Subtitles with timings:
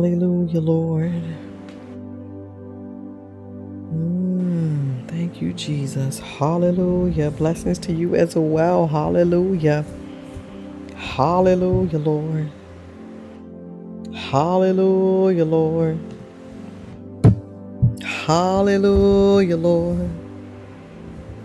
[0.00, 1.12] Hallelujah, Lord.
[3.82, 6.20] Mm, thank you, Jesus.
[6.20, 7.30] Hallelujah.
[7.30, 8.86] Blessings to you as well.
[8.86, 9.84] Hallelujah.
[10.96, 12.50] Hallelujah, Lord.
[14.14, 15.98] Hallelujah, Lord.
[18.02, 20.10] Hallelujah, Lord.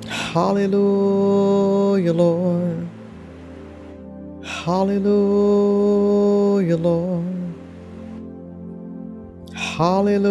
[0.08, 2.88] Hallelujah, Lord.
[4.45, 5.14] Hallelujah,
[6.78, 7.34] Lord.
[9.78, 10.30] Hallelujah,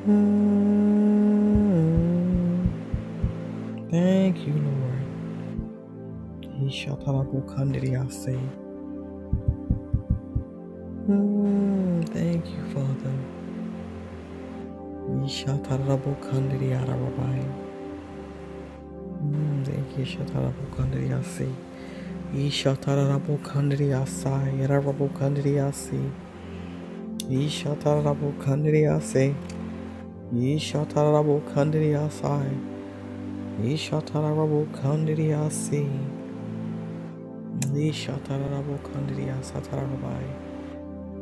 [0.08, 0.46] Mm.
[3.92, 5.06] Thank you, Lord.
[6.68, 8.65] Ishatarabukandriyase.
[11.10, 12.06] Mm.
[12.14, 13.16] Thank you, Father.
[15.26, 17.46] Ishatarabukandriyarabai.
[19.22, 19.66] Mm.
[19.66, 20.06] Thank you,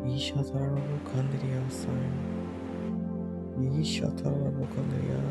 [0.05, 2.13] Ishatarabukandiria sign.
[3.81, 5.21] Ishatarabukandiria.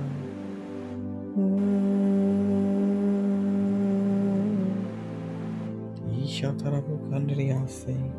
[6.24, 8.12] Ishatarabukandiria sign.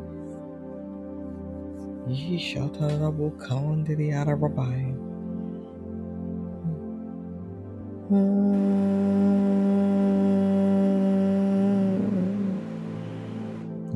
[2.08, 4.94] Ishatarabukandiria rabbi.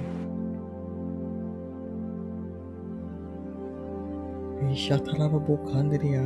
[4.72, 6.24] Ishatarabukandriya.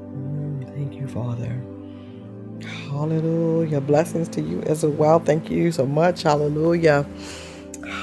[0.00, 1.62] Mm, Thank you, Father.
[2.90, 3.80] Hallelujah.
[3.80, 5.20] Blessings to you as well.
[5.20, 6.22] Thank you so much.
[6.24, 7.06] Hallelujah.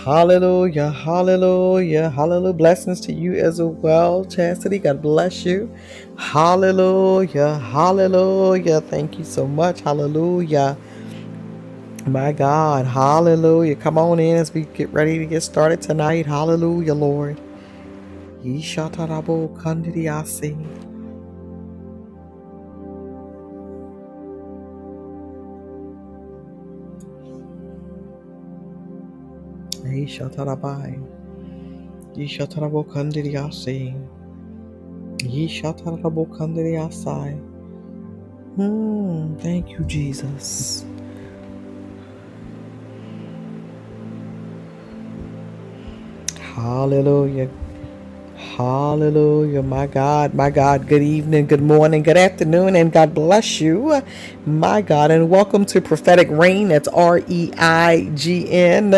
[0.06, 0.92] Hallelujah.
[0.92, 2.10] Hallelujah.
[2.12, 2.54] Hallelujah.
[2.54, 4.80] Blessings to you as well, Chastity.
[4.80, 5.72] God bless you.
[6.18, 7.60] Hallelujah.
[7.60, 8.82] Hallelujah.
[8.82, 9.82] Thank you so much.
[9.82, 10.78] Hallelujah.
[12.08, 12.86] My God.
[12.88, 13.76] Hallelujah.
[13.78, 16.26] Come on in as we get ready to get started tonight.
[16.28, 17.42] Hallelujah, Lord.
[18.44, 20.56] Yeshatarabo kandidiasi.
[29.72, 31.04] Yeshatarabai.
[32.16, 33.96] Yeshatarabo kandidiasi.
[35.20, 37.40] Yeshatarabo kandidiasai.
[38.56, 39.36] Hmm.
[39.38, 40.86] Thank you, Jesus.
[46.58, 47.52] Hallelujah.
[48.36, 49.62] Hallelujah.
[49.64, 50.88] My God, my God.
[50.88, 54.02] Good evening, good morning, good afternoon, and God bless you.
[54.48, 56.70] My God, and welcome to Prophetic Reign.
[56.70, 58.92] That's R E I G N.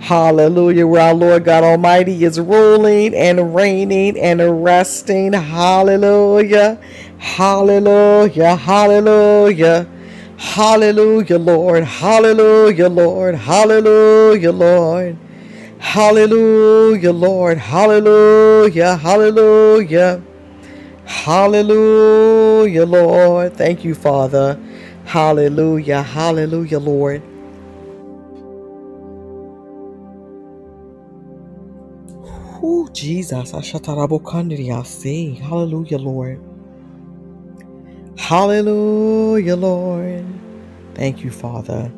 [0.00, 0.88] Hallelujah.
[0.88, 5.34] Where our Lord God Almighty is ruling and reigning and resting.
[5.34, 6.80] Hallelujah.
[7.18, 8.56] Hallelujah.
[8.56, 9.88] Hallelujah.
[10.36, 11.84] Hallelujah, Lord.
[11.84, 13.36] Hallelujah, Lord.
[13.36, 15.18] Hallelujah, Lord.
[15.84, 17.58] Hallelujah, Lord.
[17.58, 18.96] Hallelujah.
[18.96, 20.22] Hallelujah.
[21.06, 23.54] Hallelujah, Lord.
[23.56, 24.58] Thank you, Father.
[25.06, 26.02] Hallelujah.
[26.02, 27.22] Hallelujah, Lord.
[32.64, 33.52] Ooh, Jesus.
[33.52, 33.68] Hallelujah,
[35.98, 36.40] Lord.
[38.18, 40.26] Hallelujah, Lord.
[40.94, 41.90] Thank you, Father.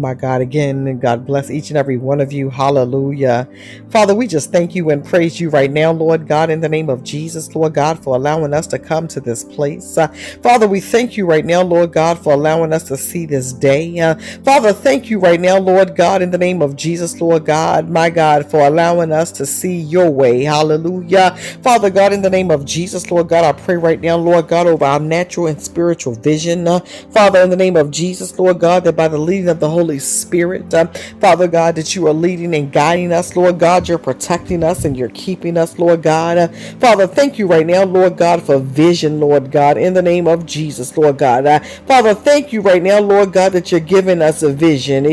[0.00, 2.48] My God, again, God bless each and every one of you.
[2.48, 3.46] Hallelujah.
[3.90, 6.88] Father, we just thank you and praise you right now, Lord God, in the name
[6.88, 9.98] of Jesus, Lord God, for allowing us to come to this place.
[9.98, 10.08] Uh,
[10.42, 13.98] Father, we thank you right now, Lord God, for allowing us to see this day.
[13.98, 17.90] Uh, Father, thank you right now, Lord God, in the name of Jesus, Lord God,
[17.90, 20.44] my God, for allowing us to see your way.
[20.44, 21.36] Hallelujah.
[21.62, 24.66] Father God, in the name of Jesus, Lord God, I pray right now, Lord God,
[24.66, 26.66] over our natural and spiritual vision.
[26.66, 26.80] Uh,
[27.12, 29.89] Father, in the name of Jesus, Lord God, that by the leading of the Holy
[29.90, 30.72] Holy Spirit.
[30.72, 30.86] Uh,
[31.20, 33.88] Father God, that you are leading and guiding us, Lord God.
[33.88, 36.38] You're protecting us and you're keeping us, Lord God.
[36.38, 36.48] Uh,
[36.78, 40.46] Father, thank you right now, Lord God, for vision, Lord God, in the name of
[40.46, 41.44] Jesus, Lord God.
[41.44, 41.58] Uh,
[41.88, 45.04] Father, thank you right now, Lord God, that you're giving us a vision.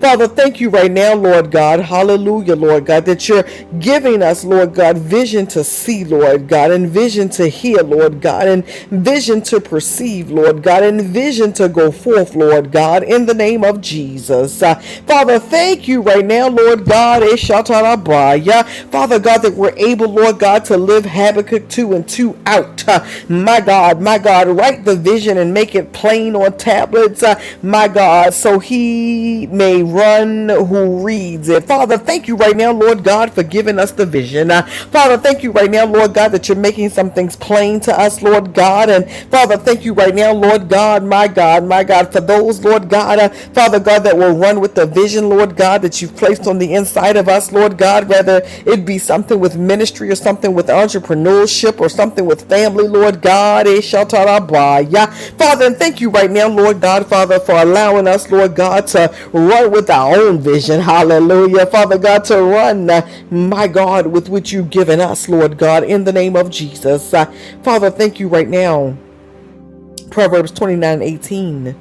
[0.00, 1.80] Father, thank you right now, Lord God.
[1.80, 3.44] Hallelujah, Lord God, that you're
[3.78, 8.48] giving us, Lord God, vision to see, Lord God, and vision to hear, Lord God,
[8.48, 13.34] and vision to perceive, Lord God, and vision to go forth, Lord God, in the
[13.34, 14.62] name of Jesus.
[14.62, 14.74] Uh,
[15.06, 17.22] Father, thank you right now, Lord God.
[18.90, 22.88] Father God, that we're able, Lord God, to live Habakkuk 2 and 2 out.
[22.88, 27.40] Uh, my God, my God, write the vision and make it plain on tablets, uh,
[27.62, 31.64] my God, so he may run who reads it.
[31.64, 34.50] Father, thank you right now, Lord God, for giving us the vision.
[34.90, 38.22] Father, thank you right now, Lord God, that you're making some things plain to us,
[38.22, 38.90] Lord God.
[38.90, 42.88] And Father, thank you right now, Lord God, my God, my God, for those, Lord
[42.88, 43.18] God God.
[43.20, 46.58] Uh, Father God, that will run with the vision, Lord God, that you've placed on
[46.58, 50.66] the inside of us, Lord God, whether it be something with ministry or something with
[50.68, 53.66] entrepreneurship or something with family, Lord God.
[53.68, 53.80] Eh,
[55.38, 59.14] Father, and thank you right now, Lord God, Father, for allowing us, Lord God, to
[59.32, 60.80] run with our own vision.
[60.80, 61.66] Hallelujah.
[61.66, 66.04] Father God, to run, uh, my God, with what you've given us, Lord God, in
[66.04, 67.14] the name of Jesus.
[67.14, 67.26] Uh,
[67.62, 68.96] Father, thank you right now.
[70.10, 71.76] Proverbs 29 18.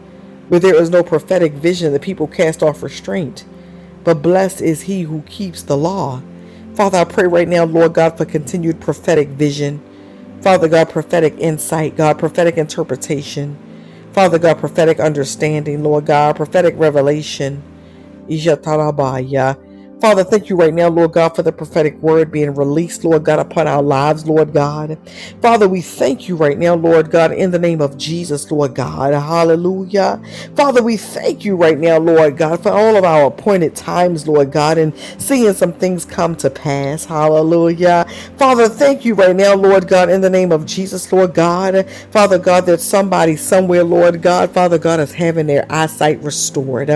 [0.49, 3.45] Where there is no prophetic vision, the people cast off restraint.
[4.03, 6.21] But blessed is he who keeps the law.
[6.75, 9.81] Father, I pray right now, Lord God, for continued prophetic vision.
[10.41, 13.57] Father God, prophetic insight, God, prophetic interpretation.
[14.13, 17.63] Father God, prophetic understanding, Lord God, prophetic revelation.
[19.99, 23.39] Father, thank you right now, Lord God, for the prophetic word being released, Lord God,
[23.39, 24.95] upon our lives, Lord God.
[25.41, 29.13] Father, we thank you right now, Lord God, in the name of Jesus, Lord God.
[29.15, 30.21] Hallelujah.
[30.55, 34.51] Father, we thank you right now, Lord God, for all of our appointed times, Lord
[34.51, 37.05] God, and seeing some things come to pass.
[37.05, 38.05] Hallelujah.
[38.37, 41.89] Father, thank you right now, Lord God, in the name of Jesus, Lord God.
[42.11, 46.89] Father God, that somebody somewhere, Lord God, Father God, is having their eyesight restored.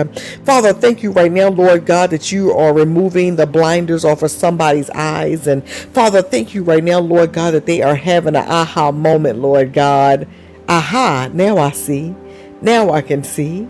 [0.44, 4.30] Father, thank you right now, Lord God, that you are removing the blinders off of
[4.30, 5.46] somebody's eyes.
[5.46, 9.38] And Father, thank you right now, Lord God, that they are having an aha moment,
[9.38, 10.28] Lord God.
[10.68, 12.14] Aha, now I see.
[12.60, 13.66] Now I can see.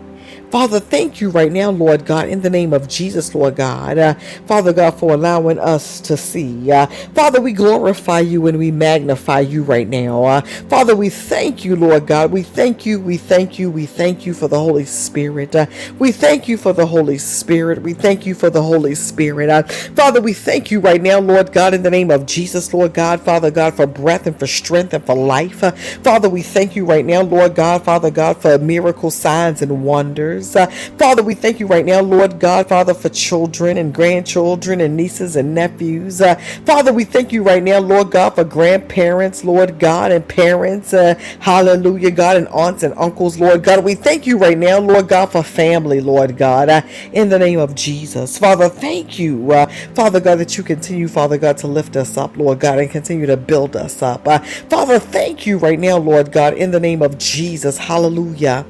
[0.53, 3.97] Father, thank you right now, Lord God, in the name of Jesus, Lord God.
[3.97, 4.13] Uh,
[4.45, 6.71] Father God, for allowing us to see.
[6.71, 10.23] Uh, Father, we glorify you and we magnify you right now.
[10.23, 12.31] Uh, Father, we thank you, Lord God.
[12.31, 15.55] We thank you, we thank you, we thank you for the Holy Spirit.
[15.55, 15.65] Uh,
[15.97, 17.81] we thank you for the Holy Spirit.
[17.81, 19.49] We thank you for the Holy Spirit.
[19.49, 19.63] Uh,
[19.95, 23.21] Father, we thank you right now, Lord God, in the name of Jesus, Lord God,
[23.21, 25.63] Father God, for breath and for strength and for life.
[25.63, 25.71] Uh,
[26.03, 30.42] Father, we thank you right now, Lord God, Father God, for miracle signs and wonders.
[30.55, 34.97] Uh, Father, we thank you right now, Lord God, Father, for children and grandchildren and
[34.97, 36.21] nieces and nephews.
[36.21, 36.35] Uh,
[36.65, 40.93] Father, we thank you right now, Lord God, for grandparents, Lord God, and parents.
[40.93, 43.83] Uh, hallelujah, God, and aunts and uncles, Lord God.
[43.83, 46.81] We thank you right now, Lord God, for family, Lord God, uh,
[47.13, 48.37] in the name of Jesus.
[48.37, 52.37] Father, thank you, uh, Father God, that you continue, Father God, to lift us up,
[52.37, 54.27] Lord God, and continue to build us up.
[54.27, 57.77] Uh, Father, thank you right now, Lord God, in the name of Jesus.
[57.77, 58.65] Hallelujah.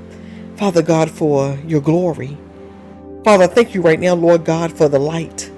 [0.57, 2.37] Father God, for your glory.
[3.23, 5.51] Father, thank you right now, Lord God, for the light.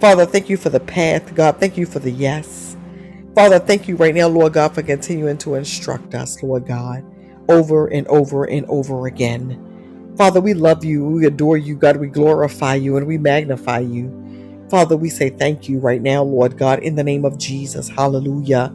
[0.00, 1.34] Father, thank you for the path.
[1.34, 2.76] God, thank you for the yes.
[3.34, 7.04] Father, thank you right now, Lord God, for continuing to instruct us, Lord God,
[7.48, 10.14] over and over and over again.
[10.16, 11.04] Father, we love you.
[11.06, 11.96] We adore you, God.
[11.96, 14.66] We glorify you and we magnify you.
[14.70, 17.88] Father, we say thank you right now, Lord God, in the name of Jesus.
[17.88, 18.74] Hallelujah.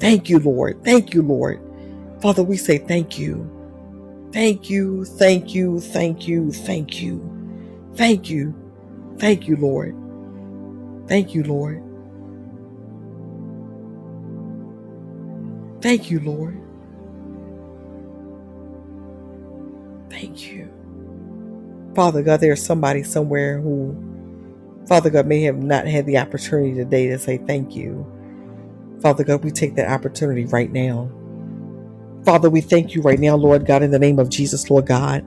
[0.00, 0.84] Thank you, Lord.
[0.84, 1.60] Thank you, Lord.
[2.20, 3.50] Father, we say thank you.
[4.32, 7.44] Thank you, thank you, thank you, thank you,
[7.94, 8.54] thank you,
[9.18, 9.96] thank you, Lord.
[11.08, 11.82] Thank you, Lord.
[15.82, 16.60] Thank you, Lord.
[20.10, 20.70] Thank you.
[21.94, 24.14] Father God, there's somebody somewhere who,
[24.88, 28.06] Father God, may have not had the opportunity today to say thank you.
[29.02, 31.10] Father God, we take that opportunity right now.
[32.28, 35.24] Father, we thank you right now, Lord God, in the name of Jesus, Lord God.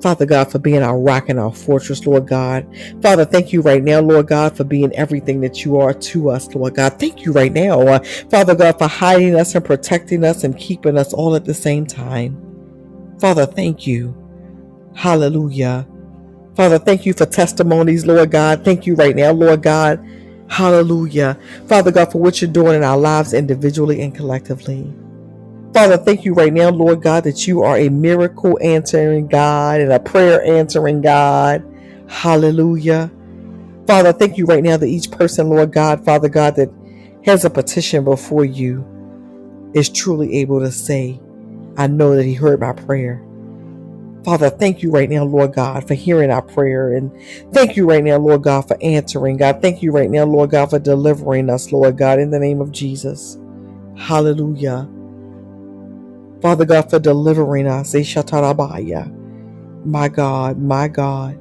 [0.00, 2.66] Father God, for being our rock and our fortress, Lord God.
[3.02, 6.48] Father, thank you right now, Lord God, for being everything that you are to us,
[6.54, 6.98] Lord God.
[6.98, 10.96] Thank you right now, uh, Father God, for hiding us and protecting us and keeping
[10.96, 12.40] us all at the same time.
[13.20, 14.16] Father, thank you.
[14.94, 15.86] Hallelujah.
[16.56, 18.64] Father, thank you for testimonies, Lord God.
[18.64, 20.02] Thank you right now, Lord God.
[20.48, 21.38] Hallelujah.
[21.66, 24.90] Father God, for what you're doing in our lives individually and collectively.
[25.72, 29.90] Father, thank you right now, Lord God, that you are a miracle answering God and
[29.90, 31.64] a prayer answering God.
[32.08, 33.10] Hallelujah.
[33.86, 36.70] Father, thank you right now that each person, Lord God, Father God, that
[37.24, 38.86] has a petition before you
[39.74, 41.20] is truly able to say,
[41.78, 43.24] I know that He heard my prayer.
[44.24, 46.92] Father, thank you right now, Lord God, for hearing our prayer.
[46.92, 47.10] And
[47.52, 49.38] thank you right now, Lord God, for answering.
[49.38, 52.60] God, thank you right now, Lord God, for delivering us, Lord God, in the name
[52.60, 53.38] of Jesus.
[53.96, 54.88] Hallelujah.
[56.42, 57.94] Father God, for delivering us.
[59.84, 61.40] My God, my God.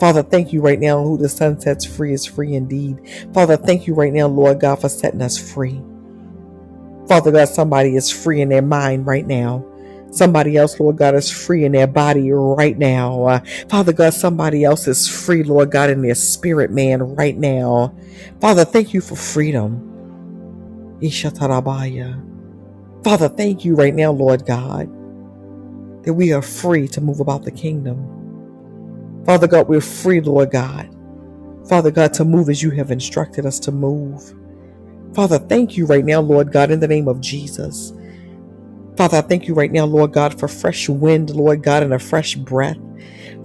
[0.00, 1.02] Father, thank you right now.
[1.02, 3.00] Who the Son sets free is free indeed.
[3.32, 5.80] Father, thank you right now, Lord God, for setting us free.
[7.08, 9.64] Father God, somebody is free in their mind right now.
[10.10, 13.24] Somebody else, Lord God, is free in their body right now.
[13.24, 17.94] Uh, Father God, somebody else is free, Lord God, in their spirit man right now.
[18.40, 19.98] Father, thank you for freedom.
[21.02, 22.23] Ishatarabaya.
[23.04, 24.88] Father, thank you right now, Lord God,
[26.04, 28.22] that we are free to move about the kingdom.
[29.26, 30.88] Father God, we're free, Lord God.
[31.68, 34.34] Father God, to move as you have instructed us to move.
[35.14, 37.92] Father, thank you right now, Lord God, in the name of Jesus.
[38.96, 41.98] Father, I thank you right now, Lord God, for fresh wind, Lord God, and a
[41.98, 42.78] fresh breath.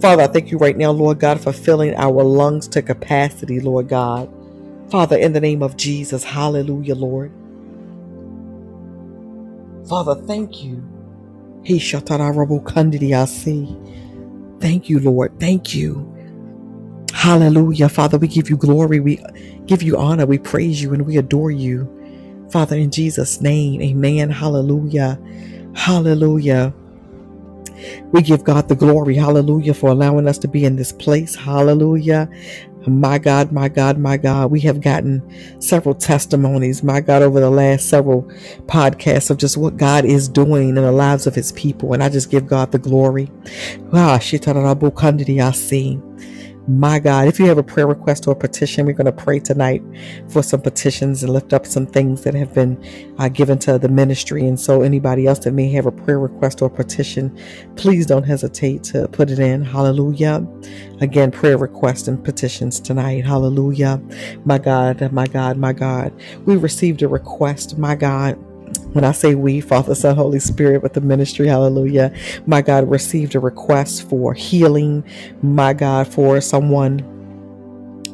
[0.00, 3.88] Father, I thank you right now, Lord God, for filling our lungs to capacity, Lord
[3.88, 4.32] God.
[4.90, 7.32] Father, in the name of Jesus, hallelujah, Lord.
[9.88, 10.84] Father, thank you.
[11.64, 11.78] He
[14.60, 15.38] Thank you, Lord.
[15.40, 16.14] Thank you.
[17.14, 17.88] Hallelujah.
[17.88, 19.00] Father, we give you glory.
[19.00, 19.22] We
[19.66, 20.26] give you honor.
[20.26, 22.02] We praise you and we adore you.
[22.50, 24.30] Father, in Jesus' name, amen.
[24.30, 25.20] Hallelujah.
[25.74, 26.74] Hallelujah.
[28.12, 29.16] We give God the glory.
[29.16, 31.34] Hallelujah for allowing us to be in this place.
[31.36, 32.28] Hallelujah.
[32.86, 34.50] My God, my God, my God.
[34.50, 35.22] We have gotten
[35.60, 38.22] several testimonies, my God, over the last several
[38.66, 41.92] podcasts of just what God is doing in the lives of his people.
[41.92, 43.30] And I just give God the glory.
[43.92, 44.18] Ah,
[46.78, 49.40] my God, if you have a prayer request or a petition, we're going to pray
[49.40, 49.82] tonight
[50.28, 52.82] for some petitions and lift up some things that have been
[53.18, 54.46] uh, given to the ministry.
[54.46, 57.36] And so, anybody else that may have a prayer request or petition,
[57.74, 59.64] please don't hesitate to put it in.
[59.64, 60.46] Hallelujah.
[61.00, 63.24] Again, prayer requests and petitions tonight.
[63.24, 64.00] Hallelujah.
[64.44, 66.12] My God, my God, my God.
[66.46, 68.38] We received a request, my God
[68.92, 72.12] when I say we, Father, Son, Holy Spirit, with the ministry, hallelujah,
[72.46, 75.04] my God, received a request for healing,
[75.42, 77.19] my God, for someone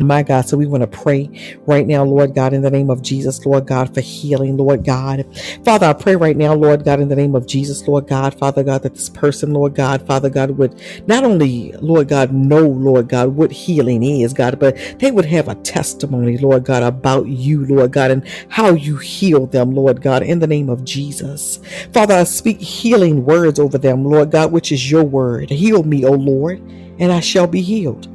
[0.00, 3.02] my God, so we want to pray right now, Lord God, in the name of
[3.02, 5.24] Jesus, Lord God, for healing, Lord God.
[5.64, 8.62] Father, I pray right now, Lord God, in the name of Jesus, Lord God, Father
[8.62, 13.08] God, that this person, Lord God, Father God, would not only, Lord God, know, Lord
[13.08, 17.64] God, what healing is, God, but they would have a testimony, Lord God, about you,
[17.66, 21.60] Lord God, and how you heal them, Lord God, in the name of Jesus.
[21.92, 25.50] Father, I speak healing words over them, Lord God, which is your word.
[25.50, 26.58] Heal me, O Lord,
[26.98, 28.08] and I shall be healed.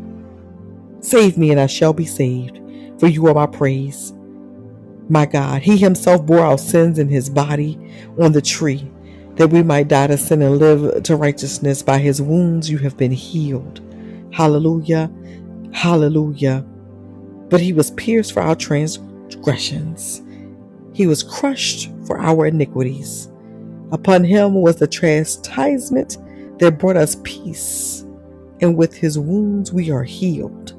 [1.02, 2.62] Save me, and I shall be saved,
[3.00, 4.14] for you are my praise.
[5.10, 7.78] My God, He Himself bore our sins in His body
[8.20, 8.90] on the tree,
[9.36, 11.82] that we might die to sin and live to righteousness.
[11.82, 13.82] By His wounds you have been healed.
[14.32, 15.12] Hallelujah.
[15.74, 16.64] Hallelujah.
[17.50, 20.22] But He was pierced for our transgressions,
[20.94, 23.28] He was crushed for our iniquities.
[23.92, 26.18] Upon Him was the chastisement
[26.60, 28.06] that brought us peace,
[28.62, 30.78] and with His wounds we are healed.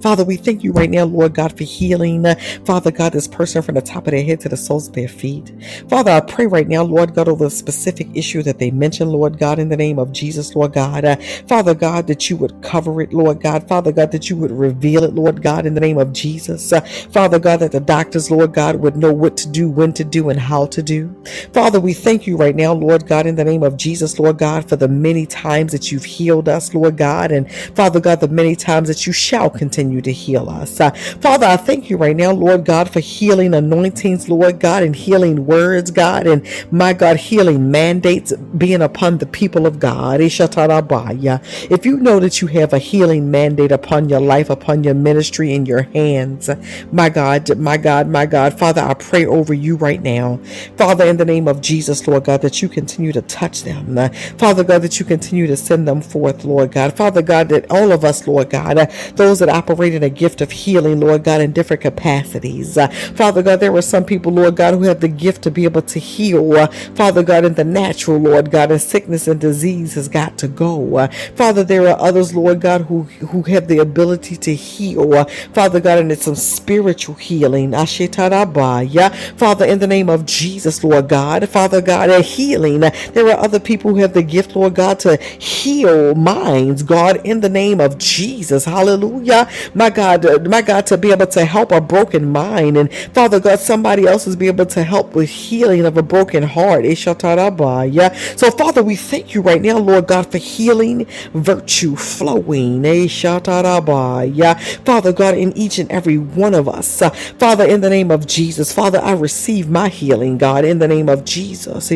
[0.00, 2.24] Father, we thank you right now, Lord God, for healing.
[2.64, 5.08] Father God, this person from the top of their head to the soles of their
[5.08, 5.52] feet.
[5.88, 9.38] Father, I pray right now, Lord God, over the specific issue that they mentioned, Lord
[9.38, 11.04] God, in the name of Jesus, Lord God.
[11.04, 11.16] Uh,
[11.48, 13.68] Father God, that you would cover it, Lord God.
[13.68, 16.72] Father God, that you would reveal it, Lord God, in the name of Jesus.
[16.72, 20.04] Uh, Father God, that the doctors, Lord God, would know what to do, when to
[20.04, 21.14] do, and how to do.
[21.52, 24.68] Father, we thank you right now, Lord God, in the name of Jesus, Lord God,
[24.68, 28.56] for the many times that you've healed us, Lord God, and Father God, the many
[28.56, 30.80] times that you shall continue continue to heal us.
[30.80, 34.94] Uh, Father, I thank you right now, Lord God, for healing anointings, Lord God, and
[34.96, 40.20] healing words, God, and my God, healing mandates being upon the people of God.
[40.20, 45.52] If you know that you have a healing mandate upon your life, upon your ministry,
[45.54, 46.50] in your hands,
[46.92, 50.38] my God, my God, my God, Father, I pray over you right now.
[50.76, 53.96] Father, in the name of Jesus, Lord God, that you continue to touch them.
[54.38, 56.96] Father God, that you continue to send them forth, Lord God.
[56.96, 60.40] Father God, that all of us, Lord God, uh, those that operate in a gift
[60.40, 62.76] of healing, Lord God, in different capacities.
[62.78, 65.64] Uh, Father God, there are some people, Lord God, who have the gift to be
[65.64, 66.52] able to heal.
[66.54, 70.48] Uh, Father God, in the natural, Lord God, and sickness and disease has got to
[70.48, 70.96] go.
[70.96, 75.14] Uh, Father, there are others, Lord God, who, who have the ability to heal.
[75.14, 77.72] Uh, Father God, and it's some spiritual healing.
[77.72, 82.80] Father, in the name of Jesus, Lord God, Father God, a healing.
[82.80, 87.40] There are other people who have the gift, Lord God, to heal minds, God, in
[87.40, 88.64] the name of Jesus.
[88.64, 89.48] Hallelujah.
[89.74, 92.76] My God, my God, to be able to help a broken mind.
[92.76, 96.42] And Father God, somebody else is be able to help with healing of a broken
[96.42, 96.84] heart.
[96.84, 98.12] Yeah.
[98.36, 102.84] So, Father, we thank you right now, Lord God, for healing virtue flowing.
[102.84, 104.54] Yeah.
[104.84, 107.02] Father God, in each and every one of us.
[107.38, 111.08] Father, in the name of Jesus, Father, I receive my healing, God, in the name
[111.08, 111.90] of Jesus.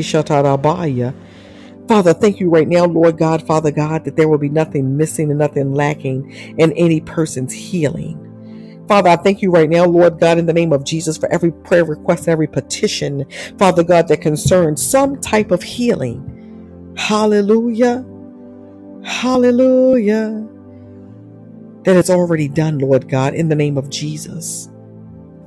[1.91, 5.29] Father, thank you right now, Lord God, Father God, that there will be nothing missing
[5.29, 8.85] and nothing lacking in any person's healing.
[8.87, 11.51] Father, I thank you right now, Lord God, in the name of Jesus, for every
[11.51, 13.27] prayer request, every petition,
[13.59, 16.95] Father God, that concerns some type of healing.
[16.97, 18.07] Hallelujah.
[19.03, 20.49] Hallelujah.
[21.83, 24.71] That is already done, Lord God, in the name of Jesus.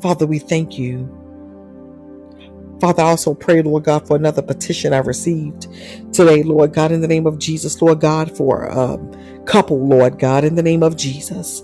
[0.01, 1.22] Father, we thank you.
[2.83, 5.69] Father, I also pray, Lord God, for another petition I received
[6.13, 8.99] today, Lord God, in the name of Jesus, Lord God, for a
[9.45, 11.63] couple, Lord God, in the name of Jesus.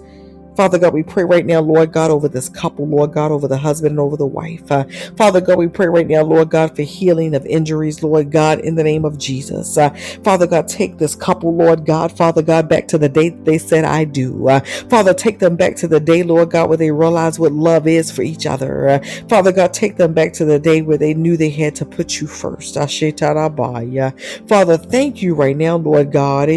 [0.60, 3.60] Father God, we pray right now, Lord God, over this couple, Lord God, over the
[3.60, 4.70] husband and over the wife.
[4.70, 4.84] Uh,
[5.16, 8.76] Father God, we pray right now, Lord God, for healing of injuries, Lord God, in
[8.76, 9.78] the name of Jesus.
[9.78, 9.92] Uh,
[10.22, 13.86] Father God, take this couple, Lord God, Father God, back to the day they said,
[13.86, 14.50] I do.
[14.50, 17.88] Uh, Father, take them back to the day, Lord God, where they realize what love
[17.88, 18.90] is for each other.
[18.90, 21.86] Uh, Father God, take them back to the day where they knew they had to
[21.86, 22.74] put you first.
[22.74, 26.50] Father, thank you right now, Lord God.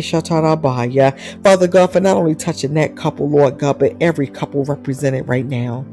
[1.45, 5.46] Father God, for not only touching that couple, Lord God, but every couple represented right
[5.46, 5.87] now.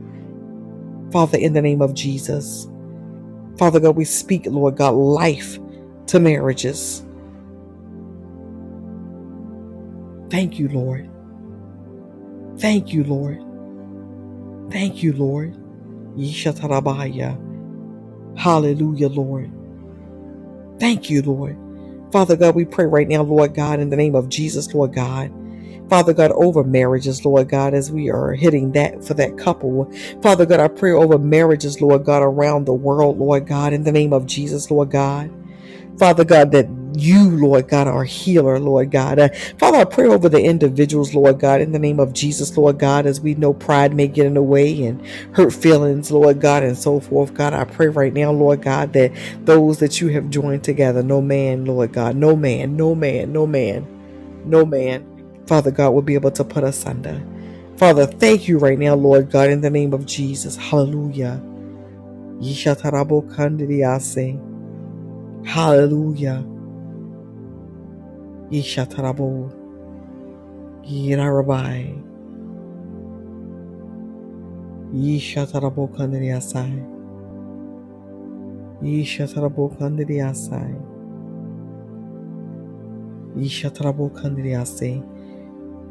[1.12, 2.68] Father, in the name of Jesus.
[3.58, 5.60] Father God, we speak, Lord God, life
[6.08, 7.06] to marriages.
[10.30, 11.10] Thank you, Lord.
[12.60, 13.44] Thank you, Lord.
[14.72, 15.58] Thank you, Lord.
[16.16, 17.38] Yishatarabaya.
[18.38, 19.52] Hallelujah, Lord.
[20.80, 21.58] Thank you, Lord.
[22.12, 25.32] Father God, we pray right now, Lord God, in the name of Jesus, Lord God.
[25.90, 29.92] Father God, over marriages, Lord God, as we are hitting that for that couple.
[30.22, 33.92] Father God, I pray over marriages, Lord God, around the world, Lord God, in the
[33.92, 35.32] name of Jesus, Lord God.
[35.98, 39.20] Father God, that you, Lord God, are healer, Lord God.
[39.20, 42.80] Uh, Father, I pray over the individuals, Lord God, in the name of Jesus, Lord
[42.80, 46.64] God, as we know pride may get in the way and hurt feelings, Lord God,
[46.64, 47.34] and so forth.
[47.34, 49.12] God, I pray right now, Lord God, that
[49.46, 53.46] those that you have joined together, no man, Lord God, no man, no man, no
[53.46, 55.19] man, no man
[55.50, 57.22] Father God, will be able to put us under.
[57.78, 60.56] Father, thank you right now, Lord God, in the name of Jesus.
[60.56, 61.42] Hallelujah.
[65.46, 66.46] Hallelujah.
[68.52, 69.52] Yishatarabo.
[70.86, 72.04] Yirabai.
[74.94, 76.86] Yishatarabo kandiriasai.
[78.84, 79.76] Yishatarabo.
[83.38, 85.04] Yishatarabo.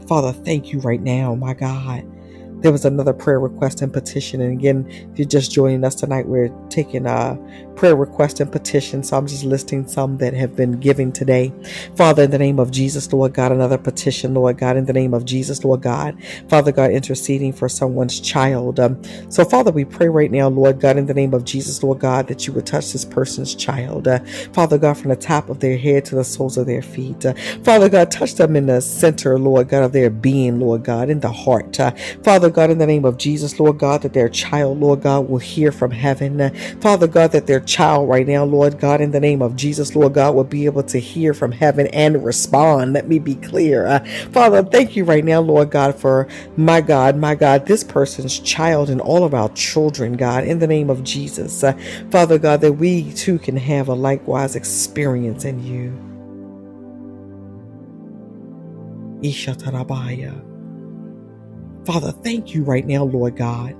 [0.08, 2.02] Father, thank you right now, my God.
[2.62, 4.40] There was another prayer request and petition.
[4.40, 7.38] And again, if you're just joining us tonight, we're taking a
[7.78, 9.02] prayer request and petition.
[9.02, 11.52] So I'm just listing some that have been given today.
[11.96, 15.14] Father, in the name of Jesus, Lord God, another petition, Lord God, in the name
[15.14, 16.16] of Jesus, Lord God.
[16.48, 18.80] Father God, interceding for someone's child.
[18.80, 22.00] Um, so, Father, we pray right now, Lord God, in the name of Jesus, Lord
[22.00, 24.08] God, that you would touch this person's child.
[24.08, 24.18] Uh,
[24.52, 27.24] Father God, from the top of their head to the soles of their feet.
[27.24, 31.08] Uh, Father God, touch them in the center, Lord God, of their being, Lord God,
[31.10, 31.78] in the heart.
[31.78, 35.02] Uh, Father Father God, in the name of Jesus, Lord God, that their child, Lord
[35.02, 36.50] God, will hear from heaven.
[36.80, 40.14] Father God, that their child right now, Lord God, in the name of Jesus, Lord
[40.14, 42.94] God, will be able to hear from heaven and respond.
[42.94, 43.86] Let me be clear.
[43.86, 46.26] Uh, Father, thank you right now, Lord God, for
[46.56, 50.66] my God, my God, this person's child and all of our children, God, in the
[50.66, 51.62] name of Jesus.
[51.62, 51.78] Uh,
[52.10, 55.92] Father God, that we too can have a likewise experience in you.
[59.22, 60.44] Ishatarabaya.
[61.86, 63.76] Father, thank you right now, Lord God.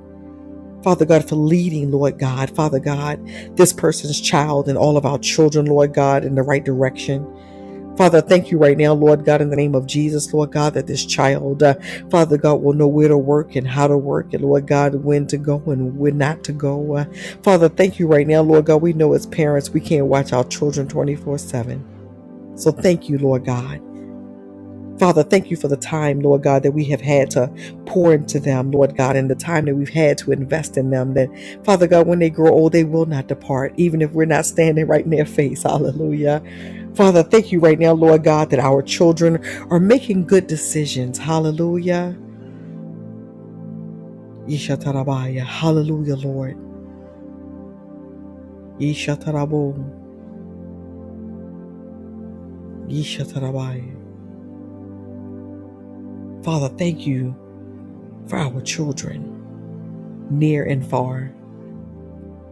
[0.82, 3.20] Father God, for leading, Lord God, Father God,
[3.56, 7.26] this person's child and all of our children, Lord God, in the right direction.
[7.96, 10.86] Father, thank you right now, Lord God, in the name of Jesus, Lord God, that
[10.86, 11.74] this child, uh,
[12.10, 15.26] Father God, will know where to work and how to work, and Lord God, when
[15.26, 16.96] to go and when not to go.
[16.96, 17.06] Uh,
[17.42, 18.82] Father, thank you right now, Lord God.
[18.82, 21.84] We know as parents we can't watch our children 24 7.
[22.54, 23.82] So thank you, Lord God.
[24.98, 27.52] Father, thank you for the time, Lord God, that we have had to
[27.86, 31.14] pour into them, Lord God, and the time that we've had to invest in them.
[31.14, 31.28] That,
[31.64, 34.86] Father God, when they grow old, they will not depart, even if we're not standing
[34.86, 35.64] right in their face.
[35.64, 36.42] Hallelujah.
[36.94, 41.18] Father, thank you right now, Lord God, that our children are making good decisions.
[41.18, 42.16] Hallelujah.
[44.48, 45.44] Ishatarabaya.
[45.44, 46.58] Hallelujah, Lord.
[48.80, 50.06] Ishatarabo.
[52.88, 53.97] Ishatarabaya.
[56.48, 57.36] Father, thank you
[58.26, 59.50] for our children,
[60.30, 61.30] near and far.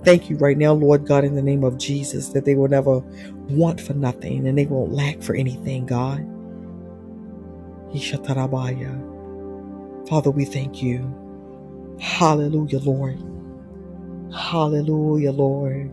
[0.04, 2.98] Thank you right now, Lord God, in the name of Jesus, that they will never
[3.48, 6.18] want for nothing and they won't lack for anything, God.
[10.10, 11.96] Father, we thank you.
[11.98, 13.18] Hallelujah, Lord.
[14.30, 15.90] Hallelujah, Lord.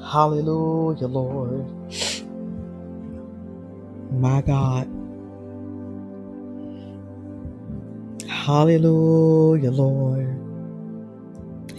[0.00, 1.66] Hallelujah, Lord.
[4.20, 4.88] My God.
[8.28, 10.38] Hallelujah, Lord.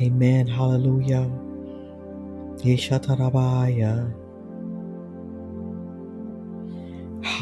[0.01, 0.47] Amen.
[0.47, 1.29] Hallelujah.
[2.59, 4.13] Yeshatarabaya.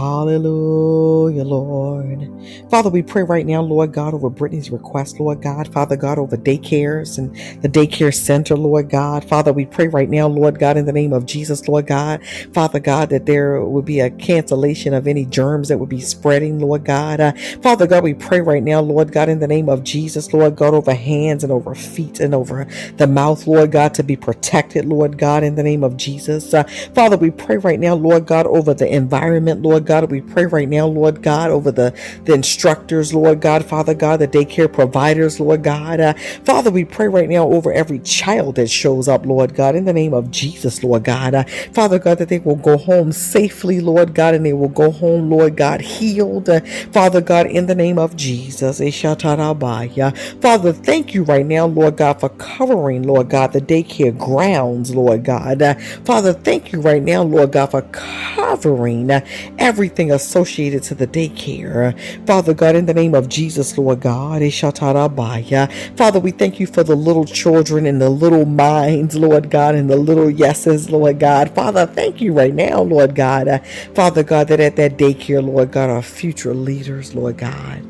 [0.01, 2.27] Hallelujah, Lord.
[2.71, 5.71] Father, we pray right now, Lord God, over Brittany's request, Lord God.
[5.71, 9.23] Father God, over daycares and the daycare center, Lord God.
[9.23, 12.25] Father, we pray right now, Lord God, in the name of Jesus, Lord God.
[12.51, 16.59] Father God, that there would be a cancellation of any germs that would be spreading,
[16.59, 17.19] Lord God.
[17.19, 20.55] Uh, Father God, we pray right now, Lord God, in the name of Jesus, Lord
[20.55, 24.85] God, over hands and over feet and over the mouth, Lord God, to be protected,
[24.85, 26.55] Lord God, in the name of Jesus.
[26.55, 26.63] Uh,
[26.95, 29.90] Father, we pray right now, Lord God, over the environment, Lord God.
[30.09, 31.93] We pray right now, Lord God, over the,
[32.25, 35.99] the instructors, Lord God, Father God, the daycare providers, Lord God.
[35.99, 36.13] Uh,
[36.45, 39.93] Father, we pray right now over every child that shows up, Lord God, in the
[39.93, 41.33] name of Jesus, Lord God.
[41.35, 44.91] Uh, Father God, that they will go home safely, Lord God, and they will go
[44.91, 46.49] home, Lord God, healed.
[46.49, 48.79] Uh, Father God, in the name of Jesus.
[50.41, 55.23] Father, thank you right now, Lord God, for covering, Lord God, the daycare grounds, Lord
[55.23, 55.61] God.
[55.61, 55.75] Uh,
[56.05, 59.25] Father, thank you right now, Lord God, for covering uh,
[59.57, 61.97] every everything associated to the daycare.
[62.27, 64.41] Father God, in the name of Jesus, Lord God,
[65.95, 69.89] Father, we thank you for the little children and the little minds, Lord God, and
[69.89, 71.55] the little yeses, Lord God.
[71.55, 73.61] Father, thank you right now, Lord God.
[73.95, 77.81] Father God, that at that daycare, Lord God, our future leaders, Lord God.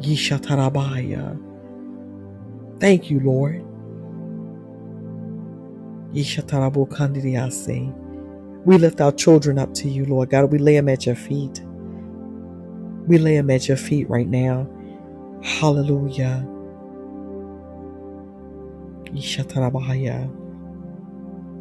[0.00, 1.38] Yishatarabaya.
[2.80, 3.67] Thank you, Lord.
[8.64, 10.50] We lift our children up to you, Lord God.
[10.52, 11.60] We lay them at your feet.
[13.06, 14.68] We lay them at your feet right now.
[15.42, 16.46] Hallelujah.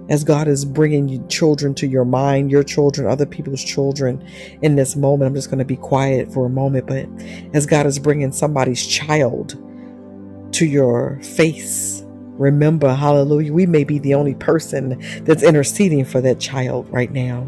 [0.09, 4.23] As God is bringing you children to your mind, your children, other people's children
[4.61, 6.87] in this moment, I'm just going to be quiet for a moment.
[6.87, 7.07] But
[7.53, 9.55] as God is bringing somebody's child
[10.53, 11.96] to your face,
[12.37, 17.47] Remember, hallelujah, we may be the only person that's interceding for that child right now.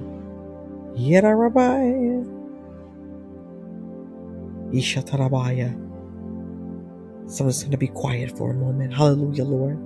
[0.95, 2.25] Yedarabaya.
[4.71, 5.73] Ishatarabaya.
[7.29, 8.93] So I'm just going to be quiet for a moment.
[8.93, 9.77] Hallelujah, Lord.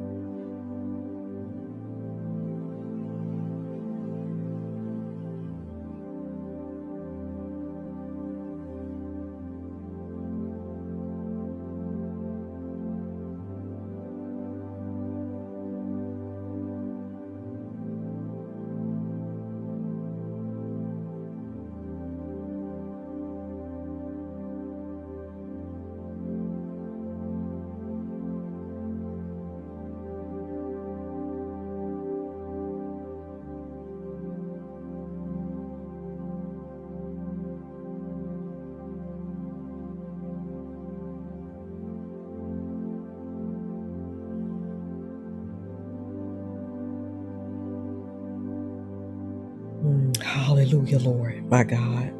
[50.85, 52.13] Hallelujah, Lord, my God.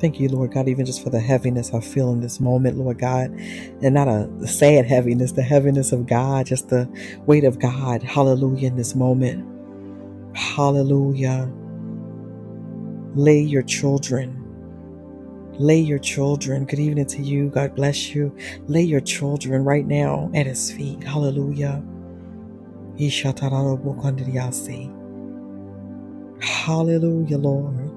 [0.00, 2.98] Thank you, Lord God, even just for the heaviness I feel in this moment, Lord
[2.98, 3.30] God.
[3.82, 6.88] And not a sad heaviness, the heaviness of God, just the
[7.26, 8.02] weight of God.
[8.02, 9.60] Hallelujah, in this moment.
[10.36, 11.52] Hallelujah.
[13.14, 14.56] Lay your children.
[15.54, 16.64] Lay your children.
[16.66, 17.50] Good evening to you.
[17.50, 18.36] God bless you.
[18.68, 21.04] Lay your children right now at his feet.
[21.04, 21.84] Hallelujah.
[26.64, 27.90] Hallelujah, Lord.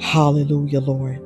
[0.00, 1.20] Hallelujah, Lord.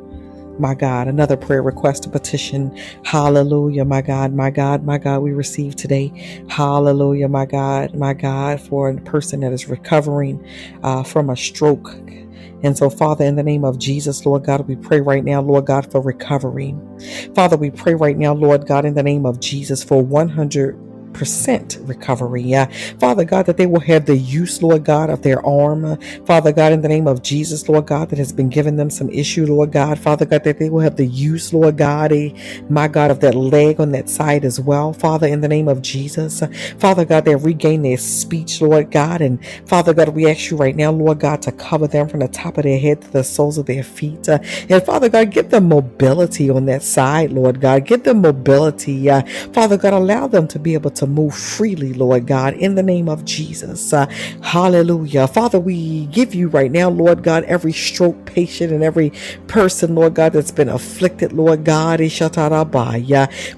[0.58, 2.74] My God, another prayer request, a petition.
[3.04, 6.10] Hallelujah, my God, my God, my God, we receive today.
[6.48, 10.42] Hallelujah, my God, my God, for a person that is recovering
[10.82, 11.94] uh, from a stroke.
[12.62, 15.66] And so, Father, in the name of Jesus, Lord God, we pray right now, Lord
[15.66, 16.74] God, for recovery.
[17.34, 20.78] Father, we pray right now, Lord God, in the name of Jesus, for 100
[21.12, 22.42] percent recovery.
[22.42, 22.66] Yeah.
[22.98, 25.98] Father God, that they will have the use, Lord God, of their arm.
[26.26, 29.10] Father God, in the name of Jesus, Lord God, that has been giving them some
[29.10, 29.98] issue, Lord God.
[29.98, 32.34] Father God, that they will have the use, Lord God, a,
[32.68, 34.92] my God, of that leg on that side as well.
[34.92, 36.42] Father, in the name of Jesus.
[36.78, 39.20] Father God, they regain their speech, Lord God.
[39.20, 42.28] And Father God, we ask you right now, Lord God, to cover them from the
[42.28, 44.28] top of their head to the soles of their feet.
[44.28, 47.86] Uh, and Father God, give them mobility on that side, Lord God.
[47.86, 49.08] Give them mobility.
[49.10, 49.22] Uh,
[49.52, 52.82] Father God, allow them to be able to to move freely, Lord God, in the
[52.82, 53.92] name of Jesus.
[53.92, 54.06] Uh,
[54.40, 55.26] hallelujah.
[55.26, 59.12] Father, we give you right now, Lord God, every stroke patient and every
[59.48, 62.00] person, Lord God, that's been afflicted, Lord God.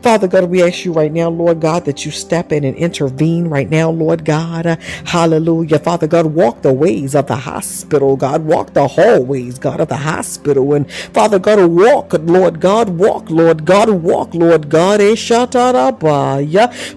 [0.02, 3.48] Father God, we ask you right now, Lord God, that you step in and intervene
[3.48, 4.66] right now, Lord God.
[4.66, 5.78] Uh, hallelujah.
[5.78, 8.44] Father God, walk the ways of the hospital, God.
[8.46, 10.72] Walk the hallways, God, of the hospital.
[10.72, 15.00] And Father God, walk, Lord God, walk, Lord God, walk, Lord God.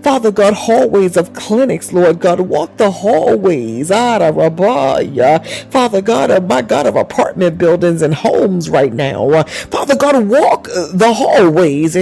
[0.04, 2.40] Father God, hallways of clinics, Lord God.
[2.42, 4.32] Walk the hallways, Father
[6.04, 9.42] God, of my God, of apartment buildings and homes right now.
[9.44, 11.96] Father God, walk uh, the hallways,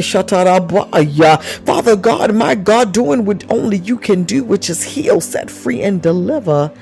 [1.65, 5.81] Father God, my God, doing what only you can do, which is heal, set free,
[5.81, 6.73] and deliver.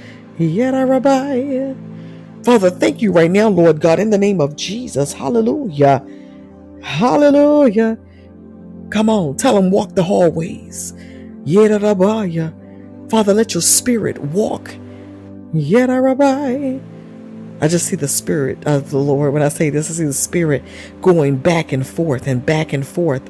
[2.43, 5.13] Father, thank you right now, Lord God, in the name of Jesus.
[5.13, 6.03] Hallelujah.
[6.81, 7.99] Hallelujah.
[8.89, 10.93] Come on, tell them walk the hallways.
[13.09, 14.75] Father, let your spirit walk.
[17.61, 19.33] I just see the spirit of the Lord.
[19.33, 20.63] When I say this, I see the spirit
[21.01, 23.23] going back and forth and back and forth.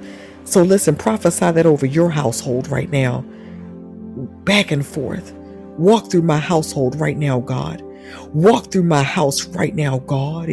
[0.45, 3.23] So listen, prophesy that over your household right now.
[4.45, 5.33] Back and forth.
[5.77, 7.81] Walk through my household right now, God.
[8.33, 10.49] Walk through my house right now, God.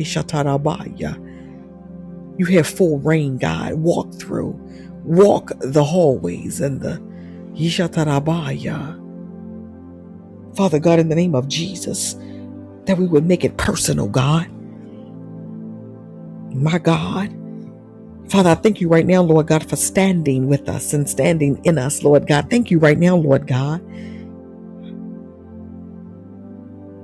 [2.38, 3.74] You have full reign, God.
[3.74, 4.58] Walk through.
[5.04, 7.02] Walk the hallways and the
[7.54, 8.98] Yishatarabaya.
[10.56, 12.16] Father God, in the name of Jesus,
[12.86, 14.48] that we would make it personal, God.
[16.54, 17.36] My God.
[18.28, 21.78] Father, I thank you right now, Lord God, for standing with us and standing in
[21.78, 22.50] us, Lord God.
[22.50, 23.82] Thank you right now, Lord God.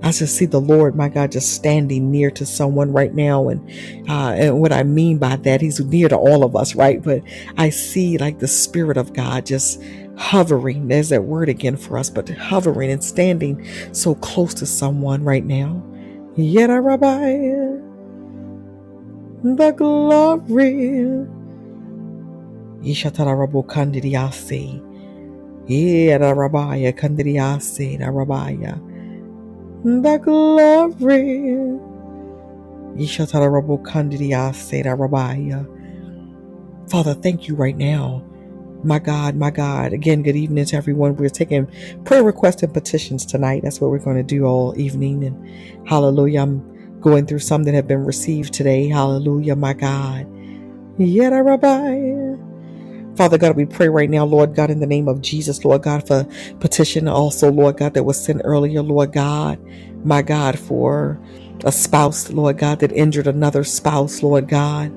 [0.03, 3.49] I just see the Lord, my God, just standing near to someone right now.
[3.49, 3.69] And,
[4.09, 7.03] uh, and what I mean by that, He's near to all of us, right?
[7.03, 7.23] But
[7.57, 9.83] I see like the Spirit of God just
[10.17, 10.89] hovering.
[10.89, 15.45] There's that word again for us, but hovering and standing so close to someone right
[15.45, 15.83] now.
[16.37, 17.39] Yet, Rabbi,
[19.43, 21.27] the glory.
[22.83, 24.83] Ishatarabu kandidiasi.
[25.69, 28.81] Yera rabaya kandidiasi, rabaya.
[29.85, 31.79] The glory.
[32.97, 35.67] Ishatarabu kandidiasi, rabaya.
[36.91, 38.23] Father, thank you right now
[38.85, 39.93] my God, my God.
[39.93, 41.17] Again, good evening to everyone.
[41.17, 41.69] We're taking
[42.05, 43.63] prayer requests and petitions tonight.
[43.63, 45.25] That's what we're going to do all evening.
[45.25, 46.43] And hallelujah.
[46.43, 48.89] I'm going through some that have been received today.
[48.89, 50.27] Hallelujah, my God.
[50.99, 52.37] Yada Rabbi.
[53.17, 56.07] Father God, we pray right now, Lord God, in the name of Jesus, Lord God,
[56.07, 56.25] for
[56.61, 59.59] petition also, Lord God, that was sent earlier, Lord God,
[60.05, 61.19] my God, for
[61.65, 64.93] a spouse, Lord God, that injured another spouse, Lord God.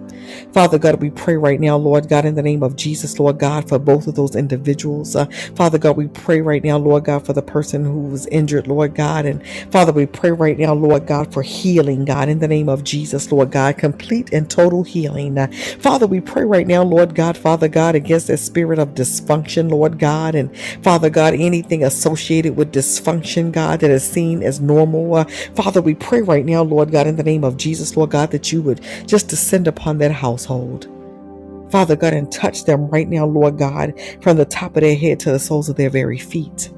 [0.53, 3.67] Father God, we pray right now, Lord God, in the name of Jesus, Lord God,
[3.69, 5.15] for both of those individuals.
[5.15, 8.67] Uh, Father God, we pray right now, Lord God, for the person who was injured,
[8.67, 9.25] Lord God.
[9.25, 12.83] And Father, we pray right now, Lord God, for healing, God, in the name of
[12.83, 15.37] Jesus, Lord God, complete and total healing.
[15.37, 15.47] Uh,
[15.79, 19.99] Father, we pray right now, Lord God, Father God, against that spirit of dysfunction, Lord
[19.99, 25.15] God, and Father God, anything associated with dysfunction, God, that is seen as normal.
[25.15, 28.31] Uh, Father, we pray right now, Lord God, in the name of Jesus, Lord God,
[28.31, 30.87] that you would just descend upon that household.
[31.71, 35.19] Father God, and touch them right now, Lord God, from the top of their head
[35.21, 36.71] to the soles of their very feet.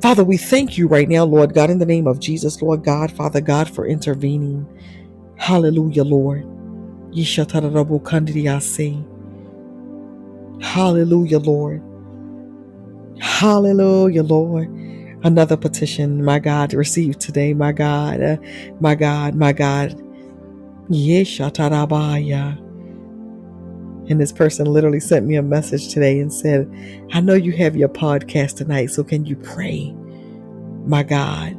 [0.00, 3.12] Father, we thank you right now, Lord God, in the name of Jesus, Lord God,
[3.12, 4.66] Father God, for intervening.
[5.36, 6.46] Hallelujah, Lord.
[10.62, 11.82] Hallelujah, Lord.
[13.20, 14.89] Hallelujah, Lord.
[15.22, 18.36] Another petition, my God, received today, my God, uh,
[18.80, 19.90] my God, my God.
[20.88, 22.56] Yeshatarabaya.
[24.10, 26.68] And this person literally sent me a message today and said,
[27.12, 29.92] I know you have your podcast tonight, so can you pray?
[30.86, 31.56] My God.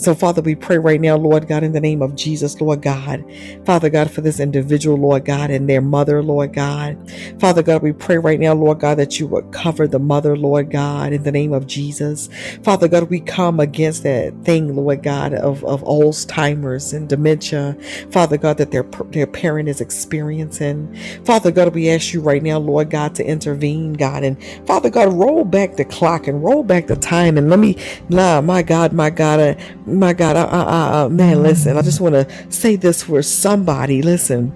[0.00, 3.24] So, Father, we pray right now, Lord God, in the name of Jesus, Lord God.
[3.66, 6.98] Father God, for this individual, Lord God, and their mother, Lord God.
[7.38, 10.70] Father God, we pray right now, Lord God, that you would cover the mother, Lord
[10.70, 12.30] God, in the name of Jesus.
[12.64, 17.76] Father God, we come against that thing, Lord God, of, of Alzheimer's and dementia.
[18.10, 20.96] Father God, that their, their parent is experiencing.
[21.26, 24.24] Father God, we ask you right now, Lord God, to intervene, God.
[24.24, 27.38] And Father God, roll back the clock and roll back the time.
[27.38, 27.76] And let me,
[28.08, 29.54] nah, my God, my God, uh,
[29.98, 34.02] my God, uh, uh, uh, man, listen, I just want to say this for somebody.
[34.02, 34.52] Listen,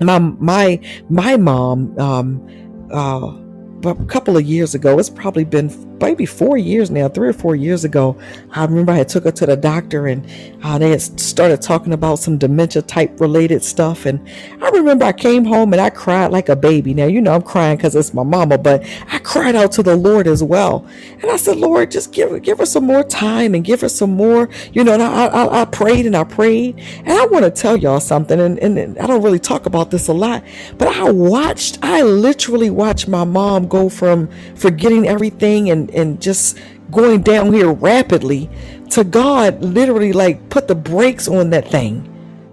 [0.00, 3.43] my my my mom, um, uh,
[3.86, 5.70] a couple of years ago, it's probably been
[6.00, 8.16] maybe four years now, three or four years ago.
[8.50, 10.28] I remember I took her to the doctor and
[10.62, 14.06] uh, they had started talking about some dementia type related stuff.
[14.06, 14.26] And
[14.60, 16.94] I remember I came home and I cried like a baby.
[16.94, 19.96] Now, you know, I'm crying because it's my mama, but I cried out to the
[19.96, 20.86] Lord as well.
[21.22, 24.10] And I said, Lord, just give, give her some more time and give her some
[24.10, 26.78] more, you know, and I, I, I prayed and I prayed.
[26.98, 28.40] And I want to tell y'all something.
[28.40, 30.44] And, and I don't really talk about this a lot,
[30.76, 36.58] but I watched, I literally watched my mom go from forgetting everything and and just
[36.90, 38.48] going down here rapidly
[38.90, 42.08] to God literally like put the brakes on that thing.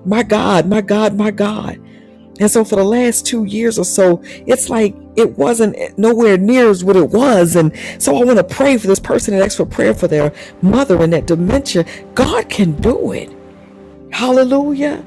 [0.05, 1.79] My God, my God, my God.
[2.39, 6.69] And so for the last two years or so, it's like it wasn't nowhere near
[6.71, 7.55] as what it was.
[7.55, 10.34] And so I want to pray for this person and asked for prayer for their
[10.63, 11.86] mother and that dementia.
[12.15, 13.29] God can do it.
[14.12, 15.05] Hallelujah.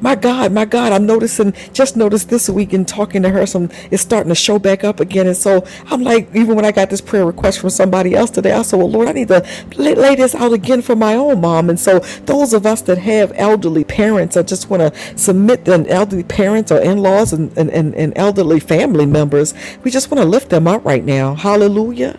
[0.00, 3.70] My God, my God, I'm noticing, just noticed this week in talking to her, some
[3.90, 5.26] it's starting to show back up again.
[5.26, 8.52] And so I'm like, even when I got this prayer request from somebody else today,
[8.52, 11.40] I said, Well, Lord, I need to lay, lay this out again for my own
[11.40, 11.70] mom.
[11.70, 15.84] And so those of us that have elderly parents, I just want to submit them,
[15.88, 20.22] elderly parents or in laws and, and, and, and elderly family members, we just want
[20.22, 21.34] to lift them up right now.
[21.34, 22.18] Hallelujah.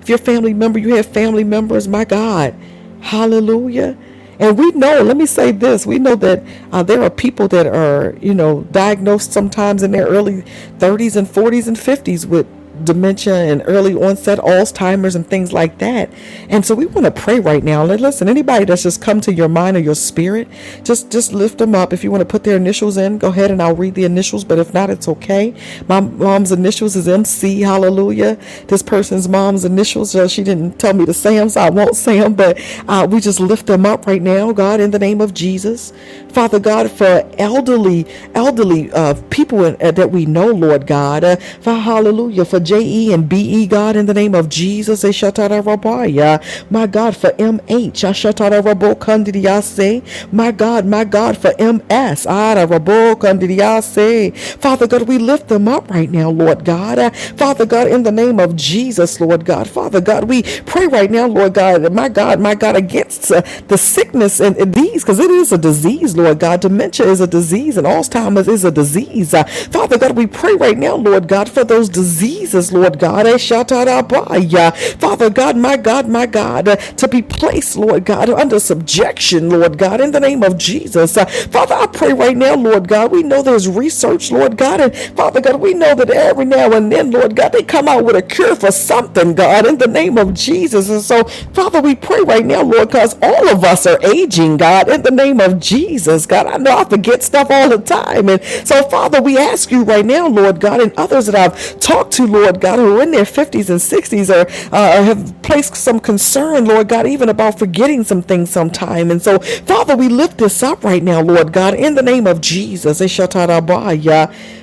[0.00, 2.54] If you're a family member, you have family members, my God.
[3.00, 3.96] Hallelujah.
[4.42, 7.64] And we know, let me say this, we know that uh, there are people that
[7.64, 10.42] are, you know, diagnosed sometimes in their early
[10.78, 12.44] 30s and 40s and 50s with
[12.84, 16.10] dementia and early onset Alzheimer's and things like that.
[16.48, 17.84] And so we want to pray right now.
[17.84, 20.48] Listen, anybody that's just come to your mind or your spirit,
[20.84, 21.92] just just lift them up.
[21.92, 24.44] If you want to put their initials in, go ahead and I'll read the initials.
[24.44, 25.54] But if not, it's okay.
[25.88, 27.60] My mom's initials is MC.
[27.62, 28.38] Hallelujah.
[28.68, 31.96] This person's mom's initials, uh, she didn't tell me to say them, so I won't
[31.96, 32.34] say them.
[32.34, 35.92] But uh, we just lift them up right now, God, in the name of Jesus.
[36.30, 41.74] Father God, for elderly, elderly uh, people uh, that we know, Lord God, uh, for
[41.74, 45.02] hallelujah, for J-E and B-E, God, in the name of Jesus,
[46.70, 48.04] my God, for M-H,
[50.32, 52.78] my God, my God, for M-S, Father
[54.86, 57.14] God, we lift them up right now, Lord God.
[57.36, 59.68] Father God, in the name of Jesus, Lord God.
[59.68, 63.78] Father God, we pray right now, Lord God, my God, my God, against uh, the
[63.78, 66.60] sickness and, these, because it is a disease, Lord God.
[66.60, 69.34] Dementia is a disease and Alzheimer's is a disease.
[69.70, 73.26] Father God, we pray right now, Lord God, for those diseases, Lord God.
[73.26, 73.38] Eh,
[74.98, 79.78] Father God, my God, my God, uh, to be placed, Lord God, under subjection, Lord
[79.78, 81.16] God, in the name of Jesus.
[81.16, 84.94] Uh, Father, I pray right now, Lord God, we know there's research, Lord God, and
[85.16, 88.16] Father God, we know that every now and then, Lord God, they come out with
[88.16, 90.88] a cure for something, God, in the name of Jesus.
[90.90, 94.88] And so, Father, we pray right now, Lord, because all of us are aging, God,
[94.88, 96.26] in the name of Jesus.
[96.26, 96.46] God.
[96.46, 98.28] I know I forget stuff all the time.
[98.28, 102.12] And so, Father, we ask you right now, Lord God, and others that I've talked
[102.14, 106.00] to, Lord God, who are in their 50s and 60s or uh, have placed some
[106.00, 109.10] concern, Lord God, even about forgetting some things sometime.
[109.10, 112.40] And so, Father, we lift this up right now, Lord God, in the name of
[112.40, 113.00] Jesus.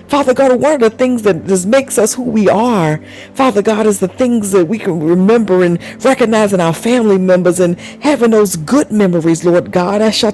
[0.09, 2.99] Father God, one of the things that just makes us who we are,
[3.35, 7.59] Father God, is the things that we can remember and recognize in our family members
[7.59, 10.01] and having those good memories, Lord God.
[10.11, 10.33] So,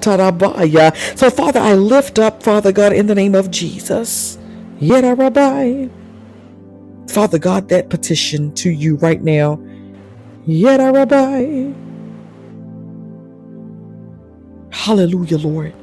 [1.29, 4.37] Father, I lift up, Father God, in the name of Jesus.
[4.79, 5.87] Rabbi.
[7.09, 9.61] Father God, that petition to you right now.
[10.91, 11.73] Rabbi.
[14.71, 15.73] Hallelujah, Lord.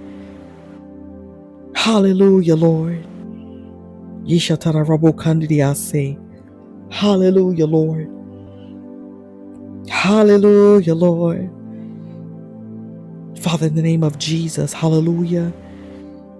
[1.74, 3.06] Hallelujah, Lord.
[6.90, 8.08] Hallelujah, Lord.
[9.88, 11.50] Hallelujah, Lord.
[13.40, 15.52] Father, in the name of Jesus, hallelujah.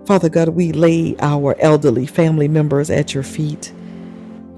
[0.06, 3.72] Father God, we lay our elderly family members at your feet.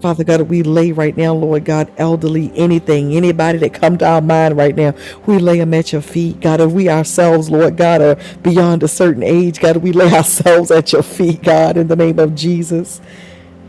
[0.01, 4.21] Father God, we lay right now, Lord God, elderly, anything, anybody that come to our
[4.21, 4.95] mind right now,
[5.27, 6.41] we lay them at your feet.
[6.41, 10.71] God, if we ourselves, Lord God, are beyond a certain age, God, we lay ourselves
[10.71, 13.01] at your feet, God, in the name of Jesus.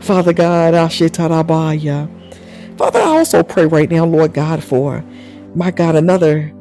[0.00, 2.10] Father God, Ashitarabaya.
[2.76, 5.02] Father, I also pray right now, Lord God, for
[5.54, 6.52] my God, another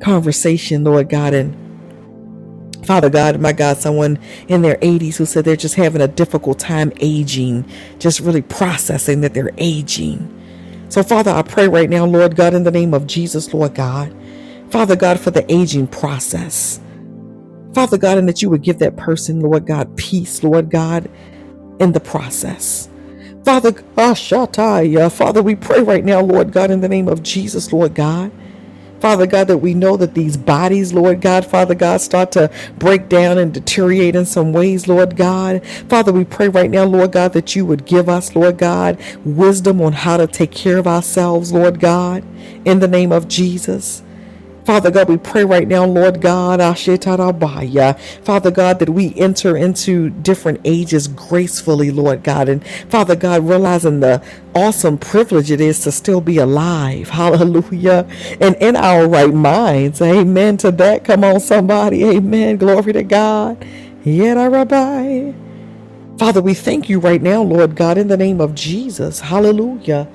[0.00, 1.56] conversation, Lord God, and
[2.84, 4.18] Father God, my God, someone
[4.48, 7.64] in their 80s who said they're just having a difficult time aging,
[7.98, 10.34] just really processing that they're aging.
[10.88, 14.14] So, Father, I pray right now, Lord God, in the name of Jesus, Lord God,
[14.70, 16.80] Father God, for the aging process.
[17.74, 21.10] Father God, and that you would give that person, Lord God, peace, Lord God,
[21.80, 22.88] in the process.
[23.44, 27.94] Father, Ashataya, Father, we pray right now, Lord God, in the name of Jesus, Lord
[27.94, 28.32] God.
[29.00, 33.08] Father God, that we know that these bodies, Lord God, Father God, start to break
[33.08, 35.64] down and deteriorate in some ways, Lord God.
[35.88, 39.80] Father, we pray right now, Lord God, that you would give us, Lord God, wisdom
[39.80, 42.24] on how to take care of ourselves, Lord God,
[42.64, 44.02] in the name of Jesus.
[44.68, 46.60] Father God, we pray right now, Lord God,
[48.22, 52.50] Father God, that we enter into different ages gracefully, Lord God.
[52.50, 54.22] And Father God, realizing the
[54.54, 57.08] awesome privilege it is to still be alive.
[57.12, 58.06] Hallelujah.
[58.42, 60.02] And in our right minds.
[60.02, 61.02] Amen to that.
[61.02, 62.04] Come on, somebody.
[62.04, 62.58] Amen.
[62.58, 63.64] Glory to God.
[64.04, 65.32] Yet, Rabbi.
[66.18, 69.20] Father, we thank you right now, Lord God, in the name of Jesus.
[69.20, 70.08] Hallelujah.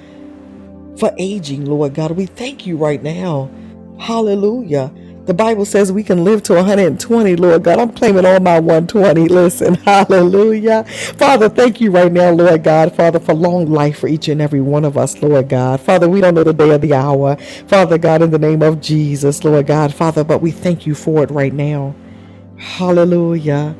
[1.00, 2.12] For aging, Lord God.
[2.12, 3.50] We thank you right now.
[4.00, 4.94] Hallelujah.
[5.26, 7.80] The Bible says we can live to 120, Lord God.
[7.80, 9.28] I'm claiming all my 120.
[9.30, 10.86] Listen, hallelujah.
[11.18, 14.62] Father, thank you right now, Lord God, Father, for long life for each and every
[14.62, 15.82] one of us, Lord God.
[15.82, 17.38] Father, we don't know the day or the hour,
[17.68, 21.24] Father God, in the name of Jesus, Lord God, Father, but we thank you for
[21.24, 21.96] it right now.
[22.58, 23.76] Hallelujah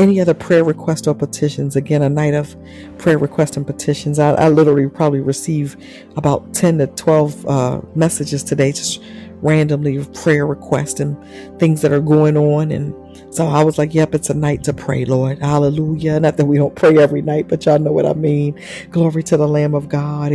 [0.00, 2.56] any other prayer requests or petitions, again, a night of
[2.98, 4.18] prayer requests and petitions.
[4.18, 5.76] I, I literally probably receive
[6.16, 9.02] about 10 to 12 uh, messages today, just
[9.42, 11.16] randomly prayer requests and
[11.60, 12.72] things that are going on.
[12.72, 12.94] And
[13.34, 15.38] so I was like, yep, it's a night to pray, Lord.
[15.40, 16.20] Hallelujah.
[16.20, 18.60] Not that we don't pray every night, but y'all know what I mean.
[18.90, 20.32] Glory to the Lamb of God.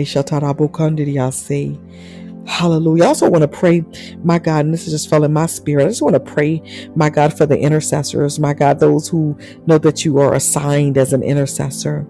[2.48, 3.06] Hallelujah.
[3.06, 3.86] I also want to pray,
[4.24, 5.86] my God, and this is just fell in my spirit.
[5.86, 6.62] I just want to pray,
[6.96, 11.14] my God, for the intercessors, my God, those who know that you are assigned as
[11.14, 12.06] an intercessor.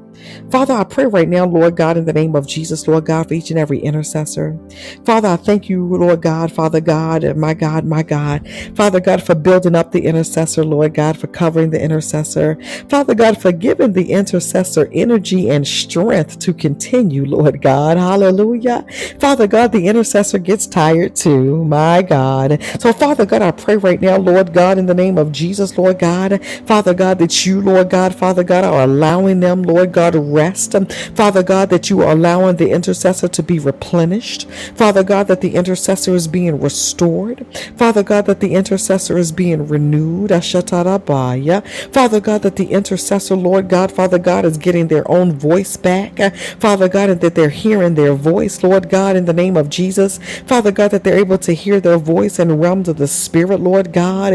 [0.51, 3.33] Father, I pray right now, Lord God, in the name of Jesus, Lord God, for
[3.33, 4.57] each and every intercessor.
[5.05, 8.47] Father, I thank you, Lord God, Father God, my God, my God.
[8.75, 12.57] Father God, for building up the intercessor, Lord God, for covering the intercessor.
[12.89, 17.97] Father God, for giving the intercessor energy and strength to continue, Lord God.
[17.97, 18.85] Hallelujah.
[19.19, 22.61] Father God, the intercessor gets tired too, my God.
[22.79, 25.99] So, Father God, I pray right now, Lord God, in the name of Jesus, Lord
[25.99, 30.75] God, Father God, that you, Lord God, Father God, are allowing them, Lord God, rest.
[30.75, 30.85] Um,
[31.15, 34.47] Father God, that you are allowing the intercessor to be replenished.
[34.75, 37.45] Father God, that the intercessor is being restored.
[37.77, 40.29] Father God, that the intercessor is being renewed.
[40.29, 46.19] Father God, that the intercessor, Lord God, Father God, is getting their own voice back.
[46.59, 50.19] Father God, and that they're hearing their voice, Lord God, in the name of Jesus.
[50.45, 53.93] Father God, that they're able to hear their voice in realms of the Spirit, Lord
[53.93, 54.33] God.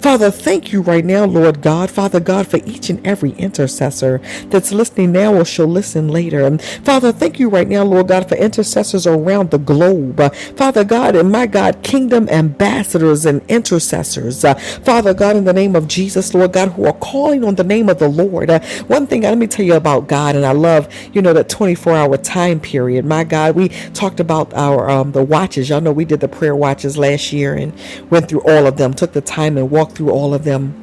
[0.00, 4.48] Father, thank you right now, Lord God, Father God, for each and every intercessor intercessor
[4.48, 6.58] that's listening now or she'll listen later.
[6.58, 10.20] Father, thank you right now, Lord God, for intercessors around the globe.
[10.20, 14.44] Uh, Father God, and my God, kingdom ambassadors and intercessors.
[14.44, 17.64] Uh, Father God, in the name of Jesus, Lord God, who are calling on the
[17.64, 18.50] name of the Lord.
[18.50, 21.48] Uh, one thing, let me tell you about God, and I love, you know, that
[21.48, 23.04] 24 hour time period.
[23.04, 25.68] My God, we talked about our um, the watches.
[25.70, 27.72] Y'all know we did the prayer watches last year and
[28.10, 30.79] went through all of them, took the time and walked through all of them.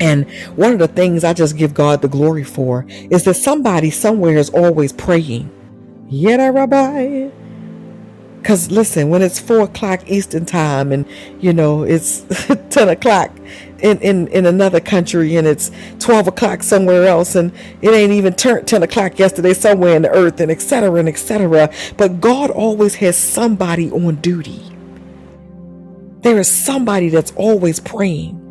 [0.00, 3.90] And one of the things I just give God the glory for is that somebody
[3.90, 5.50] somewhere is always praying.
[6.08, 7.30] Yet, Rabbi.
[8.46, 11.04] Because listen, when it's four o'clock Eastern time and
[11.40, 12.20] you know it's
[12.70, 13.32] 10 o'clock
[13.80, 18.34] in, in, in another country and it's 12 o'clock somewhere else and it ain't even
[18.34, 20.94] turned 10 o'clock yesterday somewhere in the earth and etc.
[20.94, 21.72] and etc.
[21.96, 24.62] But God always has somebody on duty.
[26.20, 28.45] There is somebody that's always praying.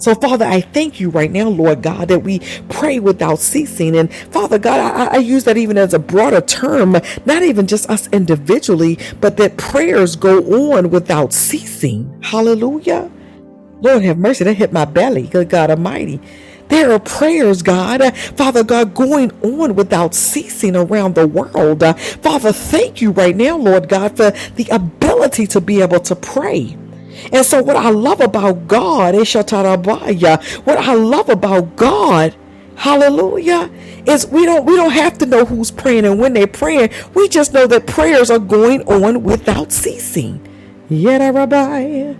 [0.00, 2.40] So, Father, I thank you right now, Lord God, that we
[2.70, 3.94] pray without ceasing.
[3.94, 6.96] And Father God, I, I, use that even as a broader term,
[7.26, 12.18] not even just us individually, but that prayers go on without ceasing.
[12.22, 13.10] Hallelujah.
[13.82, 15.26] Lord have mercy, that hit my belly.
[15.26, 16.18] Good God Almighty.
[16.68, 21.82] There are prayers, God, Father God, going on without ceasing around the world.
[22.22, 26.76] Father, thank you right now, Lord God, for the ability to be able to pray.
[27.32, 29.24] And so, what I love about God, eh,
[30.64, 32.34] what I love about God,
[32.76, 33.70] hallelujah,
[34.06, 36.90] is we don't we don't have to know who's praying and when they're praying.
[37.14, 40.46] We just know that prayers are going on without ceasing.
[40.88, 42.14] Yet, Rabbi.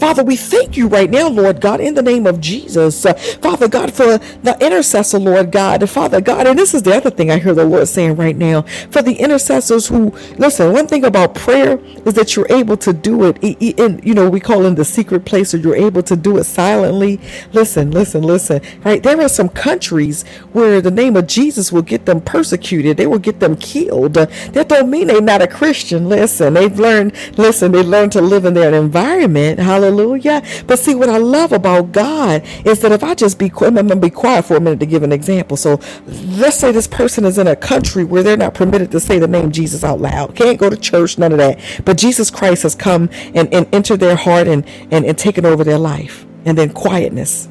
[0.00, 3.04] Father, we thank you right now, Lord God, in the name of Jesus.
[3.04, 5.88] Uh, Father God, for the intercessor, Lord God.
[5.90, 8.62] Father God, and this is the other thing I hear the Lord saying right now.
[8.90, 13.24] For the intercessors who, listen, one thing about prayer is that you're able to do
[13.24, 16.38] it in, you know, we call in the secret place, or you're able to do
[16.38, 17.20] it silently.
[17.52, 19.02] Listen, listen, listen, right?
[19.02, 23.18] There are some countries where the name of Jesus will get them persecuted, they will
[23.18, 24.14] get them killed.
[24.14, 26.08] That don't mean they're not a Christian.
[26.08, 29.58] Listen, they've learned, listen, they learned to live in their environment.
[29.60, 30.42] Hallelujah Hallelujah.
[30.68, 33.88] But see, what I love about God is that if I just be quiet, I'm
[33.88, 35.56] going to be quiet for a minute to give an example.
[35.56, 39.18] So let's say this person is in a country where they're not permitted to say
[39.18, 41.58] the name Jesus out loud, can't go to church, none of that.
[41.84, 45.64] But Jesus Christ has come and, and entered their heart and, and, and taken over
[45.64, 46.24] their life.
[46.44, 47.48] And then quietness.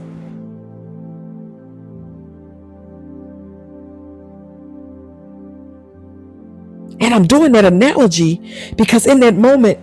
[7.01, 8.41] And I'm doing that analogy
[8.77, 9.79] because in that moment,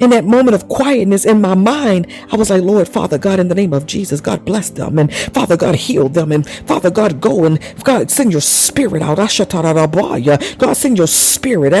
[0.00, 3.48] in that moment of quietness in my mind, I was like, Lord, Father God, in
[3.48, 4.98] the name of Jesus, God bless them.
[4.98, 6.32] And Father God, heal them.
[6.32, 9.16] And Father God, go and God, send your spirit out.
[9.16, 11.74] God, send your spirit.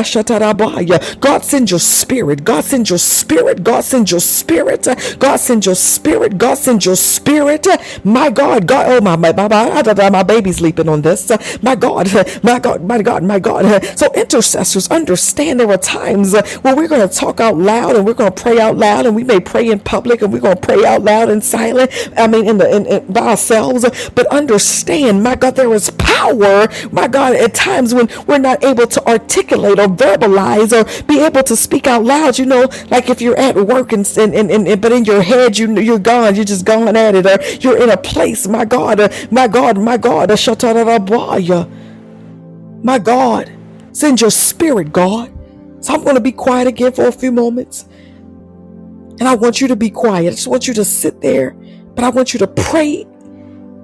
[1.18, 2.44] God, send your spirit.
[2.44, 3.64] God, send your spirit.
[3.64, 4.88] God, send your spirit.
[5.18, 6.38] God, send your spirit.
[6.38, 7.66] God, send your spirit.
[8.04, 11.30] My God, God, oh, my, my, my, my baby's leaping on this.
[11.62, 12.08] My God,
[12.44, 13.84] my God, my God, my God.
[13.98, 18.14] So intercessors understand there are times where we're going to talk out loud and we're
[18.14, 20.60] going to pray out loud and we may pray in public and we're going to
[20.60, 23.84] pray out loud in silent i mean in the in, in, by ourselves.
[24.10, 28.86] But understand my god there is power my god at times when we're not able
[28.86, 32.38] to articulate or verbalize or be able to speak out loud.
[32.38, 35.58] You know like if you're at work and and, and, and but in your head
[35.58, 39.00] you you're gone you're just gone at it or you're in a place my god
[39.00, 41.66] uh, my god my god uh,
[42.82, 43.52] my god
[43.92, 45.32] send your spirit god.
[45.80, 47.86] So I'm going to be quiet again for a few moments.
[49.20, 50.28] And I want you to be quiet.
[50.28, 51.52] I just want you to sit there,
[51.94, 53.04] but I want you to pray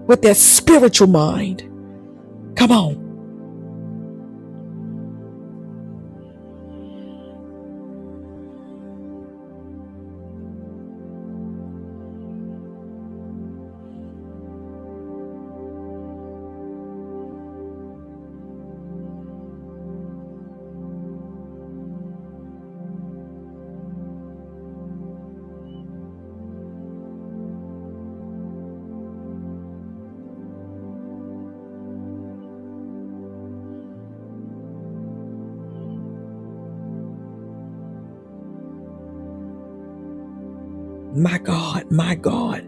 [0.06, 1.62] with that spiritual mind.
[2.56, 3.09] Come on.
[41.20, 42.64] My God, my God,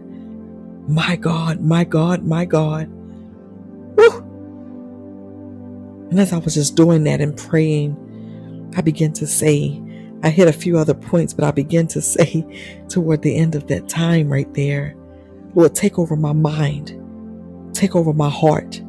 [0.87, 2.87] my God, my God, my God.
[3.97, 4.39] Woo!
[6.11, 7.97] And as I was just doing that and praying,
[8.77, 9.81] I began to say,
[10.21, 12.45] I hit a few other points, but I began to say
[12.89, 14.95] toward the end of that time right there,
[15.55, 16.95] Lord, take over my mind,
[17.73, 18.83] take over my heart,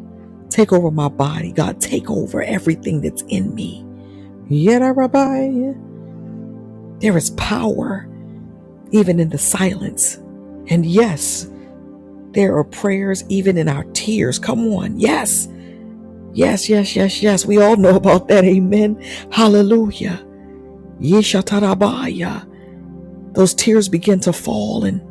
[0.51, 1.53] take over my body.
[1.53, 3.83] God, take over everything that's in me.
[4.51, 5.73] Yet, Rabbi,
[7.01, 8.07] there is power
[8.95, 10.17] even in the silence.
[10.69, 11.49] And yes,
[12.33, 14.39] there are prayers even in our tears.
[14.39, 15.01] Come on.
[15.01, 15.49] Yes.
[16.33, 17.47] Yes, yes, yes, yes.
[17.47, 18.45] We all know about that.
[18.45, 19.03] Amen.
[19.33, 20.25] Hallelujah.
[21.01, 22.49] Yeshatarabaya.
[23.35, 25.03] Those tears begin to fall and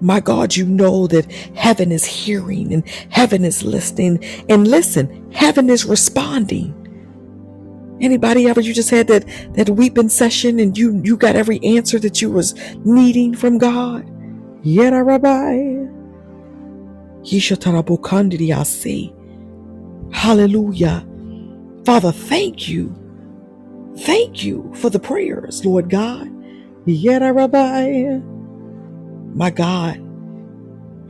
[0.00, 4.24] my God, you know that heaven is hearing and heaven is listening.
[4.48, 6.87] And listen, heaven is responding.
[8.00, 9.24] Anybody ever you just had that
[9.54, 14.06] that weeping session and you you got every answer that you was needing from God?
[14.64, 15.86] Yera Rabbi.
[20.12, 21.06] Hallelujah.
[21.84, 22.94] Father, thank you.
[23.98, 26.28] Thank you for the prayers, Lord God.
[26.86, 28.20] Yera Rabbi.
[29.34, 29.96] My God.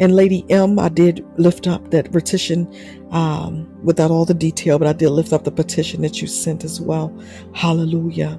[0.01, 2.73] And Lady M, I did lift up that petition
[3.11, 6.65] um, without all the detail, but I did lift up the petition that you sent
[6.65, 7.13] as well.
[7.53, 8.39] Hallelujah.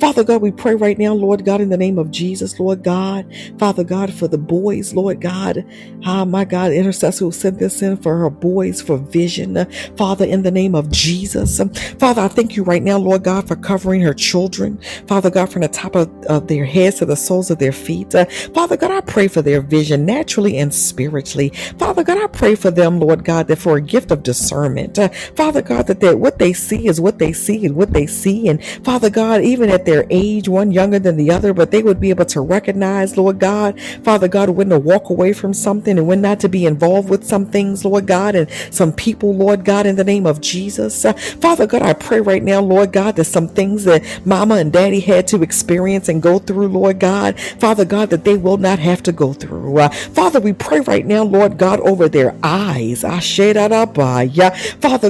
[0.00, 3.26] Father God, we pray right now, Lord God, in the name of Jesus, Lord God.
[3.58, 5.64] Father God, for the boys, Lord God.
[6.04, 9.66] Ah, my God, intercessor who sent this in for her boys for vision.
[9.96, 11.60] Father, in the name of Jesus.
[11.98, 14.80] Father, I thank you right now, Lord God, for covering her children.
[15.06, 18.14] Father God, from the top of, of their heads to the soles of their feet.
[18.14, 21.50] Uh, Father God, I pray for their vision naturally and spiritually.
[21.78, 24.98] Father God, I pray for them, Lord God, that for a gift of discernment.
[24.98, 28.06] Uh, Father God, that they, what they see is what they see and what they
[28.06, 28.48] see.
[28.48, 32.00] And Father God, even at their age, one younger than the other, but they would
[32.00, 36.06] be able to recognize, Lord God, Father God, when to walk away from something and
[36.06, 39.86] when not to be involved with some things, Lord God, and some people, Lord God,
[39.86, 41.04] in the name of Jesus.
[41.04, 44.72] Uh, Father God, I pray right now, Lord God, that some things that mama and
[44.72, 48.78] daddy had to experience and go through, Lord God, Father God, that they will not
[48.78, 49.78] have to go through.
[49.78, 53.02] Uh, Father, we pray right now, Lord God, over their eyes.
[53.02, 53.86] Father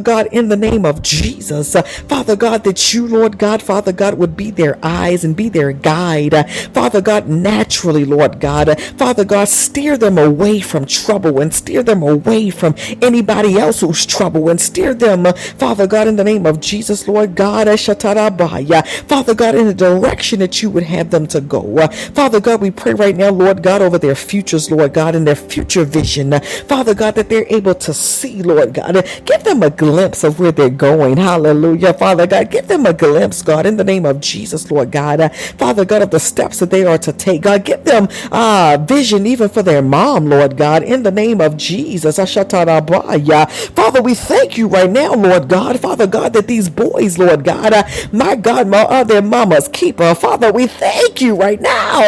[0.00, 4.14] God, in the name of Jesus, uh, Father God, that you, Lord God, Father God,
[4.18, 6.34] would be their eyes and be their guide.
[6.72, 12.02] Father God, naturally, Lord God, Father God, steer them away from trouble and steer them
[12.02, 15.26] away from anybody else who's trouble and steer them,
[15.58, 17.66] Father God, in the name of Jesus, Lord God.
[17.66, 21.86] Father God, in the direction that you would have them to go.
[22.14, 25.36] Father God, we pray right now, Lord God, over their futures, Lord God, and their
[25.36, 26.38] future vision.
[26.68, 29.06] Father God, that they're able to see, Lord God.
[29.24, 31.16] Give them a glimpse of where they're going.
[31.16, 31.94] Hallelujah.
[31.94, 35.20] Father God, give them a glimpse, God, in the name of Jesus, Lord God.
[35.20, 37.42] Uh, Father God, of the steps that they are to take.
[37.42, 41.56] God, give them uh, vision even for their mom, Lord God, in the name of
[41.56, 42.16] Jesus.
[42.18, 45.80] Father, we thank you right now, Lord God.
[45.80, 50.14] Father God, that these boys, Lord God, uh, my God, my other mama's keeper.
[50.14, 52.02] Father, we thank you right now.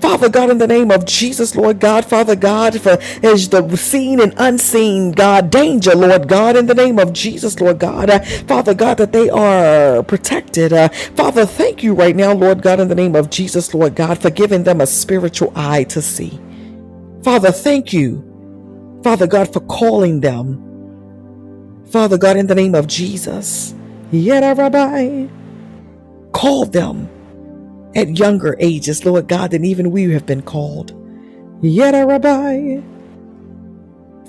[0.00, 4.20] Father God, in the name of Jesus, Lord God, Father God, for as the seen
[4.20, 8.10] and unseen, God, danger, Lord God, in the name of Jesus, Lord God.
[8.10, 10.33] Uh, Father God, that they are protected.
[10.72, 14.20] Uh, Father, thank you right now, Lord God, in the name of Jesus, Lord God,
[14.20, 16.40] for giving them a spiritual eye to see.
[17.24, 18.38] Father, thank you,
[19.04, 20.74] Father God, for calling them.
[21.90, 23.74] Father God, in the name of Jesus,
[24.12, 25.28] Yada Rabbi,
[26.32, 27.08] call them
[27.96, 30.92] at younger ages, Lord God, than even we have been called.
[31.62, 32.80] Yada Rabbi.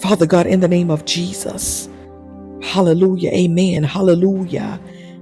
[0.02, 1.90] Father God, in the name of Jesus.
[2.62, 3.32] Hallelujah.
[3.32, 3.84] Amen.
[3.84, 4.80] Hallelujah.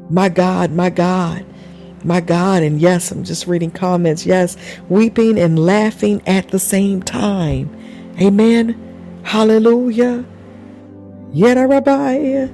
[0.09, 1.45] My God, my God,
[2.03, 2.63] my God.
[2.63, 4.25] And yes, I'm just reading comments.
[4.25, 4.57] Yes,
[4.89, 7.69] weeping and laughing at the same time.
[8.21, 9.21] Amen.
[9.23, 10.25] Hallelujah.
[11.33, 12.47] Yada Rabbi.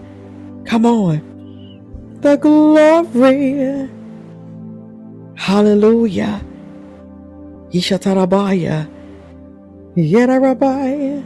[0.65, 1.37] Come on.
[2.21, 3.89] The glory.
[5.35, 6.45] Hallelujah.
[7.71, 8.89] Yishatarabaya.
[9.95, 11.21] Yada Rabbi.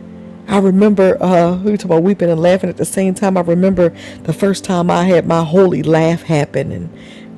[0.47, 3.37] I remember uh we talk about weeping and laughing at the same time.
[3.37, 6.89] I remember the first time I had my holy laugh happen and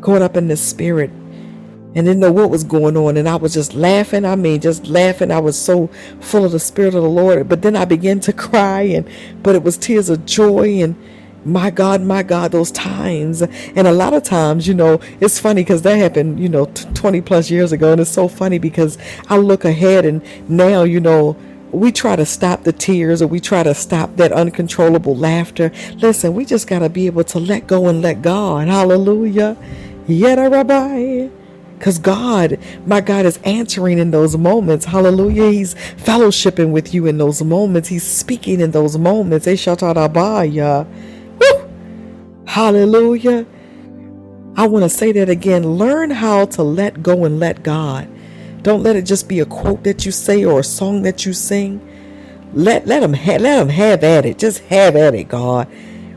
[0.02, 3.54] caught up in the spirit and didn't know what was going on and I was
[3.54, 4.26] just laughing.
[4.26, 5.32] I mean just laughing.
[5.32, 5.88] I was so
[6.20, 7.48] full of the spirit of the Lord.
[7.48, 9.08] But then I began to cry and
[9.44, 10.96] but it was tears of joy and
[11.46, 13.44] my God, my God, those times.
[13.44, 16.86] And a lot of times, you know, it's funny because that happened, you know, t-
[16.96, 17.92] 20 plus years ago.
[17.92, 18.98] And it's so funny because
[19.30, 21.38] I look ahead and now, you know,
[21.72, 25.72] we try to stop the tears or we try to stop that uncontrollable laughter.
[25.96, 28.68] Listen, we just got to be able to let go and let God.
[28.68, 29.58] Hallelujah.
[30.08, 31.30] Yada Rabbi.
[31.78, 34.86] Because God, my God, is answering in those moments.
[34.86, 35.52] Hallelujah.
[35.52, 37.90] He's fellowshipping with you in those moments.
[37.90, 39.46] He's speaking in those moments.
[42.48, 43.46] Hallelujah.
[44.58, 45.66] I want to say that again.
[45.78, 48.08] Learn how to let go and let God.
[48.66, 51.34] Don't let it just be a quote that you say or a song that you
[51.34, 51.80] sing.
[52.54, 54.40] Let let them ha- let them have at it.
[54.40, 55.70] Just have at it, God.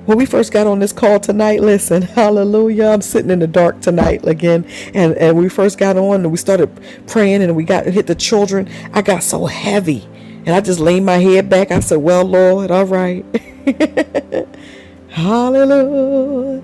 [0.06, 2.86] When we first got on this call tonight, listen, hallelujah.
[2.86, 4.66] I'm sitting in the dark tonight again.
[4.94, 6.70] And, and we first got on and we started
[7.06, 8.70] praying and we got hit the children.
[8.94, 10.08] I got so heavy.
[10.46, 11.70] And I just laid my head back.
[11.70, 13.26] I said, Well, Lord, all right.
[15.10, 16.62] hallelujah.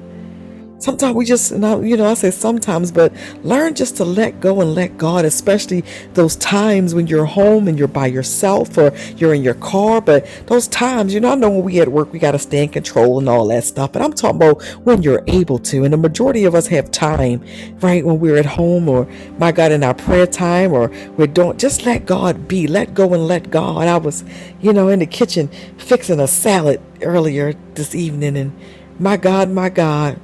[0.85, 3.11] Sometimes we just, you know, I say sometimes, but
[3.43, 5.83] learn just to let go and let God, especially
[6.13, 10.03] those times when you're home and you're by yourself or you're in your car.
[10.03, 12.63] But those times, you know, I know when we at work, we got to stay
[12.65, 13.93] in control and all that stuff.
[13.93, 15.85] But I'm talking about when you're able to.
[15.85, 17.43] And the majority of us have time,
[17.81, 18.05] right?
[18.05, 19.09] When we're at home or,
[19.39, 22.67] my God, in our prayer time or we're doing, just let God be.
[22.67, 23.89] Let go and let God.
[23.89, 24.23] I was,
[24.61, 28.53] you know, in the kitchen fixing a salad earlier this evening and
[28.99, 30.21] my God, my God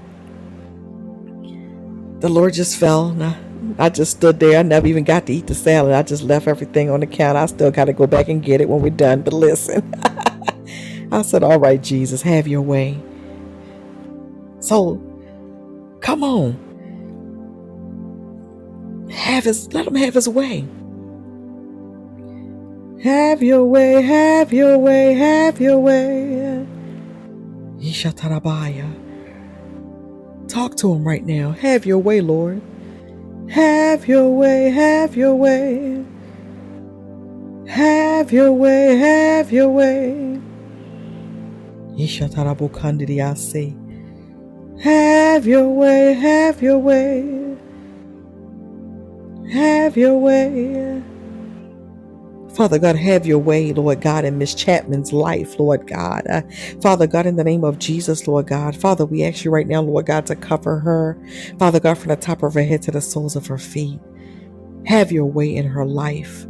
[2.20, 3.08] the Lord just fell.
[3.08, 3.22] And
[3.78, 4.58] I, just stood there.
[4.58, 5.92] I never even got to eat the salad.
[5.92, 7.40] I just left everything on the counter.
[7.40, 9.22] I still got to go back and get it when we're done.
[9.22, 9.94] But listen,
[11.12, 12.98] I said, All right, Jesus, have your way.
[14.60, 15.00] So
[16.00, 16.68] come on.
[19.10, 20.66] have his let him have his way.
[23.02, 26.66] Have your way, have your way, have your way.
[30.50, 31.52] Talk to him right now.
[31.52, 32.60] Have your way, Lord.
[33.50, 36.04] Have your way, have your way.
[37.68, 40.40] Have your way, have your way.
[44.82, 47.56] Have your way, have your way.
[49.52, 51.00] Have your way.
[52.60, 56.26] Father God, have your way, Lord God, in Miss Chapman's life, Lord God.
[56.28, 56.42] Uh,
[56.82, 58.76] Father God, in the name of Jesus, Lord God.
[58.76, 61.18] Father, we ask you right now, Lord God, to cover her.
[61.58, 63.98] Father God, from the top of her head to the soles of her feet.
[64.84, 66.46] Have your way in her life.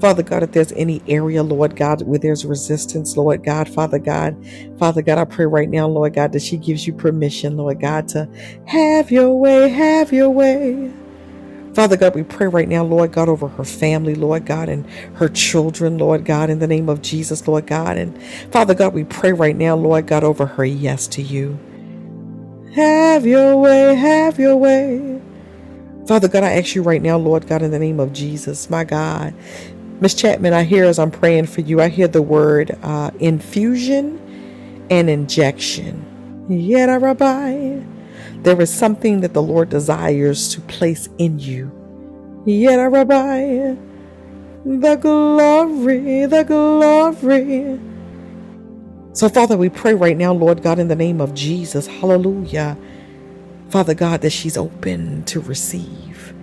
[0.00, 4.34] Father God, if there's any area, Lord God, where there's resistance, Lord God, Father God,
[4.78, 8.08] Father God, I pray right now, Lord God, that she gives you permission, Lord God,
[8.08, 8.26] to
[8.68, 10.90] have your way, have your way.
[11.74, 15.28] Father God, we pray right now, Lord God, over her family, Lord God, and her
[15.28, 17.96] children, Lord God, in the name of Jesus, Lord God.
[17.98, 18.20] And
[18.52, 21.58] Father God, we pray right now, Lord God, over her yes to you.
[22.74, 25.20] Have your way, have your way.
[26.06, 28.84] Father God, I ask you right now, Lord God, in the name of Jesus, my
[28.84, 29.34] God,
[30.00, 34.20] Miss Chapman, I hear as I'm praying for you, I hear the word uh, infusion
[34.90, 36.04] and injection.
[36.50, 37.80] Yet, Rabbi,
[38.44, 41.72] there is something that the Lord desires to place in you.
[42.46, 42.78] Yet,
[44.64, 47.80] the glory, the glory.
[49.14, 52.78] So, Father, we pray right now, Lord God, in the name of Jesus, hallelujah.
[53.70, 56.34] Father God, that she's open to receive.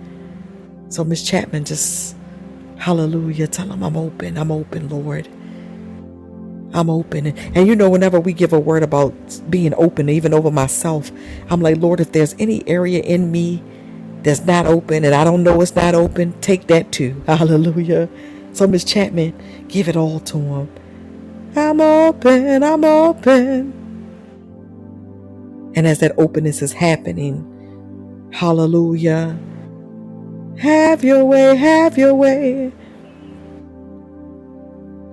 [0.90, 2.16] So, Miss Chapman, just
[2.78, 3.48] Hallelujah.
[3.48, 4.38] Tell him I'm open.
[4.38, 5.28] I'm open, Lord.
[6.74, 7.28] I'm open.
[7.28, 9.14] And you know, whenever we give a word about
[9.50, 11.10] being open, even over myself,
[11.50, 13.62] I'm like, Lord, if there's any area in me
[14.22, 17.22] that's not open and I don't know it's not open, take that too.
[17.28, 18.08] Hallelujah.
[18.52, 20.70] So, Miss Chapman, give it all to him.
[21.56, 22.62] I'm open.
[22.64, 23.74] I'm open.
[25.74, 27.60] And as that openness is happening,
[28.32, 29.38] hallelujah.
[30.58, 32.72] Have your way, have your way.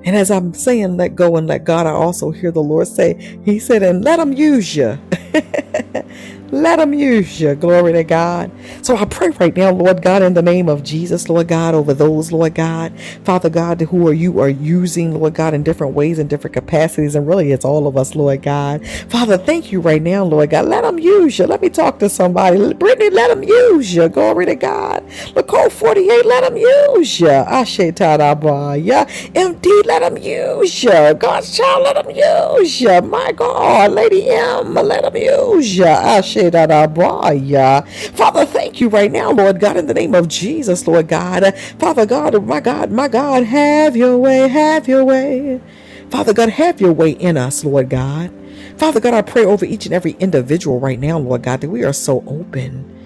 [0.05, 3.39] And as I'm saying, let go and let God, I also hear the Lord say,
[3.43, 4.97] He said, and let Him use you.
[6.51, 7.55] Let them use you.
[7.55, 8.51] Glory to God.
[8.81, 11.93] So I pray right now, Lord God, in the name of Jesus, Lord God, over
[11.93, 12.93] those, Lord God,
[13.25, 17.15] Father God, who are you are using, Lord God, in different ways and different capacities.
[17.15, 18.85] And really, it's all of us, Lord God.
[19.09, 20.67] Father, thank you right now, Lord God.
[20.67, 21.47] Let them use you.
[21.47, 22.73] Let me talk to somebody.
[22.73, 24.07] Brittany, let them use you.
[24.07, 25.03] Glory to God.
[25.35, 27.29] Nicole 48, let them use you.
[27.29, 29.05] Ashe Tadabaya.
[29.33, 31.13] MD, let them use you.
[31.15, 33.01] God's child, let them use you.
[33.01, 33.91] My God.
[33.91, 35.85] Lady M, let them use you.
[35.85, 36.36] Ashe
[38.13, 41.53] Father, thank you right now, Lord God, in the name of Jesus, Lord God.
[41.79, 45.61] Father God, my God, my God, have your way, have your way.
[46.11, 48.31] Father God, have your way in us, Lord God.
[48.77, 51.83] Father God, I pray over each and every individual right now, Lord God, that we
[51.83, 53.01] are so open.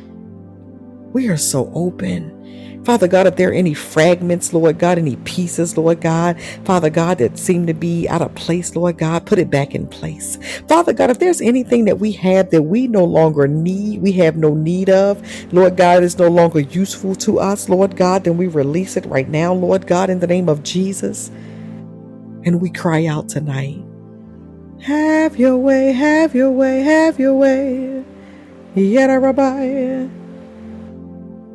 [1.13, 2.40] We are so open.
[2.83, 7.19] Father God, if there are any fragments, Lord God, any pieces, Lord God, Father God,
[7.19, 10.37] that seem to be out of place, Lord God, put it back in place.
[10.67, 14.35] Father God, if there's anything that we have that we no longer need, we have
[14.35, 15.21] no need of,
[15.53, 19.29] Lord God, is no longer useful to us, Lord God, then we release it right
[19.29, 21.29] now, Lord God, in the name of Jesus.
[22.43, 23.83] And we cry out tonight.
[24.81, 28.03] Have your way, have your way, have your way.
[28.73, 30.20] Yet, Rabbi.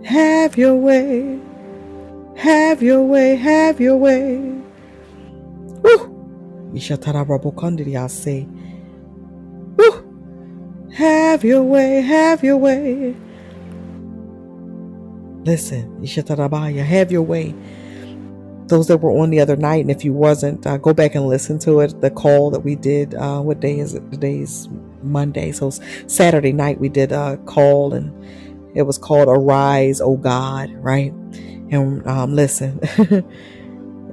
[0.07, 1.41] Have your way.
[2.37, 3.35] Have your way.
[3.35, 4.39] Have your way.
[5.83, 6.73] Woo!
[8.09, 8.47] say.
[9.77, 10.89] Woo!
[10.95, 12.03] Have your way.
[12.03, 13.17] Have your way.
[15.45, 17.53] Listen, Ishatarabaya, have your way.
[18.69, 21.27] Those that were on the other night, and if you wasn't, uh, go back and
[21.27, 22.01] listen to it.
[22.01, 23.15] The call that we did.
[23.15, 24.09] Uh, what day is it?
[24.13, 24.69] Today's
[25.03, 25.71] Monday, so
[26.07, 28.13] Saturday night we did a call and
[28.77, 31.13] it was called Arise, O God, right?
[31.71, 32.79] And um, listen,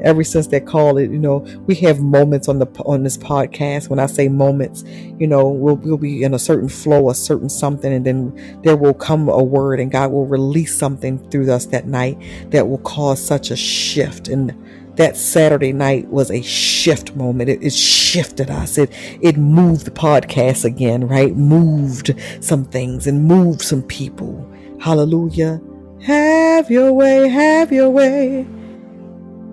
[0.02, 3.90] ever since that call, it you know we have moments on the on this podcast.
[3.90, 4.84] When I say moments,
[5.20, 8.78] you know we'll we'll be in a certain flow, a certain something, and then there
[8.78, 12.18] will come a word, and God will release something through us that night
[12.52, 14.54] that will cause such a shift and
[14.96, 17.50] that Saturday night was a shift moment.
[17.50, 18.78] It, it, shifted us.
[18.78, 18.92] It
[19.22, 21.36] it moved the podcast again, right?
[21.36, 24.53] Moved some things and moved some people.
[24.84, 25.62] Hallelujah.
[26.02, 28.46] Have your way, have your way.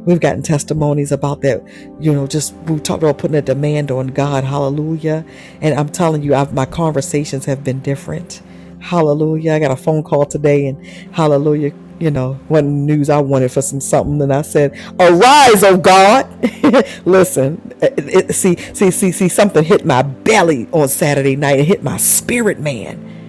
[0.04, 1.62] We've gotten testimonies about that.
[2.00, 4.42] You know, just we talked about putting a demand on God.
[4.42, 5.24] Hallelujah.
[5.60, 8.42] And I'm telling you, I've, my conversations have been different.
[8.80, 9.52] Hallelujah.
[9.52, 11.72] I got a phone call today and hallelujah.
[12.00, 16.26] you know, one news I wanted for some something, and I said, "Arise, oh God!"
[17.04, 17.94] Listen, it,
[18.30, 21.60] it, see, see, see, see, something hit my belly on Saturday night.
[21.60, 23.19] It hit my spirit, man,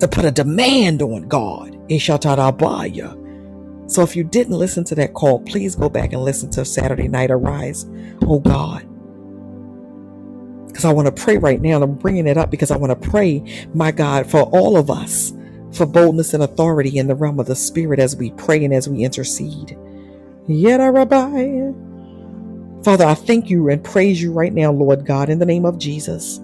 [0.00, 1.76] to put a demand on God.
[3.86, 7.08] So if you didn't listen to that call, please go back and listen to Saturday
[7.08, 7.30] night.
[7.30, 7.86] Arise,
[8.22, 8.86] oh God
[10.74, 11.76] because I want to pray right now.
[11.76, 14.90] And I'm bringing it up because I want to pray, my God, for all of
[14.90, 15.32] us
[15.72, 18.88] for boldness and authority in the realm of the Spirit as we pray and as
[18.88, 19.78] we intercede.
[20.48, 21.72] Yet, Rabbi.
[22.84, 25.78] Father, I thank you and praise you right now, Lord God, in the name of
[25.78, 26.40] Jesus.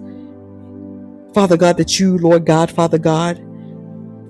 [1.33, 3.41] Father God, that you, Lord God, Father God,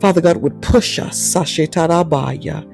[0.02, 2.71] Father God, would push us, Sashetarabaya,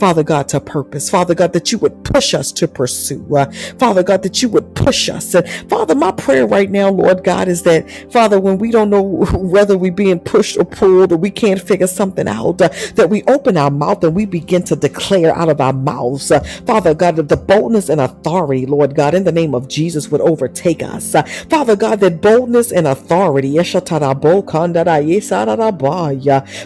[0.00, 1.10] Father God, to purpose.
[1.10, 3.36] Father God, that you would push us to pursue.
[3.36, 5.36] Uh, Father God, that you would push us.
[5.68, 9.02] Father, my prayer right now, Lord God, is that, Father, when we don't know
[9.34, 13.22] whether we're being pushed or pulled or we can't figure something out, uh, that we
[13.24, 17.16] open our mouth and we begin to declare out of our mouths, uh, Father God,
[17.16, 21.14] that the boldness and authority, Lord God, in the name of Jesus would overtake us.
[21.14, 23.58] Uh, Father God, that boldness and authority,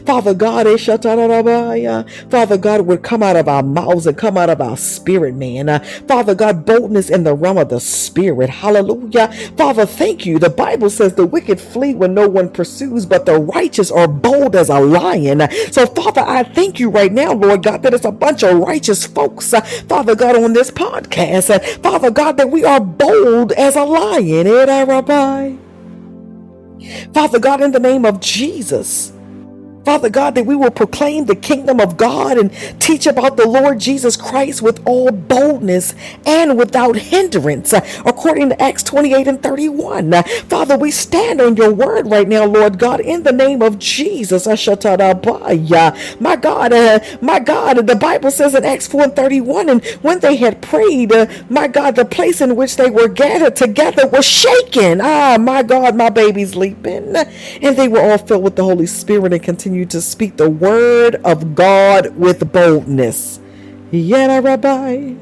[0.07, 0.67] Father God,
[2.31, 5.69] Father God, would come out of our mouths and come out of our spirit, man.
[5.71, 8.51] Uh, Father God, boldness in the realm of the spirit.
[8.51, 9.33] Hallelujah.
[9.57, 10.39] Father, thank you.
[10.39, 14.57] The Bible says the wicked flee when no one pursues, but the righteous are bold
[14.57, 15.43] as a lion.
[15.73, 19.07] So, Father, I thank you right now, Lord God, that it's a bunch of righteous
[19.07, 21.51] folks, uh, Father God, on this podcast.
[21.51, 24.47] Uh, Father God, that we are bold as a lion.
[27.15, 29.14] Father God, in the name of Jesus.
[29.85, 33.79] Father God, that we will proclaim the kingdom of God and teach about the Lord
[33.81, 35.95] Jesus Christ with all boldness
[36.27, 40.15] and without hindrance, uh, according to Acts 28 and 31.
[40.15, 43.79] Uh, Father, we stand on your word right now, Lord God, in the name of
[43.79, 44.47] Jesus.
[46.21, 50.21] My God, uh, my God, the Bible says in Acts 4 and 31, and when
[50.21, 54.25] they had prayed, uh, my God, the place in which they were gathered together was
[54.27, 55.01] shaken.
[55.03, 57.17] Ah, my God, my baby's leaping.
[57.17, 60.49] And they were all filled with the Holy Spirit and continued continue to speak the
[60.49, 63.41] word of God with boldness.
[63.91, 65.15] Yet, Rabbi.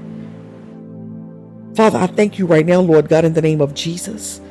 [1.75, 4.42] Father, I thank you right now, Lord God, in the name of Jesus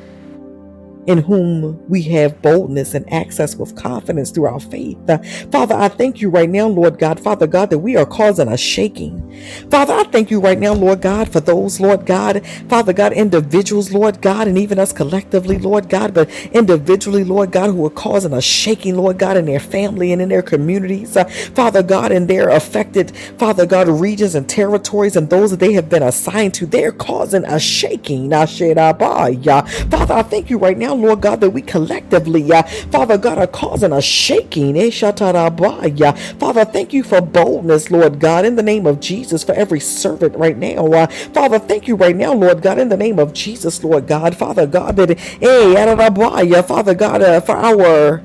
[1.06, 4.98] in whom we have boldness and access with confidence through our faith.
[5.08, 5.18] Uh,
[5.50, 8.56] Father, I thank you right now, Lord God, Father God, that we are causing a
[8.56, 9.22] shaking.
[9.70, 13.92] Father, I thank you right now, Lord God, for those, Lord God, Father God, individuals,
[13.92, 18.32] Lord God, and even us collectively, Lord God, but individually, Lord God, who are causing
[18.32, 21.24] a shaking, Lord God, in their family and in their communities, uh,
[21.54, 25.88] Father God, in their affected, Father God, regions and territories and those that they have
[25.88, 28.30] been assigned to, they're causing a shaking.
[28.30, 33.38] Father, I thank you right now now, Lord God, that we collectively, uh, Father God,
[33.38, 34.76] are causing a shaking.
[34.76, 39.80] Eh, Father, thank you for boldness, Lord God, in the name of Jesus, for every
[39.80, 40.86] servant right now.
[40.86, 44.36] Uh, Father, thank you right now, Lord God, in the name of Jesus, Lord God,
[44.36, 48.22] Father God, that, eh, Father God, uh, for our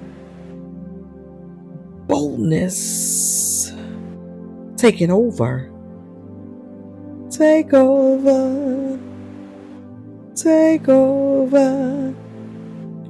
[2.07, 3.73] boldness
[4.77, 5.71] taking over.
[7.31, 8.99] Take over.
[10.35, 12.15] Take over.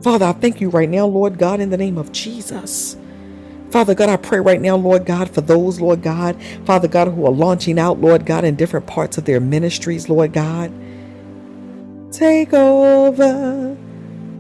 [0.08, 2.96] Father, I thank you right now, Lord God, in the name of Jesus.
[3.72, 7.26] Father God, I pray right now, Lord God, for those, Lord God, Father God, who
[7.26, 10.72] are launching out, Lord God, in different parts of their ministries, Lord God.
[12.14, 13.76] Take over.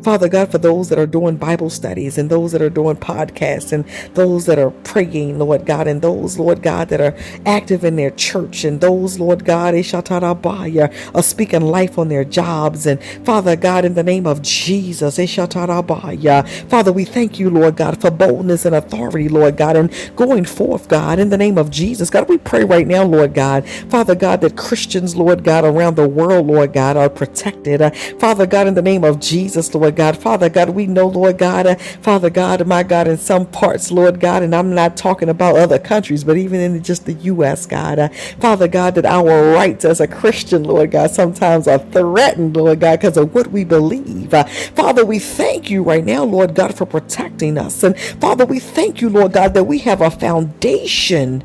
[0.07, 3.73] Father God, for those that are doing Bible studies and those that are doing podcasts
[3.73, 3.83] and
[4.15, 7.13] those that are praying, Lord God, and those, Lord God, that are
[7.45, 12.85] active in their church and those, Lord God, are speaking life on their jobs.
[12.85, 16.47] And Father God, in the name of Jesus, they shatta rabaya.
[16.69, 20.87] Father, we thank you, Lord God, for boldness and authority, Lord God, and going forth,
[20.87, 22.09] God, in the name of Jesus.
[22.09, 26.07] God, we pray right now, Lord God, Father God, that Christians, Lord God, around the
[26.07, 27.81] world, Lord God, are protected.
[27.81, 27.89] Uh,
[28.19, 30.17] Father God, in the name of Jesus, Lord God.
[30.17, 34.21] Father God, we know, Lord God, uh, Father God, my God, in some parts, Lord
[34.21, 37.99] God, and I'm not talking about other countries, but even in just the U.S., God,
[37.99, 42.79] uh, Father God, that our rights as a Christian, Lord God, sometimes are threatened, Lord
[42.79, 44.33] God, because of what we believe.
[44.33, 47.83] Uh, Father, we thank you right now, Lord God, for protecting us.
[47.83, 51.43] And Father, we thank you, Lord God, that we have a foundation,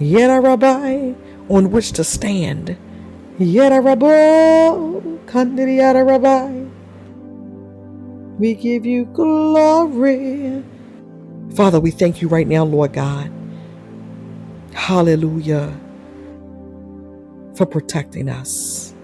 [0.00, 1.14] yet rabbi,
[1.48, 2.76] on which to stand.
[3.38, 4.68] Yet a rabbi,
[6.02, 6.71] rabbi.
[8.38, 10.64] We give you glory.
[11.56, 13.32] Father, we thank you right now, Lord God.
[14.74, 15.78] Hallelujah.
[17.56, 18.94] For protecting us,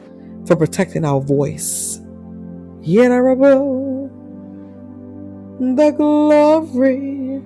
[0.47, 2.01] for protecting our voice.
[5.59, 7.43] The glory.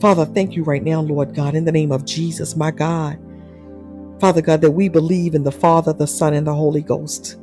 [0.00, 3.18] Father, thank you right now, Lord God, in the name of Jesus, my God.
[4.20, 7.36] Father God, that we believe in the Father, the Son, and the Holy Ghost.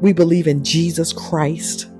[0.00, 1.91] We believe in Jesus Christ.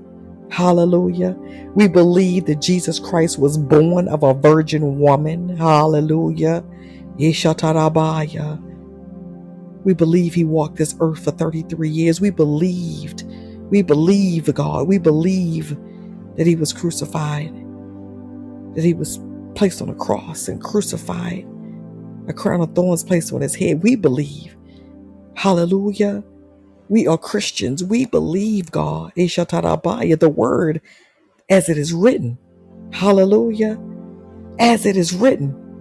[0.53, 1.35] Hallelujah.
[1.73, 5.57] We believe that Jesus Christ was born of a virgin woman.
[5.57, 6.63] Hallelujah.
[7.17, 8.61] Ishatarabaya.
[9.83, 12.21] We believe he walked this earth for 33 years.
[12.21, 13.23] We believed.
[13.71, 14.87] We believe, God.
[14.87, 15.75] We believe
[16.37, 17.51] that he was crucified,
[18.75, 19.19] that he was
[19.55, 21.47] placed on a cross and crucified,
[22.27, 23.81] a crown of thorns placed on his head.
[23.81, 24.55] We believe.
[25.35, 26.23] Hallelujah.
[26.89, 27.83] We are Christians.
[27.83, 29.13] We believe God.
[29.17, 30.81] Ishatarabaya, the word
[31.49, 32.39] as it is written.
[32.91, 33.79] Hallelujah.
[34.59, 35.71] As it is written.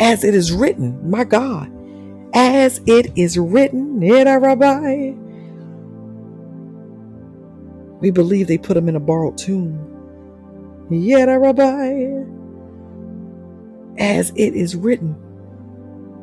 [0.00, 1.10] As it is written.
[1.10, 1.70] My God.
[2.34, 4.00] As it is written.
[4.00, 5.14] Rabbi.
[8.00, 9.98] We believe they put him in a borrowed tomb.
[10.90, 12.24] Rabbi.
[13.98, 15.16] As it is written.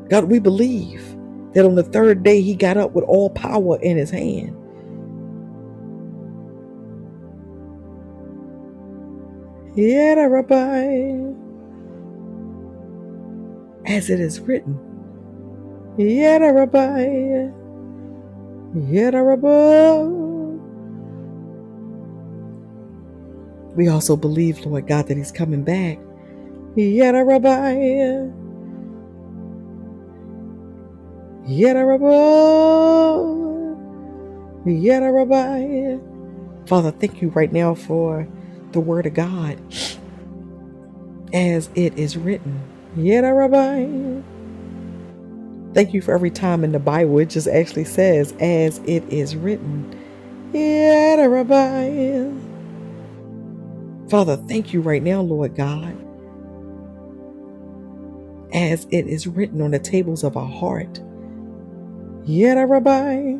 [0.09, 1.16] God, we believe
[1.57, 4.55] that on the third day he got up with all power in his hand.
[9.75, 11.33] Yeah, Rabbi.
[13.85, 14.79] As it is written.
[15.97, 17.49] Yeah, Rabbi.
[18.75, 20.03] Yeah, Rabbi.
[23.75, 25.99] We also believe, Lord God, that he's coming back.
[26.75, 28.29] Yeah, Rabbi.
[35.13, 35.97] Rabbi.
[36.67, 38.27] Father, thank you right now for
[38.73, 39.59] the word of God
[41.33, 42.61] as it is written.
[42.95, 44.21] Rabbi.
[45.73, 49.35] Thank you for every time in the Bible it just actually says as it is
[49.35, 49.99] written.
[50.53, 52.29] Rabbi.
[54.09, 55.95] Father, thank you right now, Lord God,
[58.53, 61.01] as it is written on the tables of our heart.
[62.27, 63.37] Yet, Rabbi.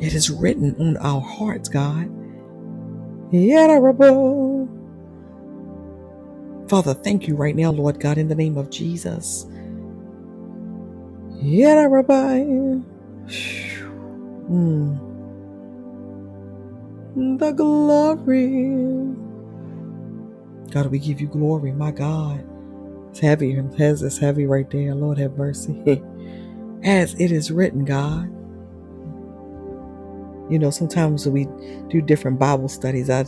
[0.00, 2.10] It is written on our hearts, God.
[3.30, 4.66] Yet, Rabbi.
[6.68, 9.46] Father, thank you right now, Lord God, in the name of Jesus.
[11.42, 12.40] Yet, Rabbi.
[14.48, 14.98] Mm.
[17.38, 19.14] The glory.
[20.70, 22.47] God, we give you glory, my God.
[23.18, 23.54] It's heavy.
[23.54, 24.94] It this heavy right there.
[24.94, 26.00] Lord have mercy.
[26.84, 28.26] As it is written, God.
[30.48, 31.48] You know, sometimes we
[31.88, 33.10] do different Bible studies.
[33.10, 33.26] I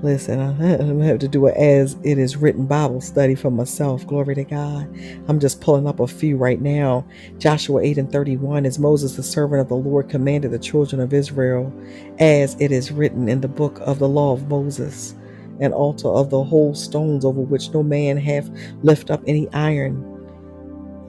[0.00, 4.06] listen, I have to do it as it is written Bible study for myself.
[4.06, 4.88] Glory to God.
[5.26, 7.04] I'm just pulling up a few right now.
[7.38, 11.12] Joshua 8 and 31 As Moses, the servant of the Lord, commanded the children of
[11.12, 11.72] Israel,
[12.20, 15.16] as it is written in the book of the law of Moses
[15.60, 18.50] an altar of the whole stones over which no man hath
[18.82, 20.08] lift up any iron.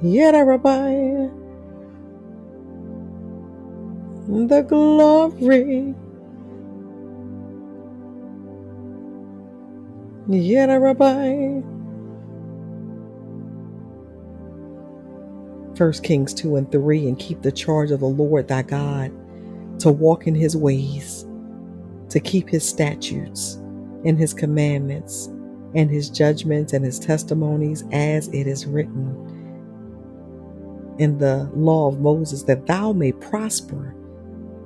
[0.02, 1.30] Yet, Rabbi,
[4.28, 5.96] the glory.
[10.28, 11.62] Yet, Rabbi.
[15.76, 19.12] First Kings 2 and 3 and keep the charge of the Lord thy God,
[19.80, 21.26] to walk in his ways,
[22.10, 23.60] to keep his statutes
[24.04, 25.30] in his commandments
[25.76, 29.34] and his judgments and his testimonies as it is written
[31.00, 33.96] in the law of Moses, that thou may prosper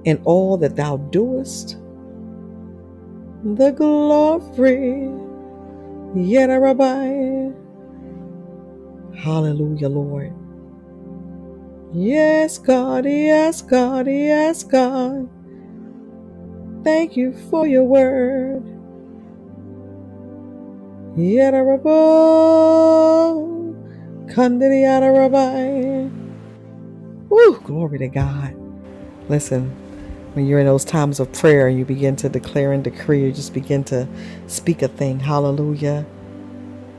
[0.05, 1.77] in all that thou doest.
[3.43, 5.11] The glory,
[6.15, 6.49] yet.
[9.15, 10.33] Hallelujah, Lord.
[11.93, 15.29] Yes, God, yes, God, yes, God.
[16.83, 18.56] Thank you for your word.
[21.17, 21.83] Yadarabo,
[24.27, 26.11] Kandiri Yadarabai.
[27.29, 28.55] Woo, glory to God.
[29.27, 29.71] Listen,
[30.33, 33.31] when you're in those times of prayer and you begin to declare and decree, you
[33.31, 34.07] just begin to
[34.45, 35.19] speak a thing.
[35.19, 36.05] Hallelujah.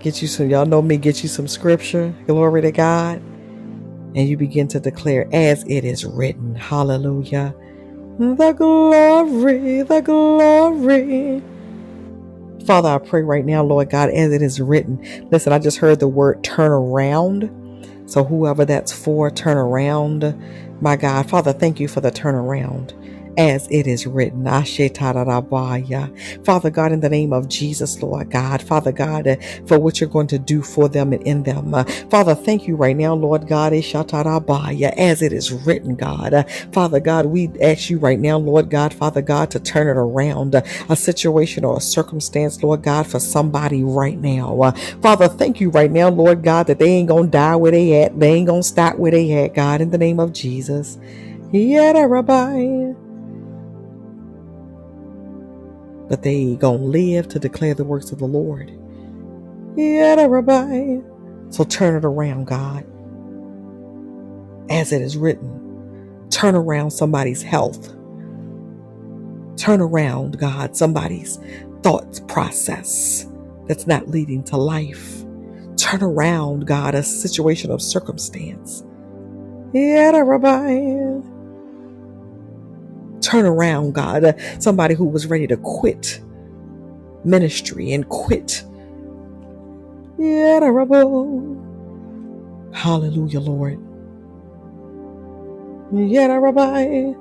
[0.01, 2.13] Get you some, y'all know me, get you some scripture.
[2.27, 3.23] Glory to God.
[4.17, 6.57] And you begin to declare as it is written.
[6.57, 7.55] Hallelujah.
[8.19, 11.43] The glory, the glory.
[12.67, 15.01] Father, I pray right now, Lord God, as it is written.
[15.31, 17.51] Listen, I just heard the word turn around.
[18.07, 20.35] So, whoever that's for, turn around.
[20.81, 22.93] My God, Father, thank you for the turnaround.
[23.39, 24.45] As it is written.
[26.45, 29.37] Father God, in the name of Jesus, Lord God, Father God, uh,
[29.67, 31.75] for what you're going to do for them and in them.
[31.75, 36.35] Uh, Father, thank you right now, Lord God, as it is written, God.
[36.35, 40.01] Uh, Father God, we ask you right now, Lord God, Father God, to turn it
[40.01, 40.57] around,
[40.89, 44.73] a situation or a circumstance, Lord God, for somebody right now.
[45.03, 48.19] Father, thank you right now, Lord God, that they ain't gonna die where they at.
[48.19, 50.99] They ain't gonna stop where they at, God, in the name of Jesus.
[51.53, 53.08] Yeah, Rabbi.
[56.09, 58.73] But they gonna live to declare the works of the Lord.
[59.77, 60.99] Yeah, Rabbi.
[61.51, 62.85] So turn it around, God.
[64.71, 67.95] As it is written, turn around somebody's health.
[69.57, 71.39] Turn around, God, somebody's
[71.83, 73.27] thought process
[73.67, 75.25] that's not leading to life.
[75.77, 78.85] Turn around, God, a situation of circumstance.
[79.73, 81.18] Yeah, Rabbi.
[83.29, 86.21] Turn around, God, uh, somebody who was ready to quit
[87.25, 88.65] ministry and quit.
[90.19, 90.61] Yeah.
[92.73, 93.81] Hallelujah, Lord.
[95.93, 97.15] Yeah, Rabbi.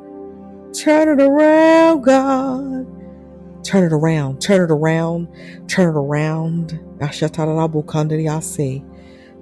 [0.74, 2.88] Turn it around, God.
[3.64, 4.42] Turn it around.
[4.42, 5.30] Turn it around.
[5.70, 6.80] Turn it around.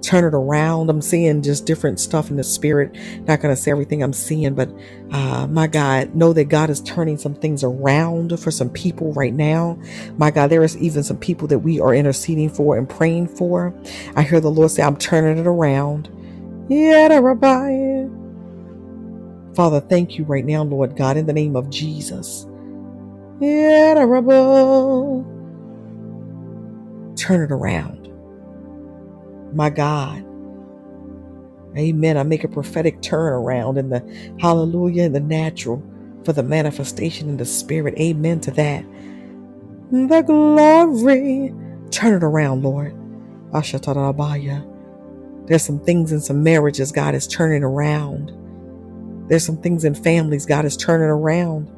[0.02, 0.90] Turn it around.
[0.90, 2.94] I'm seeing just different stuff in the spirit.
[3.26, 4.70] Not going to say everything I'm seeing, but
[5.12, 9.34] uh, my God, know that God is turning some things around for some people right
[9.34, 9.78] now.
[10.18, 13.74] My God, there is even some people that we are interceding for and praying for.
[14.16, 16.08] I hear the Lord say, I'm turning it around.
[16.68, 18.08] Yeah, Rabbi.
[19.54, 22.46] Father, thank you right now, Lord God, in the name of Jesus.
[23.40, 25.24] Yeah, Rabbi.
[27.16, 28.05] Turn it around.
[29.56, 30.24] My God.
[31.76, 32.18] Amen.
[32.18, 34.02] I make a prophetic turnaround in the
[34.40, 35.82] hallelujah in the natural
[36.24, 37.98] for the manifestation in the spirit.
[37.98, 38.84] Amen to that.
[39.90, 41.54] The glory.
[41.90, 42.94] Turn it around, Lord.
[45.46, 48.32] There's some things in some marriages God is turning around.
[49.28, 51.70] There's some things in families God is turning around.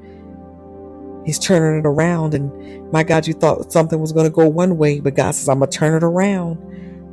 [1.26, 2.35] He's turning it around.
[2.35, 5.49] And my God, you thought something was going to go one way, but God says,
[5.49, 6.59] I'm going to turn it around.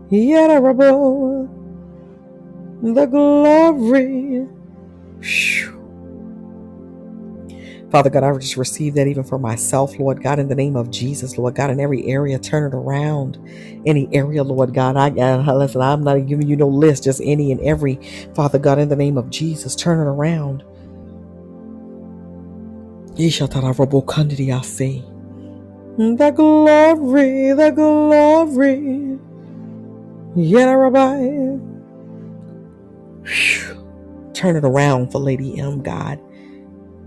[0.09, 1.47] Yeah,
[2.81, 4.47] the glory.
[7.91, 10.91] Father God, I just received that even for myself, Lord God, in the name of
[10.91, 13.39] Jesus, Lord God, in every area, turn it around.
[13.85, 17.51] Any area, Lord God, I got, listen, I'm not giving you no list, just any
[17.51, 18.01] and every,
[18.35, 20.63] Father God, in the name of Jesus, turn it around.
[25.97, 29.14] The glory, the glory.
[30.35, 31.59] Yeah, Rabbi.
[34.33, 36.19] Turn it around for Lady M, God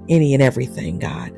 [0.09, 1.33] any and everything, God.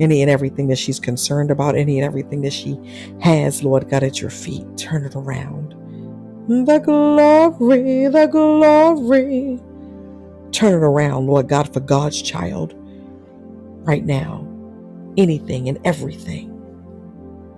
[0.00, 2.78] Any and everything that she's concerned about, any and everything that she
[3.20, 4.66] has, Lord God, at your feet.
[4.76, 5.74] Turn it around.
[6.48, 9.60] The glory, the glory.
[10.52, 12.74] Turn it around, Lord God, for God's child
[13.70, 14.46] right now.
[15.16, 16.55] Anything and everything.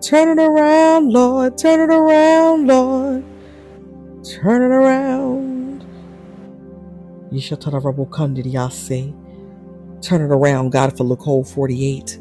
[0.03, 1.59] Turn it around, Lord.
[1.59, 3.24] Turn it around, Lord.
[4.24, 5.86] Turn it around.
[7.32, 9.16] Yashatarabokandidiyase.
[10.03, 12.20] Turn it around, God, for Nicole 48.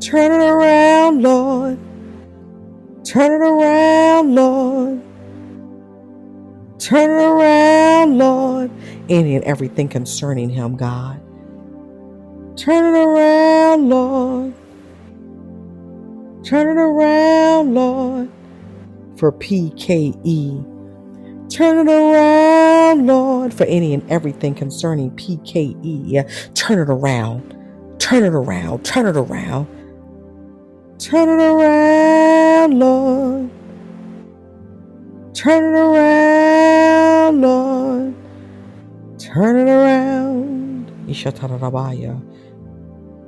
[0.00, 1.78] Turn it around, Lord.
[3.04, 5.02] Turn it around, Lord.
[6.78, 8.72] Turn it around, Lord.
[9.08, 11.20] Any and everything concerning him, God.
[12.56, 14.54] Turn it around, Lord.
[16.48, 18.30] Turn it around, Lord.
[19.18, 20.78] For PKE
[21.48, 26.54] Turn it around, Lord, for any and everything concerning PKE.
[26.54, 27.56] Turn it around.
[27.98, 28.84] Turn it around.
[28.84, 29.66] Turn it around.
[30.98, 33.50] Turn it around, Lord.
[35.32, 38.14] Turn it around, Lord.
[39.18, 40.92] Turn it around.
[41.08, 42.22] Ishatarabaya.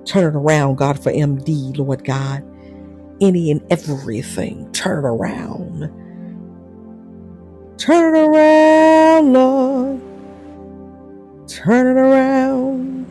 [0.05, 2.45] Turn it around, God, for MD, Lord God.
[3.21, 4.71] Any and everything.
[4.73, 5.91] Turn around.
[7.79, 10.01] Turn it around, Lord.
[11.49, 13.07] Turn it around.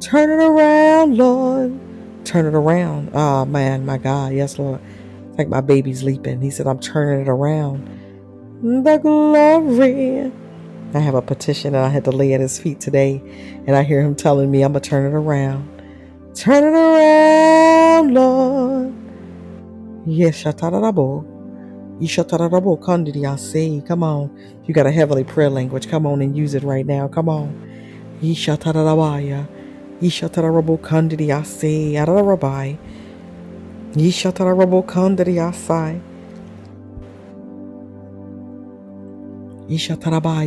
[0.00, 1.80] Turn it around, Lord.
[2.24, 3.10] Turn it around.
[3.14, 4.34] Oh man, my God.
[4.34, 4.80] Yes, Lord.
[5.28, 6.40] It's like my baby's leaping.
[6.42, 8.00] He said, I'm turning it around.
[8.62, 10.32] The glory.
[10.94, 13.22] I have a petition that I had to lay at his feet today,
[13.66, 15.68] and I hear him telling me I'm gonna turn it around.
[16.34, 18.94] Turn it around, Lord.
[20.06, 21.24] Yes, Shatarabo.
[22.00, 23.86] Ishatarabo kandidiyase.
[23.86, 24.30] Come on.
[24.66, 25.88] You got a heavenly prayer language.
[25.88, 27.08] Come on and use it right now.
[27.08, 27.54] Come on.
[28.22, 29.46] Ishatarabaya.
[30.02, 31.92] Ishatarabo kandidiyase.
[31.92, 32.78] Ararabai.
[33.94, 36.00] Ishatarabo kandidiyasai.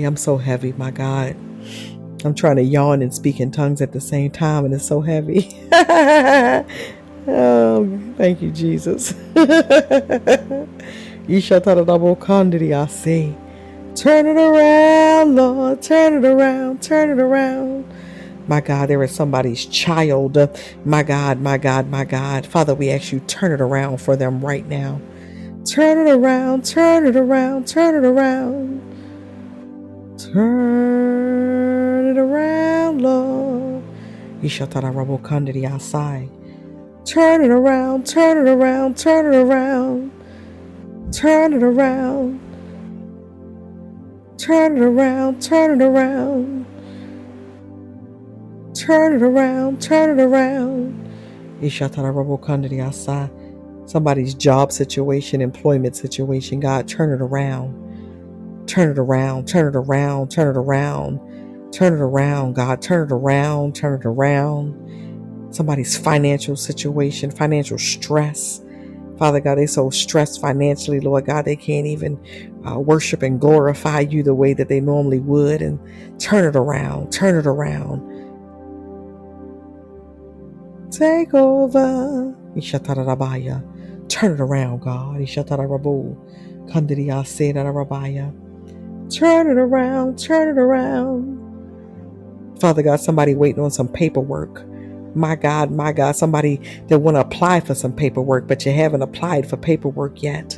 [0.05, 1.35] I'm so heavy, my God.
[2.25, 5.01] I'm trying to yawn and speak in tongues at the same time, and it's so
[5.01, 5.57] heavy.
[7.27, 9.13] oh, thank you, Jesus.
[13.95, 15.81] Turn it around, Lord.
[15.81, 16.83] Turn it around.
[16.83, 17.85] Turn it around.
[18.47, 20.37] My God, there is somebody's child.
[20.85, 22.45] My God, my God, my God.
[22.47, 25.01] Father, we ask you turn it around for them right now.
[25.65, 28.92] Turn it around, turn it around, turn it around.
[30.17, 33.83] Turn it around, Lord.
[34.41, 36.29] Ishatarabokandiri asai.
[37.05, 40.11] Turn it around, turn it around, turn it around.
[41.11, 42.39] Turn it around.
[44.37, 46.65] Turn it around, turn it around.
[48.73, 50.93] Turn it around, turn it around.
[51.61, 53.29] Ishatarabokandriasa.
[53.89, 57.82] Somebody's job situation, employment situation, God, turn it around.
[58.67, 61.19] Turn it around, turn it around, turn it around.
[61.73, 64.75] Turn it around, God, turn it around, turn it around.
[65.53, 68.61] Somebody's financial situation, financial stress.
[69.17, 72.19] Father God, they're so stressed financially, Lord God, they can't even
[72.67, 75.61] uh, worship and glorify you the way that they normally would.
[75.61, 75.79] And
[76.19, 78.19] turn it around, turn it around.
[80.91, 82.35] Take over.
[84.09, 85.17] Turn it around, God.
[86.67, 88.42] Kandiriyasirabaya.
[89.13, 91.39] Turn it around, turn it around.
[92.59, 94.65] Father God, somebody waiting on some paperwork.
[95.15, 99.03] My God, my God, somebody that want to apply for some paperwork, but you haven't
[99.03, 100.57] applied for paperwork yet.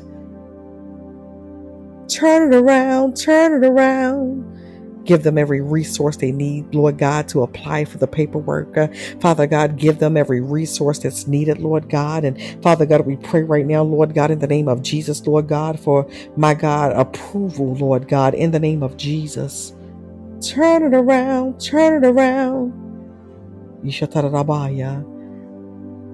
[2.08, 4.55] Turn it around, turn it around.
[5.06, 8.78] Give them every resource they need, Lord God, to apply for the paperwork.
[8.78, 8.88] Uh,
[9.22, 12.26] Father God, give them every resource that's needed, Lord God.
[12.26, 15.48] And Father God, we pray right now, Lord God, in the name of Jesus, Lord
[15.48, 19.74] God, for my God, approval, Lord God, in the name of Jesus.
[20.42, 22.74] Turn it around, turn it around.
[23.84, 25.06] Ishatarabaya.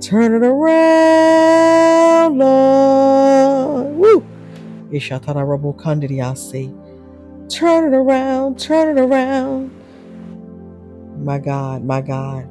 [0.01, 3.95] Turn it around, Lord.
[3.97, 4.25] Woo!
[4.91, 6.71] Ishatarabu kandidiase.
[7.51, 9.71] Turn it around, turn it around.
[11.17, 12.49] My God, my God.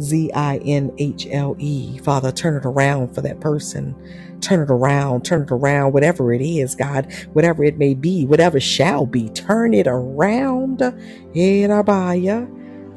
[0.00, 1.98] Z I N H L E.
[1.98, 3.96] Father, turn it around for that person.
[4.40, 8.60] Turn it around, turn it around, whatever it is, God, whatever it may be, whatever
[8.60, 10.80] shall be, turn it around.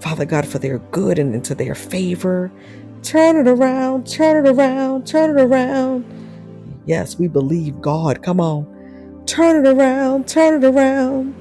[0.02, 2.52] Father God, for their good and into their favor.
[3.04, 6.23] Turn it around, turn it around, turn it around.
[6.86, 8.24] Yes, we believe God.
[8.24, 8.68] Come on.
[9.26, 11.36] Turn it around, turn it around.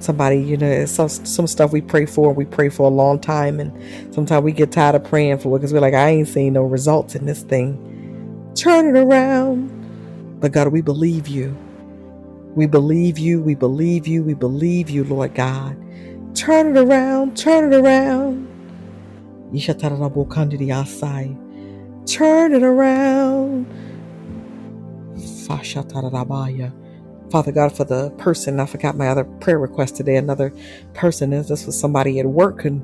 [0.00, 3.60] Somebody, you know, some some stuff we pray for, we pray for a long time,
[3.60, 6.54] and sometimes we get tired of praying for it because we're like, I ain't seeing
[6.54, 7.94] no results in this thing.
[8.54, 9.84] Turn it around.
[10.40, 11.56] But God, we believe you.
[12.42, 13.42] We believe you.
[13.42, 14.22] We believe you.
[14.24, 15.76] We believe you, Lord God.
[16.34, 17.36] Turn it around.
[17.36, 18.48] Turn it around.
[22.06, 23.66] Turn it around.
[27.30, 30.16] Father God, for the person, I forgot my other prayer request today.
[30.16, 30.52] Another
[30.94, 32.80] person, is this was somebody at work, and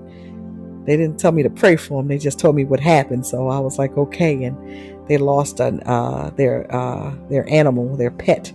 [0.86, 2.08] they didn't tell me to pray for them.
[2.08, 3.26] They just told me what happened.
[3.26, 4.42] So I was like, okay.
[4.44, 8.52] And they lost an, uh, their uh, their animal, their pet.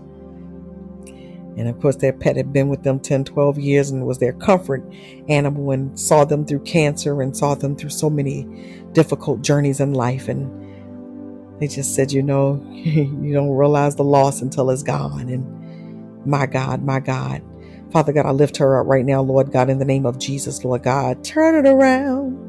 [1.57, 4.33] And of course, their pet had been with them 10, 12 years and was their
[4.33, 4.83] comfort
[5.27, 8.43] animal and saw them through cancer and saw them through so many
[8.91, 10.27] difficult journeys in life.
[10.27, 10.66] And
[11.59, 15.29] they just said, you know, you don't realize the loss until it's gone.
[15.29, 17.41] And my God, my God.
[17.91, 20.63] Father God, I lift her up right now, Lord God, in the name of Jesus,
[20.63, 21.23] Lord God.
[21.23, 22.47] Turn it around.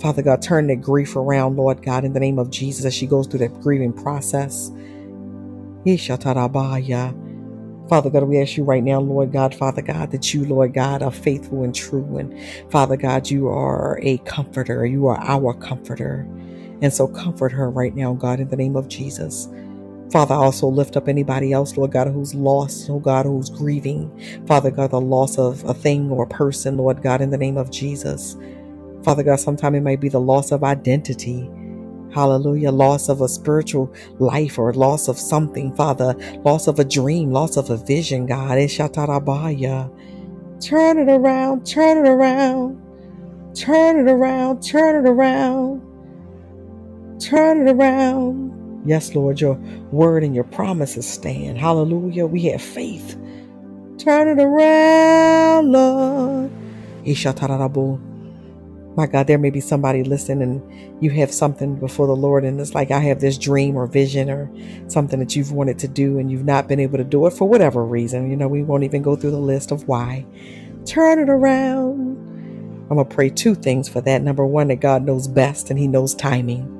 [0.00, 3.06] Father God, turn that grief around, Lord God, in the name of Jesus, as she
[3.06, 4.70] goes through that grieving process.
[7.88, 11.02] Father God, we ask you right now, Lord God, Father God, that you, Lord God,
[11.02, 12.18] are faithful and true.
[12.18, 14.84] And Father God, you are a comforter.
[14.84, 16.28] You are our comforter.
[16.80, 19.48] And so comfort her right now, God, in the name of Jesus.
[20.10, 24.10] Father, I also lift up anybody else, Lord God, who's lost, oh God, who's grieving.
[24.46, 27.58] Father God, the loss of a thing or a person, Lord God, in the name
[27.58, 28.36] of Jesus.
[29.02, 31.50] Father God, sometimes it might be the loss of identity.
[32.10, 32.72] Hallelujah.
[32.72, 36.14] Loss of a spiritual life or loss of something, Father.
[36.42, 38.56] Loss of a dream, loss of a vision, God.
[40.60, 42.80] Turn it around, turn it around,
[43.54, 45.87] turn it around, turn it around.
[47.20, 48.82] Turn it around.
[48.86, 49.54] Yes, Lord, your
[49.90, 51.58] word and your promises stand.
[51.58, 52.26] Hallelujah.
[52.26, 53.16] We have faith.
[53.98, 56.50] Turn it around, Lord.
[58.96, 62.60] My God, there may be somebody listening and you have something before the Lord, and
[62.60, 64.50] it's like I have this dream or vision or
[64.88, 67.48] something that you've wanted to do and you've not been able to do it for
[67.48, 68.30] whatever reason.
[68.30, 70.26] You know, we won't even go through the list of why.
[70.84, 72.16] Turn it around.
[72.90, 74.22] I'm going to pray two things for that.
[74.22, 76.77] Number one, that God knows best and He knows timing.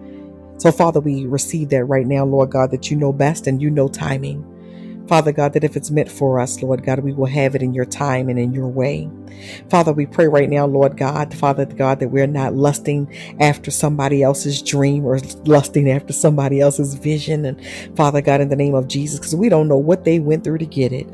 [0.58, 3.70] So, Father, we receive that right now, Lord God, that you know best and you
[3.70, 4.44] know timing.
[5.08, 7.72] Father God, that if it's meant for us, Lord God, we will have it in
[7.72, 9.10] your time and in your way.
[9.70, 13.10] Father, we pray right now, Lord God, Father God, that we're not lusting
[13.40, 17.46] after somebody else's dream or lusting after somebody else's vision.
[17.46, 17.64] And
[17.96, 20.58] Father God, in the name of Jesus, because we don't know what they went through
[20.58, 21.10] to get it.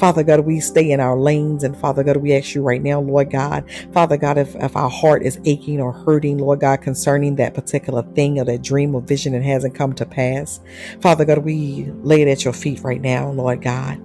[0.00, 1.62] Father God, we stay in our lanes.
[1.62, 4.88] And Father God, we ask you right now, Lord God, Father God, if, if our
[4.88, 9.02] heart is aching or hurting, Lord God, concerning that particular thing or that dream or
[9.02, 10.58] vision that hasn't come to pass,
[11.02, 14.00] Father God, we lay it at your feet right now, Lord God.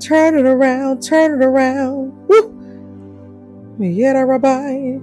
[0.00, 2.12] Turn it around, turn it around.
[2.28, 2.52] Woo!
[3.78, 5.00] Yera Rabbi.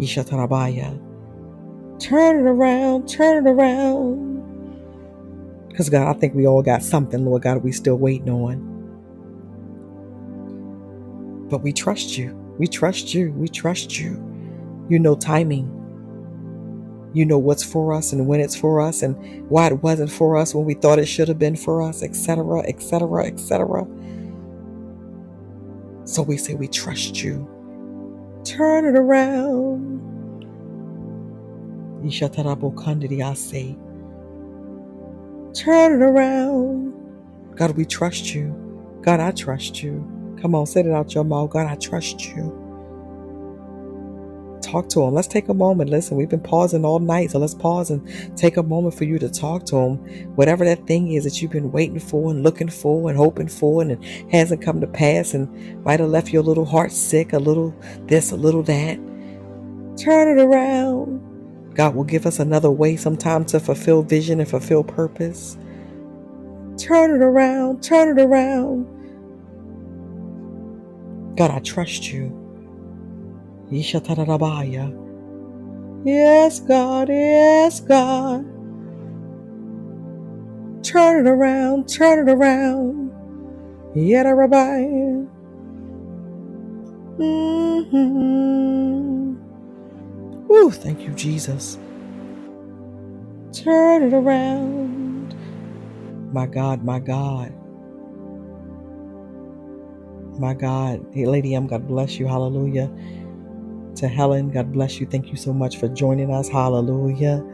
[0.00, 1.02] Ishatarabaya.
[1.98, 4.28] Turn it around, turn it around.
[5.68, 8.67] Because, God, I think we all got something, Lord God, we still waiting on.
[11.48, 12.34] But we trust you.
[12.58, 13.32] We trust you.
[13.32, 14.12] We trust you.
[14.88, 15.74] You know timing.
[17.14, 19.16] You know what's for us and when it's for us and
[19.50, 22.60] why it wasn't for us when we thought it should have been for us, etc.,
[22.60, 23.86] etc., etc.
[26.04, 27.48] So we say we trust you.
[28.44, 30.00] Turn it around.
[35.54, 36.94] Turn it around.
[37.56, 38.54] God, we trust you.
[39.02, 40.06] God, I trust you.
[40.40, 41.50] Come on, say it out your mouth.
[41.50, 42.68] God, I trust you.
[44.62, 45.14] Talk to him.
[45.14, 45.90] Let's take a moment.
[45.90, 49.18] Listen, we've been pausing all night, so let's pause and take a moment for you
[49.18, 49.96] to talk to him.
[50.34, 53.82] Whatever that thing is that you've been waiting for and looking for and hoping for
[53.82, 57.38] and it hasn't come to pass and might have left your little heart sick, a
[57.38, 57.74] little
[58.06, 58.98] this, a little that.
[59.96, 61.74] Turn it around.
[61.74, 65.56] God will give us another way sometime to fulfill vision and fulfill purpose.
[66.76, 68.86] Turn it around, turn it around.
[71.38, 72.50] God, I trust you.
[76.04, 78.46] Yes, God, yes, God.
[80.82, 83.12] Turn it around, turn it around.
[83.94, 84.84] Yet, Rabbi.
[87.18, 88.04] Mm-hmm.
[90.70, 91.78] Thank you, Jesus.
[93.52, 95.34] Turn it around.
[96.32, 97.57] My God, my God.
[100.38, 101.04] My God.
[101.12, 102.26] Hey, Lady M, God bless you.
[102.26, 102.90] Hallelujah.
[103.96, 105.06] To Helen, God bless you.
[105.06, 106.48] Thank you so much for joining us.
[106.48, 107.44] Hallelujah.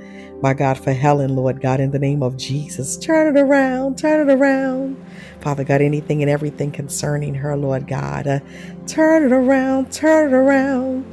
[0.42, 4.28] My God, for Helen, Lord God, in the name of Jesus, turn it around, turn
[4.28, 5.02] it around.
[5.40, 8.40] Father God, anything and everything concerning her, Lord God, uh,
[8.86, 11.06] turn it around, turn it around.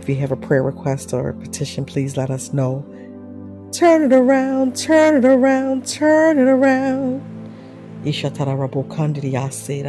[0.00, 2.86] If you have a prayer request or a petition, please let us know.
[3.72, 7.22] Turn it around, turn it around, turn it around.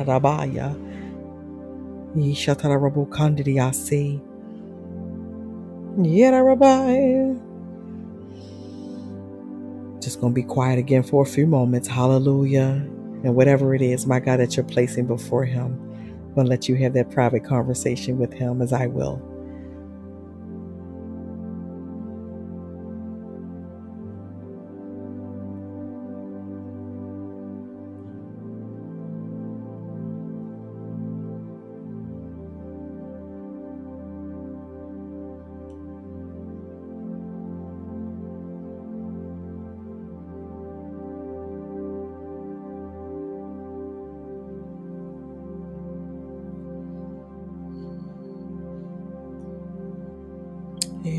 [0.05, 0.90] Rabaya.
[2.15, 4.19] Ishatarabu kandidiyase.
[5.99, 7.39] Yera rabaya.
[10.01, 11.87] Just gonna be quiet again for a few moments.
[11.87, 12.85] Hallelujah.
[13.23, 15.79] And whatever it is, my God, that you're placing before Him,
[16.29, 19.21] I'm gonna let you have that private conversation with Him as I will.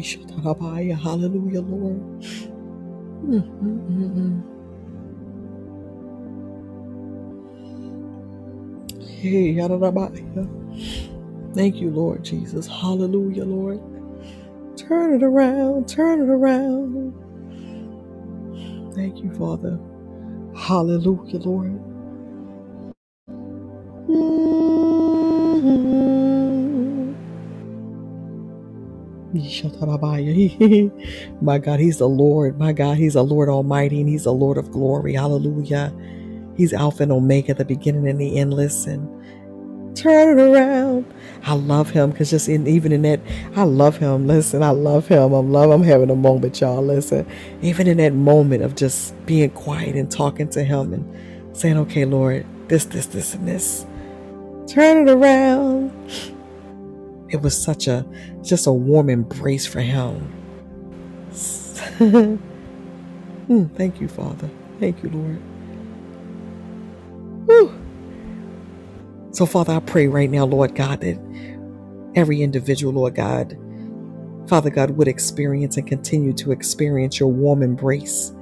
[0.02, 2.02] Hallelujah, Lord.
[3.24, 4.40] Mm-hmm.
[11.54, 12.66] Thank you, Lord Jesus.
[12.66, 13.80] Hallelujah, Lord.
[14.76, 17.14] Turn it around, turn it around.
[18.94, 19.80] Thank you, Father.
[20.56, 21.91] Hallelujah, Lord.
[31.40, 32.58] My God, He's the Lord.
[32.58, 35.14] My God, He's the Lord Almighty and He's the Lord of glory.
[35.14, 35.92] Hallelujah.
[36.56, 38.54] He's Alpha and Omega, the beginning and the end.
[38.54, 39.08] Listen,
[39.94, 41.04] turn it around.
[41.44, 43.20] I love him because just in, even in that,
[43.56, 44.26] I love him.
[44.26, 45.32] Listen, I love him.
[45.32, 45.70] I'm love.
[45.70, 46.84] I'm having a moment, y'all.
[46.84, 47.26] Listen,
[47.62, 52.04] even in that moment of just being quiet and talking to him and saying, "Okay,
[52.04, 53.86] Lord, this, this, this, and this,
[54.68, 55.92] turn it around."
[57.32, 58.06] It was such a,
[58.42, 60.34] just a warm embrace for him.
[62.00, 62.40] mm,
[63.76, 64.50] thank you, Father.
[64.80, 65.42] Thank you, Lord.
[67.46, 67.74] Whew.
[69.32, 71.18] So, Father, I pray right now, Lord God, that
[72.16, 73.58] every individual, Lord God,
[74.48, 78.32] Father God, would experience and continue to experience your warm embrace,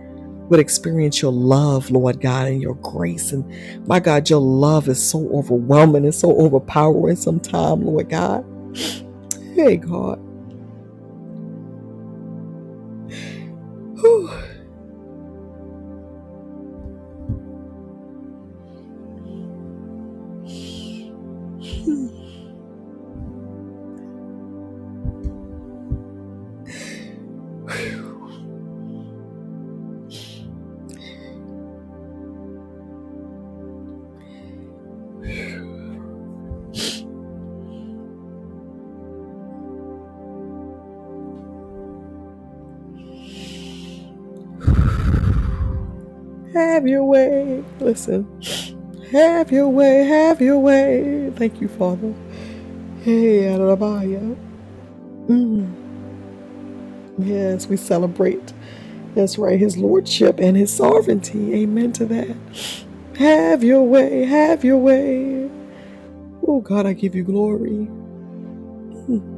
[0.49, 3.33] would experience your love, Lord God, and your grace.
[3.33, 3.47] And
[3.89, 8.45] my God, your love is so overwhelming and so overpowering sometimes, Lord God.
[9.55, 10.21] Hey, God.
[14.01, 14.31] Whew.
[47.91, 48.29] Listen.
[49.11, 50.05] Have your way.
[50.05, 51.33] Have your way.
[51.37, 52.15] Thank you, Father.
[53.03, 54.37] Hey, Adonabaya.
[55.27, 55.75] Mm.
[57.19, 58.53] Yes, we celebrate.
[59.15, 61.55] That's right, his lordship and his sovereignty.
[61.55, 62.37] Amen to that.
[63.19, 64.25] Have your way.
[64.25, 65.51] Have your way.
[66.47, 67.89] Oh, God, I give you glory.
[69.09, 69.37] Mm.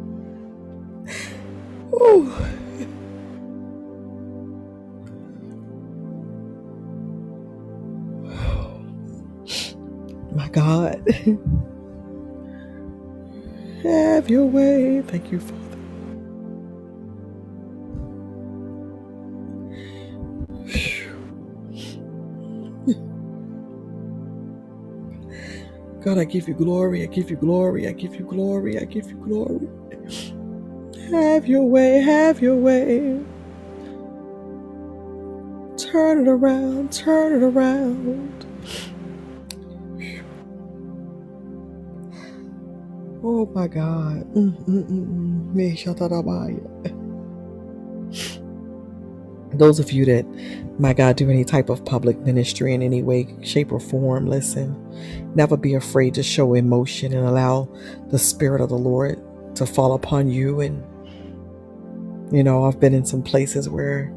[1.93, 2.49] Oh.
[10.53, 11.03] God.
[13.83, 15.03] Have your way.
[15.03, 15.61] Thank you, Father.
[26.03, 27.03] God, I give you glory.
[27.03, 27.89] I give you glory.
[27.89, 28.79] I give you glory.
[28.81, 29.69] I give you glory.
[31.11, 31.99] Have your way.
[32.01, 33.21] Have your way.
[35.79, 36.93] Turn it around.
[36.93, 38.42] Turn it around.
[43.55, 44.25] My God.
[44.35, 45.55] Mm, mm, mm.
[49.59, 50.27] Those of you that,
[50.79, 54.77] my God, do any type of public ministry in any way, shape, or form, listen.
[55.35, 57.69] Never be afraid to show emotion and allow
[58.09, 59.21] the Spirit of the Lord
[59.57, 60.61] to fall upon you.
[60.61, 60.83] And,
[62.33, 64.13] you know, I've been in some places where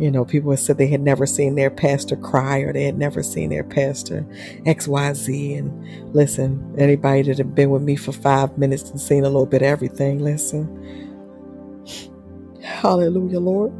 [0.00, 2.96] you know, people have said they had never seen their pastor cry or they had
[2.96, 4.26] never seen their pastor
[4.66, 5.58] XYZ.
[5.58, 9.46] And listen, anybody that had been with me for five minutes and seen a little
[9.46, 10.66] bit of everything, listen.
[12.62, 13.72] Hallelujah, Lord.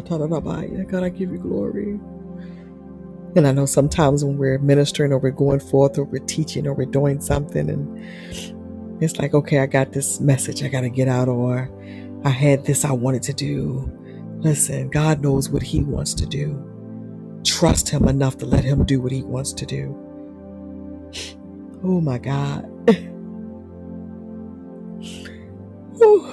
[0.00, 2.00] God, I give you glory.
[3.36, 6.74] And I know sometimes when we're ministering or we're going forth or we're teaching or
[6.74, 11.06] we're doing something, and it's like, okay, I got this message I got to get
[11.08, 11.70] out, or
[12.24, 13.90] I had this I wanted to do.
[14.40, 17.40] Listen, God knows what He wants to do.
[17.44, 19.96] Trust Him enough to let Him do what He wants to do.
[21.84, 22.68] Oh my God.
[25.98, 26.29] Thank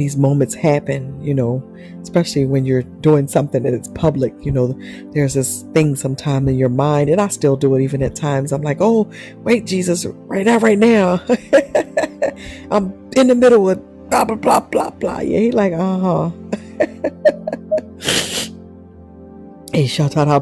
[0.00, 1.62] these moments happen, you know,
[2.00, 4.72] especially when you're doing something that it's public, you know,
[5.12, 8.52] there's this thing sometime in your mind, and I still do it even at times.
[8.52, 9.10] I'm like, oh,
[9.44, 11.22] wait, Jesus, right now, right now.
[12.70, 15.20] I'm in the middle of blah, blah, blah, blah, blah.
[15.20, 16.30] Yeah, he like, uh huh.
[19.72, 20.26] Hey, shout out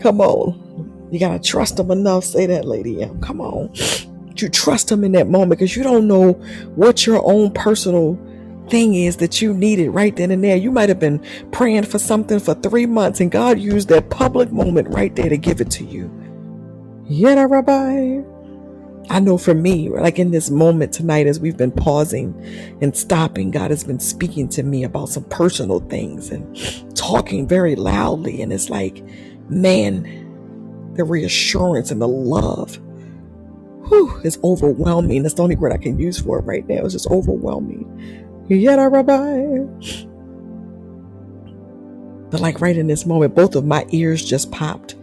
[0.00, 0.71] Come on.
[1.12, 2.24] You gotta trust him enough.
[2.24, 3.02] Say that, lady.
[3.02, 3.20] M.
[3.20, 3.70] Come on.
[4.38, 6.32] You trust him in that moment because you don't know
[6.74, 8.18] what your own personal
[8.70, 10.56] thing is that you needed right then and there.
[10.56, 14.50] You might have been praying for something for three months, and God used that public
[14.50, 16.10] moment right there to give it to you.
[17.06, 18.22] Yeah, Rabbi.
[19.10, 22.34] I know for me, like in this moment tonight, as we've been pausing
[22.80, 27.76] and stopping, God has been speaking to me about some personal things and talking very
[27.76, 28.40] loudly.
[28.40, 29.04] And it's like,
[29.50, 30.21] man,
[30.94, 32.78] the reassurance and the love
[33.88, 35.22] whew, is overwhelming.
[35.22, 36.84] That's the only word I can use for it right now.
[36.84, 38.46] It's just overwhelming.
[38.48, 39.58] Yet, Rabbi.
[42.30, 44.94] But like right in this moment, both of my ears just popped.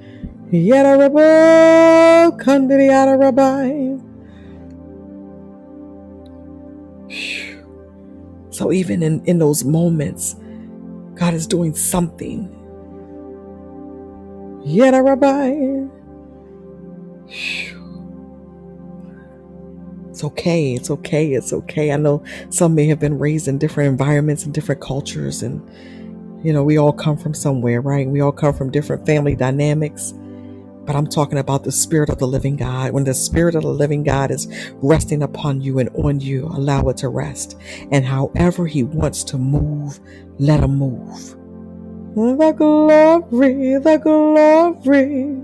[0.51, 3.97] Yet Yada Rabbi, Kandiri Yada Rabbi.
[8.49, 10.35] So even in, in those moments,
[11.13, 12.49] God is doing something.
[14.65, 15.78] Yet Yada Rabbi.
[20.19, 20.73] It's okay.
[20.73, 21.31] It's okay.
[21.31, 21.93] It's okay.
[21.93, 25.65] I know some may have been raised in different environments and different cultures, and
[26.45, 28.05] you know, we all come from somewhere, right?
[28.05, 30.13] We all come from different family dynamics.
[30.83, 32.91] But I'm talking about the Spirit of the living God.
[32.91, 34.49] When the Spirit of the living God is
[34.81, 37.57] resting upon you and on you, allow it to rest.
[37.89, 40.01] And however He wants to move,
[40.37, 41.37] let Him move.
[42.13, 45.37] The glory, the glory.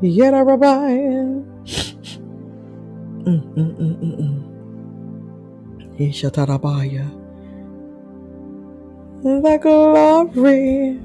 [0.00, 1.53] Yet I.
[3.24, 3.98] Mm, mm, mm,
[5.98, 7.06] Ishatarabaya.
[9.22, 11.00] The glory.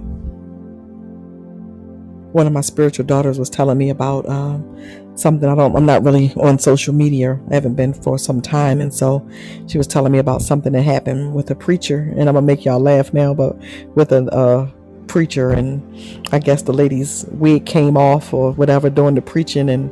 [2.34, 4.64] One of my spiritual daughters was telling me about um,
[5.16, 7.40] something I don't I'm not really on social media.
[7.52, 8.82] I haven't been for some time.
[8.82, 9.28] And so
[9.68, 12.14] she was telling me about something that happened with a preacher.
[12.18, 13.58] And I'm gonna make y'all laugh now, but
[13.96, 14.72] with a
[15.08, 15.52] preacher.
[15.52, 15.82] And
[16.34, 19.70] I guess the lady's wig came off or whatever during the preaching.
[19.70, 19.92] And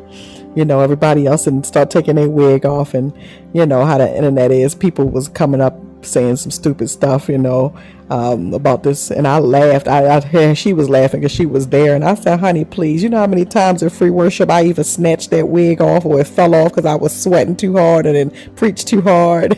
[0.57, 3.13] you know everybody else and start taking their wig off and
[3.53, 7.37] you know how the internet is people was coming up saying some stupid stuff you
[7.37, 7.75] know
[8.09, 9.87] um, about this, and I laughed.
[9.87, 13.09] I, I she was laughing because she was there, and I said, "Honey, please, you
[13.09, 16.27] know how many times in free worship I even snatched that wig off or it
[16.27, 19.57] fell off because I was sweating too hard and then preached too hard."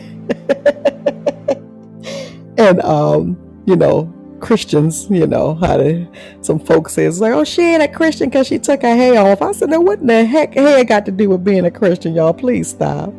[2.58, 6.06] and um, you know, Christians, you know, how to,
[6.42, 9.20] some folks say it's like, oh, she ain't a Christian because she took her hair
[9.20, 9.42] off.
[9.42, 12.14] I said, now what in the heck hair got to do with being a Christian,
[12.14, 12.34] y'all?
[12.34, 13.14] Please stop.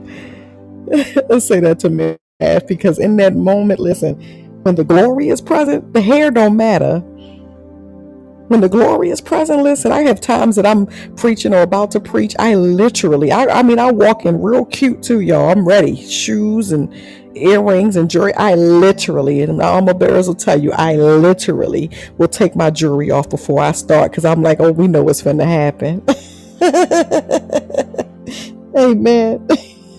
[1.40, 2.18] Say that to me
[2.68, 4.16] because in that moment, listen,
[4.64, 7.00] when the glory is present, the hair don't matter.
[8.50, 10.88] When the glory is present, listen, I have times that I'm
[11.18, 12.36] preaching or about to preach.
[12.40, 15.50] I literally, I, I mean, I walk in real cute too, y'all.
[15.50, 15.96] I'm ready.
[15.96, 16.94] Shoes and
[17.36, 18.34] earrings and jewelry.
[18.36, 23.12] I literally, and my armor bearers will tell you, I literally will take my jewelry
[23.12, 26.04] off before I start because I'm like, oh, we know what's going to happen.
[28.78, 29.48] Amen.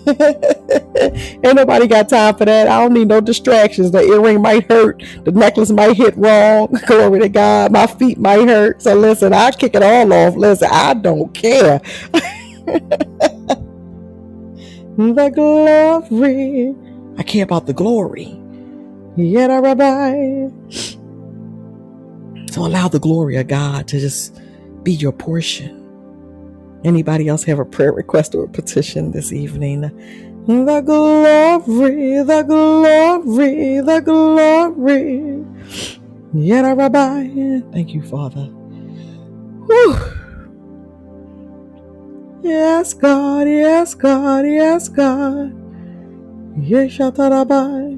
[0.07, 2.67] Ain't nobody got time for that.
[2.67, 3.91] I don't need no distractions.
[3.93, 5.03] The earring might hurt.
[5.25, 6.77] The necklace might hit wrong.
[6.87, 7.73] Glory to God.
[7.73, 8.83] My feet might hurt.
[8.83, 10.37] So listen, I kick it all off.
[10.37, 11.81] Listen, I don't care.
[14.97, 16.75] the glory.
[17.19, 18.39] I care about the glory.
[19.17, 20.49] Yet I rabbi.
[22.51, 24.39] So allow the glory of God to just
[24.83, 25.79] be your portion.
[26.85, 29.83] Anybody else have a prayer request or a petition this evening?
[30.47, 35.45] The glory, the glory, the glory.
[36.35, 37.61] Yet a rabbi.
[37.73, 38.47] Thank you, Father.
[39.67, 39.97] Whew.
[42.43, 45.62] Yes, God, yes, God, yes, God.
[46.57, 47.97] Yes, Rabbi.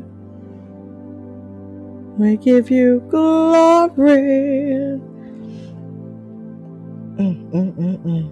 [2.18, 5.00] We give you glory.
[7.18, 8.30] Mm, mm, mm, mm.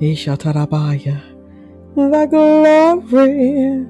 [0.00, 1.22] Ishatarabaya.
[1.96, 3.86] The glory.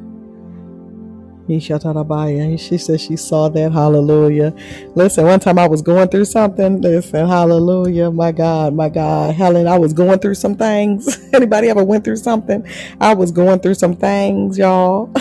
[1.48, 3.72] She said she saw that.
[3.72, 4.54] Hallelujah.
[4.94, 6.80] Listen, one time I was going through something.
[6.80, 8.10] Listen, hallelujah.
[8.10, 9.34] My God, my God.
[9.34, 11.18] Helen, I was going through some things.
[11.34, 12.66] Anybody ever went through something?
[13.00, 15.12] I was going through some things, y'all.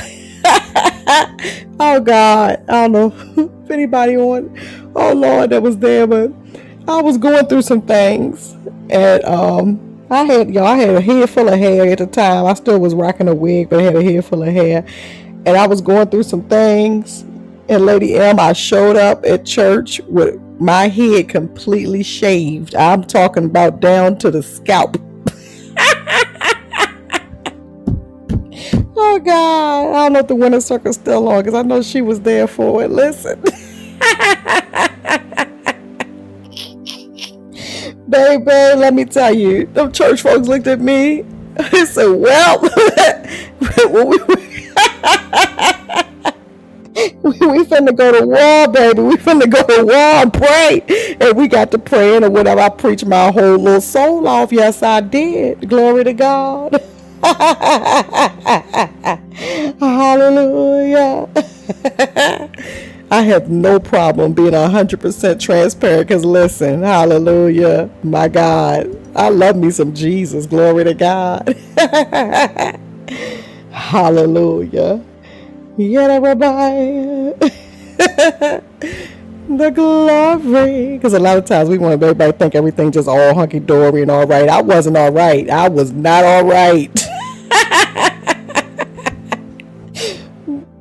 [1.80, 2.64] oh God.
[2.70, 3.14] I don't know
[3.64, 4.58] if anybody on
[4.96, 6.32] oh Lord that was there, but
[6.88, 8.54] I was going through some things.
[8.90, 12.46] And um I had y'all I had a head full of hair at the time.
[12.46, 14.86] I still was rocking a wig, but I had a head full of hair.
[15.46, 17.22] And I was going through some things.
[17.70, 22.76] And Lady M, I showed up at church with my head completely shaved.
[22.76, 24.98] I'm talking about down to the scalp.
[28.96, 29.90] oh God.
[29.90, 32.48] I don't know if the winner circle's still on because I know she was there
[32.48, 32.92] for it.
[32.92, 33.44] Listen.
[38.14, 41.22] baby, let me tell you, them church folks looked at me
[41.56, 42.62] and said, well,
[43.90, 44.43] we, we
[47.24, 49.02] we finna go to war, baby.
[49.02, 50.82] We finna go to war and pray.
[51.22, 52.62] And we got to praying or whatever.
[52.62, 54.52] I preached my whole little soul off.
[54.52, 55.70] Yes, I did.
[55.70, 56.82] Glory to God.
[59.80, 61.30] Hallelujah.
[63.12, 69.72] I have no problem being 100% transparent because listen, hallelujah, my God, I love me
[69.72, 70.46] some Jesus.
[70.48, 71.56] Glory to God.
[73.74, 75.04] Hallelujah.
[75.78, 77.34] Yet everybody.
[79.50, 80.98] the glory.
[80.98, 84.04] Because a lot of times we want everybody to think everything just all hunky dory
[84.04, 84.50] and all right.
[84.50, 85.50] I wasn't all right.
[85.50, 86.92] I was not all right.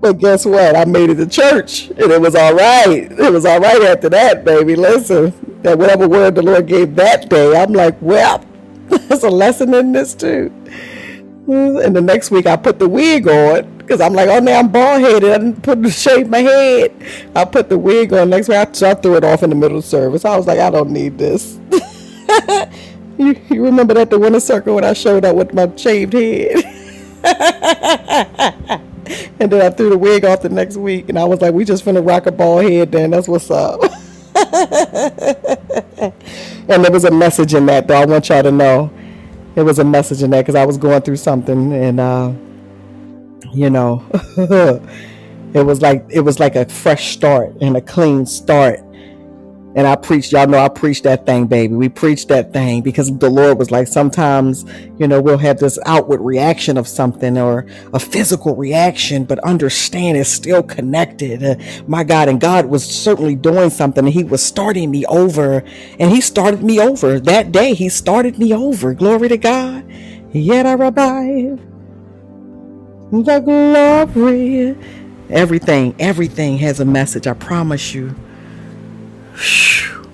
[0.00, 0.76] But guess what?
[0.76, 3.10] I made it to church and it was all right.
[3.12, 4.76] It was all right after that, baby.
[4.76, 8.44] Listen, that whatever word the Lord gave that day, I'm like, well,
[8.88, 10.52] there's a lesson in this too.
[11.46, 14.60] Mm, and the next week I put the wig on because I'm like, oh, now
[14.60, 15.30] I'm bald headed.
[15.30, 16.92] I didn't put the shave my head.
[17.34, 18.30] I put the wig on.
[18.30, 20.24] Next week I, I threw it off in the middle of service.
[20.24, 21.58] I was like, I don't need this.
[23.18, 26.64] you, you remember that the winter circle when I showed up with my shaved head?
[29.40, 31.64] and then I threw the wig off the next week, and I was like, "We
[31.64, 33.10] just finna rock a bald head, then.
[33.10, 33.80] That's what's up."
[36.68, 37.94] and there was a message in that, though.
[38.00, 38.90] I want y'all to know,
[39.54, 42.32] there was a message in that because I was going through something, and uh,
[43.52, 44.04] you know,
[45.54, 48.80] it was like it was like a fresh start and a clean start
[49.74, 51.74] and I preached, y'all know I preached that thing, baby.
[51.74, 54.64] We preached that thing because the Lord was like, sometimes,
[54.98, 60.18] you know, we'll have this outward reaction of something or a physical reaction, but understand
[60.18, 61.42] it's still connected.
[61.42, 61.54] Uh,
[61.86, 65.64] my God, and God was certainly doing something and He was starting me over.
[65.98, 67.74] And He started me over that day.
[67.74, 68.94] He started me over.
[68.94, 69.84] Glory to God.
[70.32, 71.60] Yet I revive
[73.10, 74.76] the glory.
[75.30, 77.26] Everything, everything has a message.
[77.26, 78.14] I promise you.
[79.34, 80.12] Whew.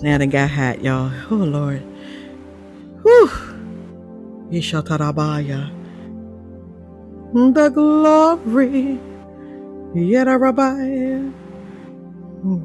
[0.00, 1.12] Now they got hot, y'all.
[1.30, 1.82] Oh Lord.
[3.02, 3.30] Whew.
[4.50, 5.70] Ishatarabaya.
[7.32, 9.00] The glory.
[9.94, 11.32] Yetarabaya.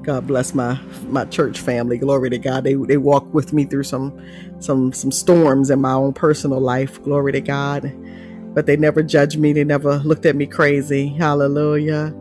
[0.03, 1.97] God bless my my church family.
[1.97, 2.65] Glory to God.
[2.65, 4.19] They they walk with me through some
[4.60, 7.01] some some storms in my own personal life.
[7.03, 7.93] Glory to God.
[8.53, 9.53] But they never judged me.
[9.53, 11.10] They never looked at me crazy.
[11.10, 12.14] Hallelujah.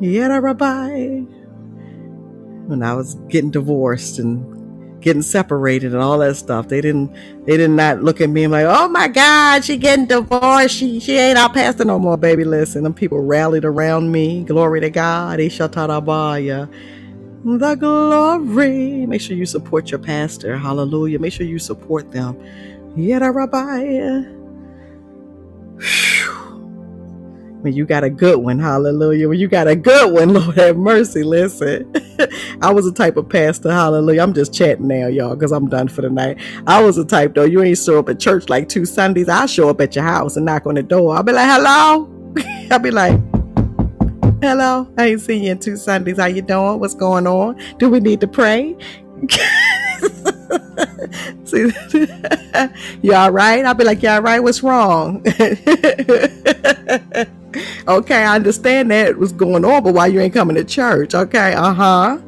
[0.00, 1.41] Yetarabaya
[2.66, 6.68] when I was getting divorced and getting separated and all that stuff.
[6.68, 7.12] They didn't
[7.46, 10.76] they did not look at me and like, oh my God, she getting divorced.
[10.76, 12.44] She she ain't our pastor no more, baby.
[12.44, 14.44] Listen, them people rallied around me.
[14.44, 15.38] Glory to God.
[15.40, 16.68] Ishatarabaya.
[17.44, 19.06] The glory.
[19.06, 20.56] Make sure you support your pastor.
[20.56, 21.18] Hallelujah.
[21.18, 22.40] Make sure you support them.
[22.96, 24.22] Yada Rabbi
[27.62, 29.28] when you got a good one, hallelujah.
[29.28, 31.22] When you got a good one, Lord have mercy.
[31.22, 31.92] Listen,
[32.60, 34.20] I was a type of pastor, hallelujah.
[34.20, 36.38] I'm just chatting now, y'all, because I'm done for the night.
[36.66, 39.28] I was a type, though, you ain't show up at church like two Sundays.
[39.28, 41.16] I'll show up at your house and knock on the door.
[41.16, 42.10] I'll be like, hello.
[42.70, 43.18] I'll be like,
[44.42, 44.92] hello.
[44.98, 46.18] I ain't seen you in two Sundays.
[46.18, 46.80] How you doing?
[46.80, 47.60] What's going on?
[47.78, 48.76] Do we need to pray?
[51.44, 51.70] See,
[53.02, 53.64] you all right?
[53.64, 54.40] I'll be like, you all right?
[54.40, 55.24] What's wrong?
[57.88, 61.14] okay, I understand that was going on, but why you ain't coming to church?
[61.14, 62.18] Okay, uh huh.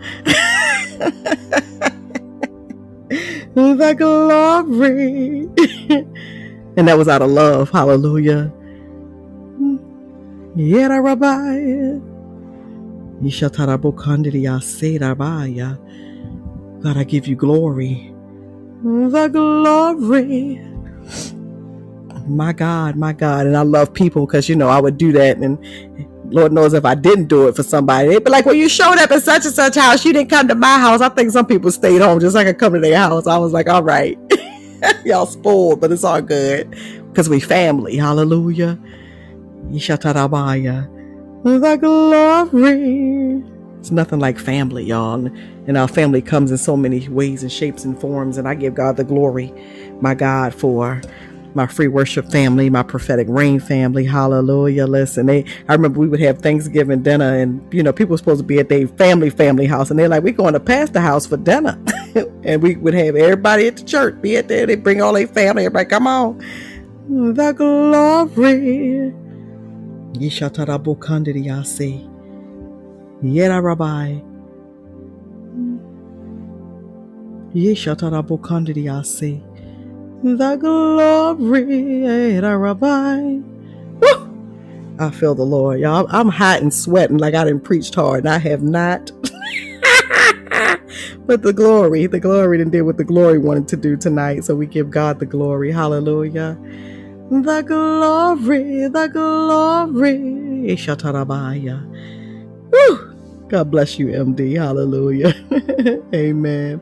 [3.54, 5.48] the glory.
[6.76, 7.70] and that was out of love.
[7.70, 8.52] Hallelujah.
[13.22, 15.78] Yishatarabokandriya serabaya.
[16.82, 18.13] God, I give you glory.
[18.84, 20.60] The glory
[22.26, 23.46] my God, my God.
[23.46, 25.36] And I love people because, you know, I would do that.
[25.38, 25.58] And
[26.32, 28.98] Lord knows if I didn't do it for somebody, they'd be like, well, you showed
[28.98, 30.04] up at such and such house.
[30.04, 31.00] You didn't come to my house.
[31.00, 33.26] I think some people stayed home just like I come to their house.
[33.26, 34.18] I was like, all right,
[35.04, 36.70] y'all spoiled, but it's all good
[37.08, 37.96] because we family.
[37.96, 38.78] Hallelujah.
[39.70, 40.90] Yishatarabaya.
[41.44, 43.44] The glory.
[43.84, 45.26] It's nothing like family, y'all.
[45.66, 48.38] And our family comes in so many ways and shapes and forms.
[48.38, 49.52] And I give God the glory,
[50.00, 51.02] my God, for
[51.52, 54.06] my free worship family, my prophetic Reign family.
[54.06, 54.86] Hallelujah.
[54.86, 58.40] Listen, they, I remember we would have Thanksgiving dinner and, you know, people were supposed
[58.40, 59.90] to be at their family, family house.
[59.90, 61.78] And they're like, we're going to pastor house for dinner.
[62.42, 64.64] and we would have everybody at the church be at there.
[64.64, 65.66] They bring all their family.
[65.66, 66.38] Everybody, come on.
[67.34, 69.12] The glory.
[70.14, 72.13] Yishatarabukandidiyase.
[73.24, 74.20] Yera Rabbi.
[77.54, 79.42] Yishatarabukandidiyase
[80.24, 83.20] the glory, Rabbi.
[84.00, 84.30] Woo!
[84.98, 85.80] I feel the Lord.
[85.80, 89.10] Y'all, I'm hot and sweating like I didn't preached hard, and I have not.
[91.26, 94.44] but the glory, the glory didn't do what the glory wanted to do tonight.
[94.44, 95.70] So we give God the glory.
[95.70, 96.58] Hallelujah.
[97.30, 100.18] The glory, the glory.
[100.74, 101.84] Ishatarabaya.
[102.72, 103.13] Woo.
[103.48, 104.56] God bless you, MD.
[104.56, 105.34] Hallelujah.
[106.14, 106.80] Amen.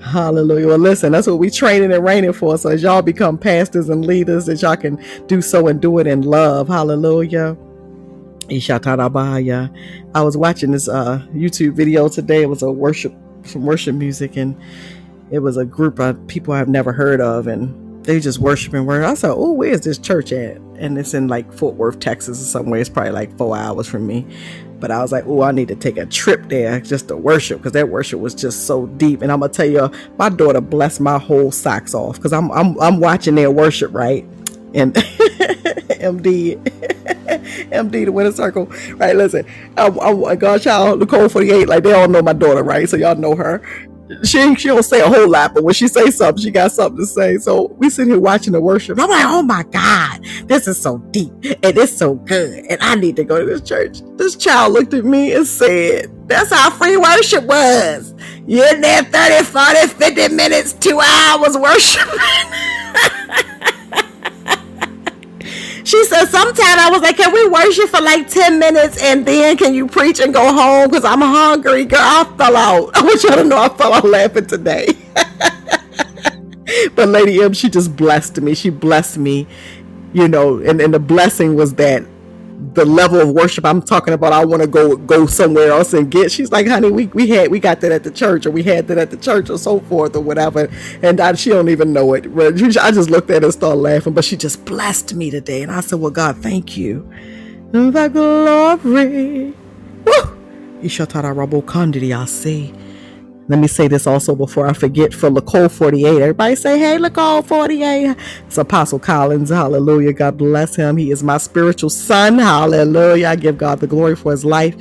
[0.00, 0.68] Hallelujah.
[0.68, 2.56] Well, listen, that's what we training and reigning for.
[2.56, 6.06] So as y'all become pastors and leaders, that y'all can do so and do it
[6.06, 6.68] in love.
[6.68, 7.56] Hallelujah.
[8.50, 12.42] I was watching this uh, YouTube video today.
[12.42, 13.14] It was a worship,
[13.44, 14.60] some worship music, and
[15.30, 19.04] it was a group of people I've never heard of, and they just worshiping word.
[19.04, 22.44] I said, "Oh, where's this church at?" And it's in like Fort Worth, Texas, or
[22.44, 22.80] somewhere.
[22.80, 24.26] It's probably like four hours from me.
[24.80, 27.58] But I was like, oh, I need to take a trip there just to worship
[27.58, 29.22] because that worship was just so deep.
[29.22, 32.80] And I'm gonna tell you, my daughter blessed my whole socks off because I'm I'm
[32.80, 34.24] I'm watching their worship right,
[34.74, 36.56] and MD
[37.70, 39.14] MD the winner circle right.
[39.14, 39.44] Listen,
[39.76, 43.36] I'm, I'm Godchild Nicole 48 like they all know my daughter right, so y'all know
[43.36, 43.62] her
[44.24, 46.98] she she don't say a whole lot, but when she say something, she got something
[46.98, 47.38] to say.
[47.38, 48.98] So we sit here watching the worship.
[48.98, 51.32] I'm like, oh my God, this is so deep
[51.62, 54.00] and it's so good, and I need to go to this church.
[54.16, 58.14] This child looked at me and said, "That's how free worship was.
[58.46, 62.18] You're in there 30, 40, 50 minutes, two hours worshiping."
[65.90, 69.56] She said, sometime I was like, can we worship for like 10 minutes and then
[69.56, 70.88] can you preach and go home?
[70.88, 71.84] Because I'm hungry.
[71.84, 72.90] Girl, I fell out.
[72.96, 74.96] I want y'all to know I fell out laughing today.
[76.94, 78.54] but Lady M, she just blessed me.
[78.54, 79.48] She blessed me,
[80.12, 82.04] you know, and, and the blessing was that
[82.74, 86.10] the level of worship I'm talking about, I want to go go somewhere else and
[86.10, 86.30] get.
[86.30, 88.88] She's like, honey, we, we had we got that at the church, or we had
[88.88, 90.68] that at the church, or so forth, or whatever.
[91.02, 92.34] And I, she don't even know it.
[92.34, 94.12] But I just looked at her and started laughing.
[94.14, 97.10] But she just blessed me today, and I said, well, God, thank you.
[97.72, 99.54] The glory.
[100.04, 100.38] Woo!
[102.14, 102.74] I see.
[103.50, 106.22] Let me say this also before I forget for Lacole 48.
[106.22, 108.16] Everybody say, hey, Lacole 48.
[108.46, 109.50] It's Apostle Collins.
[109.50, 110.12] Hallelujah.
[110.12, 110.96] God bless him.
[110.96, 112.38] He is my spiritual son.
[112.38, 113.26] Hallelujah.
[113.26, 114.76] I give God the glory for his life.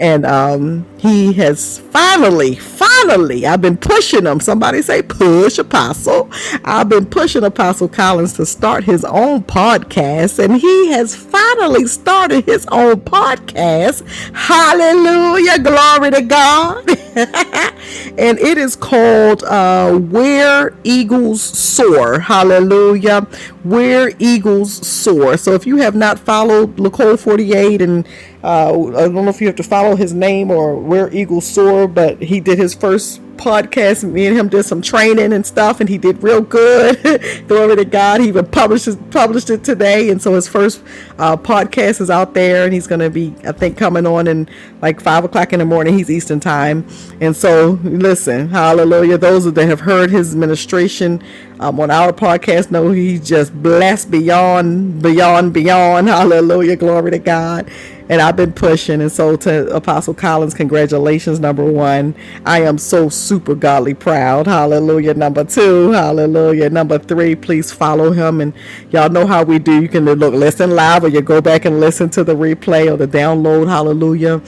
[0.00, 4.40] And um, he has finally, finally, I've been pushing him.
[4.40, 6.30] Somebody say, push Apostle.
[6.64, 10.42] I've been pushing Apostle Collins to start his own podcast.
[10.42, 14.02] And he has finally started his own podcast.
[14.34, 15.58] Hallelujah.
[15.58, 16.88] Glory to God.
[18.18, 22.20] and it is called uh, Where Eagles Soar.
[22.20, 23.22] Hallelujah.
[23.62, 25.36] Where Eagles Soar.
[25.36, 28.06] So if you have not followed Lacole 48 and
[28.44, 31.88] uh, I don't know if you have to follow his name or Where Eagles Soar,
[31.88, 34.04] but he did his first podcast.
[34.04, 37.00] Me and him did some training and stuff, and he did real good.
[37.48, 38.20] Glory to God.
[38.20, 40.82] He even published published it today, and so his first
[41.18, 44.46] uh, podcast is out there, and he's going to be, I think, coming on in
[44.82, 45.96] like five o'clock in the morning.
[45.96, 46.86] He's Eastern time,
[47.22, 49.16] and so listen, Hallelujah.
[49.16, 51.22] Those that have heard his ministration
[51.60, 56.08] um, on our podcast know he's just blessed beyond, beyond, beyond.
[56.08, 56.76] Hallelujah.
[56.76, 57.70] Glory to God
[58.08, 59.00] and I've been pushing.
[59.00, 62.14] And so to Apostle Collins, congratulations, number one.
[62.46, 64.46] I am so super godly proud.
[64.46, 65.14] Hallelujah.
[65.14, 66.70] Number two, hallelujah.
[66.70, 68.40] Number three, please follow him.
[68.40, 68.52] And
[68.90, 69.82] y'all know how we do.
[69.82, 72.96] You can look, listen live, or you go back and listen to the replay or
[72.96, 73.68] the download.
[73.68, 74.42] Hallelujah.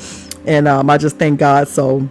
[0.47, 1.69] And um, I just thank God.
[1.69, 2.09] So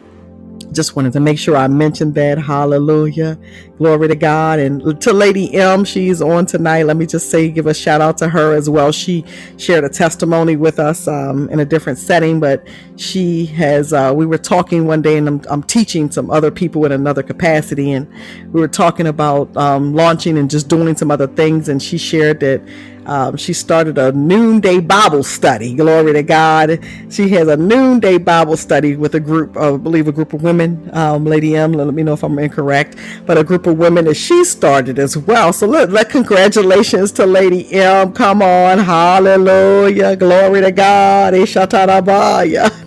[0.71, 2.37] just wanted to make sure I mentioned that.
[2.37, 3.37] Hallelujah.
[3.77, 4.59] Glory to God.
[4.59, 6.83] And to Lady M, she's on tonight.
[6.83, 8.93] Let me just say, give a shout out to her as well.
[8.93, 9.25] She
[9.57, 12.65] shared a testimony with us um, in a different setting, but
[12.95, 16.85] she has, uh, we were talking one day and I'm, I'm, teaching some other people
[16.85, 17.91] in another capacity.
[17.91, 18.07] And
[18.53, 21.67] we were talking about um, launching and just doing some other things.
[21.67, 22.61] And she shared that
[23.05, 25.75] um, she started a noonday Bible study.
[25.75, 26.79] Glory to God.
[27.09, 30.41] She has a noonday Bible study with a group, of, I believe, a group of
[30.41, 30.89] women.
[30.93, 34.15] Um, Lady M, let me know if I'm incorrect, but a group of women that
[34.15, 35.53] she started as well.
[35.53, 38.13] So let, let congratulations to Lady M.
[38.13, 41.33] Come on, Hallelujah, glory to God.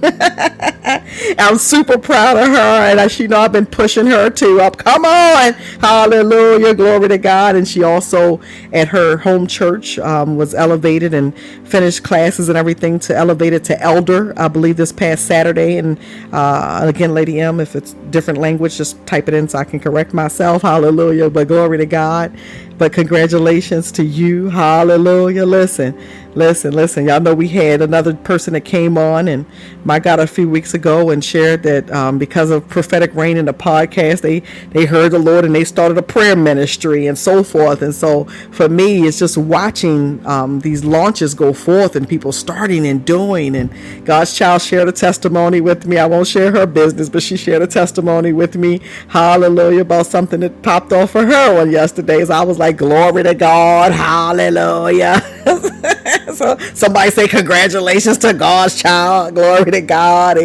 [1.39, 2.55] I'm super proud of her,
[2.91, 4.79] and as you know, I've been pushing her to up.
[4.79, 7.57] Come on, Hallelujah, glory to God.
[7.57, 8.41] And she also
[8.73, 13.65] at her home church um, was elevated and finished classes and everything to elevate it
[13.65, 15.79] to elder, I believe, this past Saturday.
[15.79, 15.99] And
[16.33, 19.81] uh, again, Lady M, if it's different language, just type it in so I can
[19.81, 20.65] correct myself.
[20.69, 21.31] Hallelujah.
[21.31, 22.39] But glory to God.
[22.77, 24.51] But congratulations to you.
[24.51, 25.47] Hallelujah.
[25.47, 25.99] Listen,
[26.39, 27.07] listen, listen.
[27.07, 29.45] Y'all know we had another person that came on and
[29.85, 33.47] my God a few weeks ago and shared that um, because of prophetic Reign in
[33.47, 34.41] the podcast, they
[34.71, 37.83] they heard the Lord and they started a prayer ministry and so forth.
[37.83, 42.87] And so for me, it's just watching um, these launches go forth and people starting
[42.87, 43.57] and doing.
[43.57, 43.71] And
[44.07, 45.99] God's child shared a testimony with me.
[45.99, 48.81] I won't share her business, but she shared a testimony with me.
[49.09, 52.25] Hallelujah about something that popped off for her on yesterday.
[52.25, 53.93] So I was like, glory to God.
[53.93, 55.23] Hallelujah.
[56.35, 59.35] so somebody say congratulations to God's child.
[59.35, 60.39] Glory to God.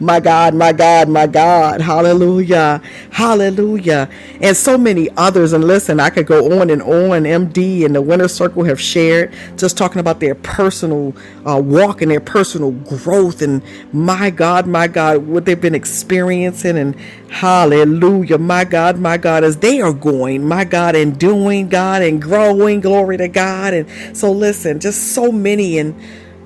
[0.00, 1.80] My God, my God, my God.
[1.80, 2.82] Hallelujah.
[3.10, 4.08] Hallelujah.
[4.40, 5.52] And so many others.
[5.52, 7.24] And listen, I could go on and on.
[7.24, 11.14] MD and the Winner Circle have shared just talking about their personal
[11.48, 13.42] uh, walk and their personal growth.
[13.42, 13.62] And
[13.92, 16.76] my God, my God, what they've been experiencing.
[16.76, 16.94] And
[17.30, 18.38] hallelujah.
[18.38, 22.80] My God, my God, as they are going, my God, and doing, God, and growing.
[22.80, 23.74] Glory to God.
[23.74, 25.94] And so listen, just so many and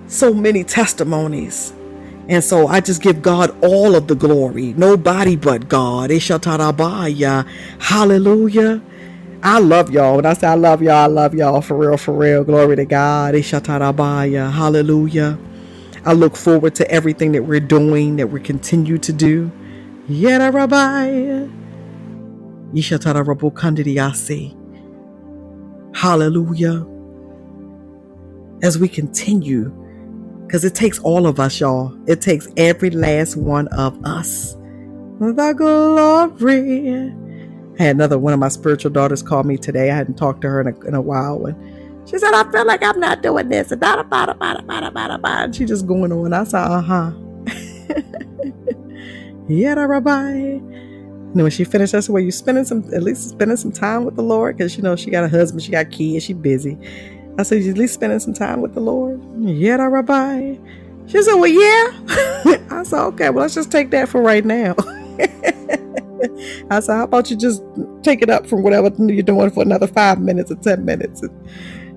[0.07, 1.73] so many testimonies.
[2.29, 4.73] And so I just give God all of the glory.
[4.75, 6.11] Nobody but God.
[7.81, 8.83] Hallelujah.
[9.43, 10.17] I love y'all.
[10.17, 12.45] When I say I love y'all, I love y'all for real, for real.
[12.45, 13.35] Glory to God.
[13.35, 14.53] Ishatarabaya.
[14.53, 15.39] Hallelujah.
[16.05, 19.51] I look forward to everything that we're doing, that we continue to do.
[20.11, 21.49] Yera Rabbi.
[22.75, 24.57] Ishatarabukandidiyasi.
[25.95, 26.87] Hallelujah.
[28.63, 29.73] As we continue,
[30.47, 31.97] because it takes all of us, y'all.
[32.07, 34.57] It takes every last one of us.
[35.21, 37.15] The glory.
[37.79, 39.91] I had another one of my spiritual daughters call me today.
[39.91, 41.47] I hadn't talked to her in a, in a while.
[41.47, 43.73] And she said, I feel like I'm not doing this.
[43.73, 43.83] And.
[43.83, 46.33] And she just going on.
[46.33, 47.13] I said, uh huh.
[49.49, 50.61] yeah, Rabbi.
[51.33, 54.05] And when she finished, I said, Well, you spending some, at least spending some time
[54.05, 54.57] with the Lord?
[54.57, 56.77] Because, you know, she got a husband, she got kids, she busy.
[57.39, 59.19] I said, You at least spending some time with the Lord?
[59.39, 60.57] Yeah, Rabbi.
[61.07, 61.91] She said, Well, yeah.
[62.71, 64.75] I said, Okay, well, let's just take that for right now.
[66.71, 67.63] I said, How about you just
[68.03, 71.23] take it up from whatever you're doing for another five minutes or 10 minutes?
[71.23, 71.33] And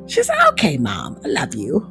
[0.07, 1.87] she said, Okay, mom, I love you.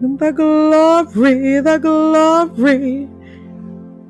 [0.00, 3.08] The glory, the glory.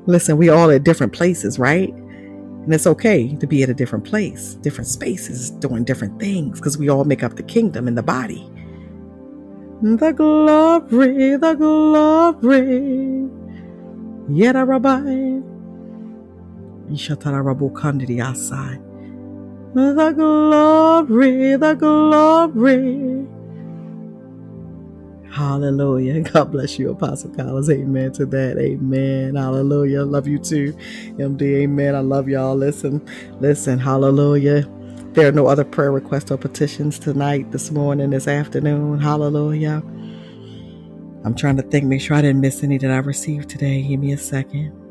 [0.07, 1.89] Listen, we all at different places, right?
[1.89, 6.77] And it's okay to be at a different place, different spaces, doing different things, because
[6.77, 8.49] we all make up the kingdom in the body.
[9.81, 13.29] The glory, the glory.
[14.29, 15.41] Yet rabbi.
[19.73, 23.27] The glory, the glory.
[25.31, 26.21] Hallelujah.
[26.33, 27.69] God bless you, Apostle Collins.
[27.69, 28.57] Amen to that.
[28.59, 29.35] Amen.
[29.35, 30.03] Hallelujah.
[30.03, 30.73] Love you too,
[31.17, 31.63] MD.
[31.63, 31.95] Amen.
[31.95, 32.55] I love y'all.
[32.55, 33.01] Listen,
[33.39, 33.79] listen.
[33.79, 34.69] Hallelujah.
[35.13, 38.99] There are no other prayer requests or petitions tonight, this morning, this afternoon.
[38.99, 39.83] Hallelujah.
[41.25, 43.81] I'm trying to think, make sure I didn't miss any that I received today.
[43.83, 44.82] Give me a 2nd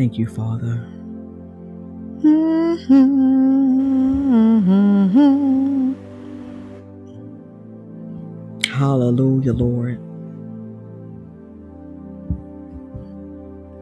[0.00, 0.86] Thank you, Father.
[8.72, 10.09] Hallelujah, Lord.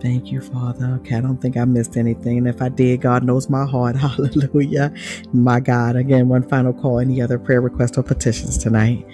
[0.09, 0.99] Thank you, Father.
[1.01, 2.39] Okay, I don't think I missed anything.
[2.39, 3.95] And if I did, God knows my heart.
[4.05, 4.91] Hallelujah.
[5.35, 5.97] My God.
[5.97, 6.99] Again, one final call.
[6.99, 9.07] Any other prayer requests or petitions tonight?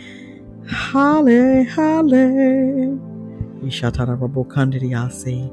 [0.69, 2.97] Halle, halle.
[3.67, 5.51] Ishatara Rabu Kandidiyasi.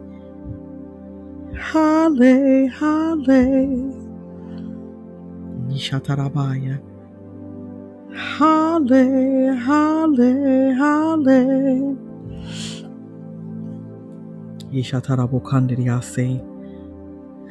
[1.58, 3.46] Halle, halle.
[5.74, 6.80] Ishatarabaya.
[8.14, 12.01] Halle, halle, halle.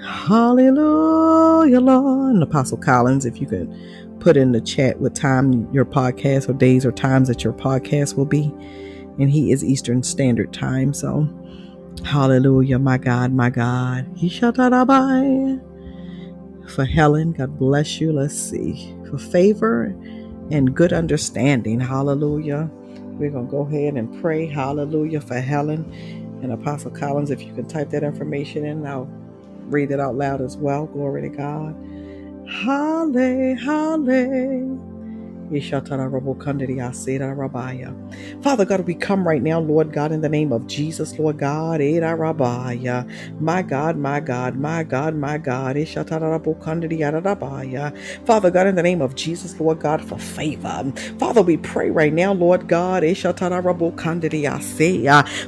[0.02, 2.34] Hallelujah, Lord.
[2.34, 3.70] And Apostle Collins, if you could
[4.20, 8.16] put in the chat what time your podcast or days or times that your podcast
[8.16, 8.50] will be.
[9.18, 10.94] And he is Eastern Standard Time.
[10.94, 11.28] So,
[12.04, 14.06] hallelujah, my God, my God.
[14.16, 15.60] Ishatarabai.
[16.70, 18.12] For Helen, God bless you.
[18.12, 18.94] Let's see.
[19.10, 19.94] For favor
[20.50, 21.80] and good understanding.
[21.80, 22.70] Hallelujah.
[23.18, 24.46] We're going to go ahead and pray.
[24.46, 27.30] Hallelujah for Helen and Apostle Collins.
[27.30, 29.08] If you can type that information in, I'll
[29.68, 30.86] read it out loud as well.
[30.86, 31.76] Glory to God.
[32.48, 34.69] Halle, halle.
[38.42, 41.80] Father God, we come right now, Lord God, in the name of Jesus, Lord God.
[43.40, 45.76] My God, my God, my God, my God.
[48.26, 50.92] Father God, in the name of Jesus, Lord God, for favor.
[51.18, 53.04] Father, we pray right now, Lord God.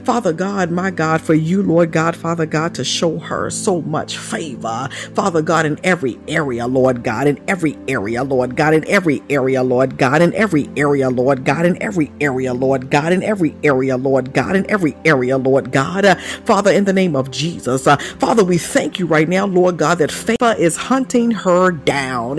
[0.05, 4.19] Father God, my God, for you, Lord God, Father God, to show her so much
[4.19, 4.89] favor.
[5.15, 9.62] Father God, in every area, Lord God, in every area, Lord God, in every area,
[9.62, 13.97] Lord God, in every area, Lord God, in every area, Lord God, in every area,
[13.97, 16.05] Lord God, in every area, Lord God.
[16.05, 16.14] Uh,
[16.44, 19.98] Father, in the name of Jesus, uh, Father, we thank you right now, Lord God,
[19.98, 22.39] that favor is hunting her down.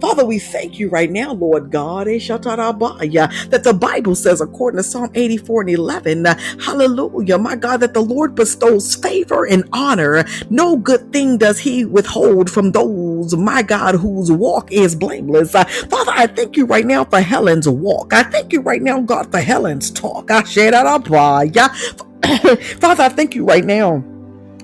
[0.00, 5.10] Father, we thank you right now, Lord God, that the Bible says, according to Psalm
[5.14, 10.24] 84 and 11, uh, hallelujah, my God, that the Lord bestows favor and honor.
[10.50, 15.54] No good thing does he withhold from those, my God, whose walk is blameless.
[15.54, 18.12] Uh, Father, I thank you right now for Helen's walk.
[18.12, 20.30] I thank you right now, God, for Helen's talk.
[20.30, 21.06] I share that up.
[22.80, 24.04] Father, I thank you right now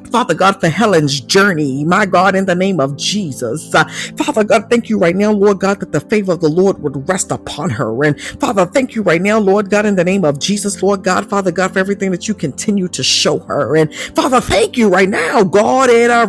[0.06, 3.74] Father God, for Helen's journey, my God, in the name of Jesus.
[3.74, 3.84] Uh,
[4.16, 7.08] Father God, thank you right now, Lord God, that the favor of the Lord would
[7.08, 8.04] rest upon her.
[8.04, 11.28] And Father, thank you right now, Lord God, in the name of Jesus, Lord God,
[11.28, 13.76] Father God, for everything that you continue to show her.
[13.76, 16.26] And Father, thank you right now, God, in our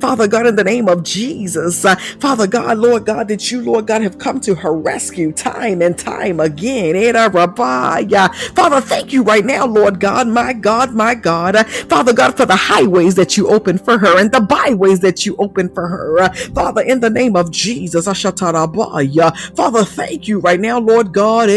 [0.00, 1.84] Father God, in the name of Jesus.
[1.84, 5.82] Uh, Father God, Lord God, that you, Lord God, have come to her rescue time
[5.82, 6.96] and time again.
[8.54, 11.56] Father, thank you right now, Lord God, my God, my God.
[11.56, 15.00] Uh, Father God, God, for the highways that you open for her and the byways
[15.00, 16.28] that you open for her.
[16.54, 18.06] Father, in the name of Jesus,
[19.56, 21.48] Father, thank you right now, Lord God.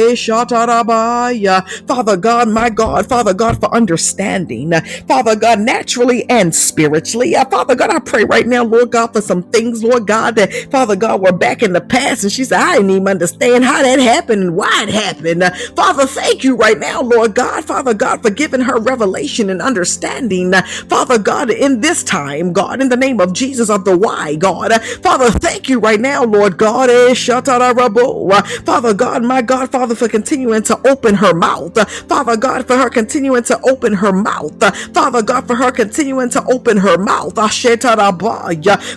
[1.88, 4.72] Father God, my God, Father God, for understanding.
[5.08, 7.34] Father God, naturally and spiritually.
[7.50, 10.96] Father God, I pray right now, Lord God, for some things, Lord God, that Father
[10.96, 12.24] God we're back in the past.
[12.24, 15.44] And she said, I didn't even understand how that happened and why it happened.
[15.76, 20.54] Father, thank you right now, Lord God, Father God, for giving her revelation and understanding.
[20.90, 24.73] Father God, in this time, God, in the name of Jesus of the why, God,
[25.03, 27.14] Father, thank you right now, Lord God, eh,
[28.65, 31.77] Father God, my God, Father, for continuing to open her mouth,
[32.07, 36.44] Father God, for her continuing to open her mouth, Father God, for her continuing to
[36.45, 37.36] open her mouth,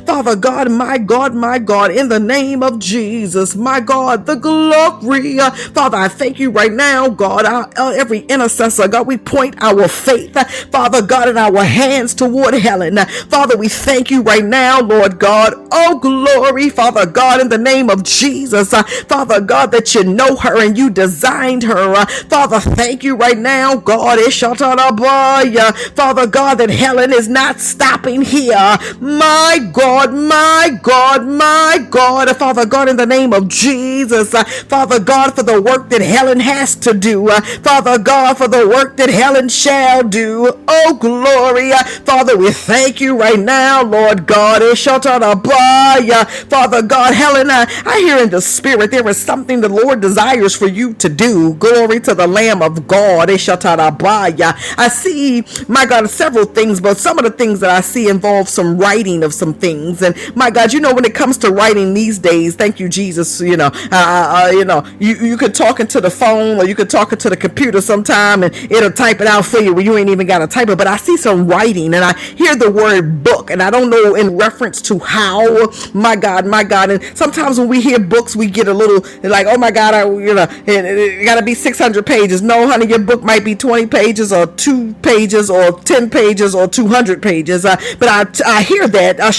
[0.06, 5.38] Father God, my God, my God, in the name of Jesus, my God, the glory,
[5.74, 10.34] Father, I thank you right now, God, our, every intercessor, God, we point our faith,
[10.70, 12.96] Father God, and our our hands toward Helen.
[13.28, 15.54] Father, we thank you right now, Lord God.
[15.70, 18.72] Oh, glory, Father God, in the name of Jesus.
[18.72, 21.94] Uh, Father God, that you know her and you designed her.
[21.94, 24.18] Uh, Father, thank you right now, God.
[24.18, 25.54] Boy.
[25.94, 28.76] Father God, that Helen is not stopping here.
[29.00, 32.34] My God, my God, my God.
[32.36, 34.34] Father God, in the name of Jesus.
[34.34, 37.28] Uh, Father God, for the work that Helen has to do.
[37.28, 40.52] Uh, Father God, for the work that Helen shall do.
[40.68, 41.72] Oh, glory glory.
[42.04, 44.62] Father, we thank you right now, Lord God.
[44.78, 50.68] Father God, Helena, I hear in the spirit there is something the Lord desires for
[50.68, 51.54] you to do.
[51.54, 53.30] Glory to the Lamb of God.
[53.30, 58.48] I see, my God, several things, but some of the things that I see involve
[58.48, 60.02] some writing of some things.
[60.02, 63.40] And my God, you know, when it comes to writing these days, thank you, Jesus.
[63.40, 66.66] You know, uh, uh, uh you know, you, you could talk into the phone or
[66.66, 69.84] you could talk into the computer sometime and it'll type it out for you where
[69.84, 70.78] you ain't even got to type it.
[70.78, 74.14] But I see some writing and I hear the word book and I don't know
[74.14, 75.70] in reference to how.
[75.92, 76.90] My God my God.
[76.90, 80.04] And sometimes when we hear books we get a little like oh my God I
[80.04, 82.42] you know it, it gotta be 600 pages.
[82.42, 86.66] No honey your book might be 20 pages or two pages or 10 pages or
[86.66, 87.64] 200 pages.
[87.64, 89.32] Uh, but I, I hear that uh,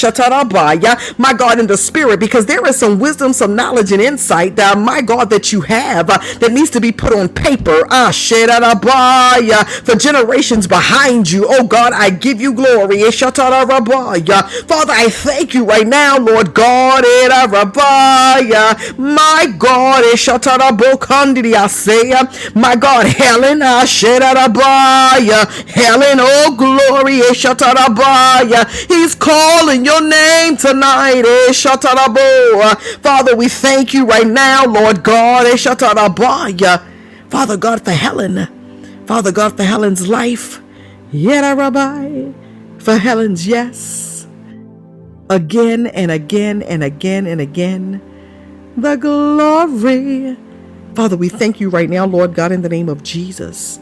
[0.81, 4.57] yeah, my God in the spirit because there is some wisdom some knowledge and insight
[4.59, 7.85] uh, my God that you have uh, that needs to be put on paper.
[7.89, 13.01] Uh, for generations behind you oh God God, I give you glory.
[13.11, 17.03] Father, I thank you right now, Lord God.
[18.97, 20.03] My God,
[22.55, 23.59] my God, Helen,
[25.67, 27.21] Helen, oh glory,
[28.87, 31.23] He's calling your name tonight.
[33.01, 35.59] Father, we thank you right now, Lord God.
[35.59, 38.47] Father God, for Helen.
[39.05, 40.62] Father God, for Helen's life.
[41.13, 42.31] Yet a rabbi
[42.79, 44.27] for Helen's yes.
[45.29, 48.01] Again and again and again and again.
[48.75, 50.37] The glory.
[50.95, 53.79] Father, we thank you right now, Lord God, in the name of Jesus.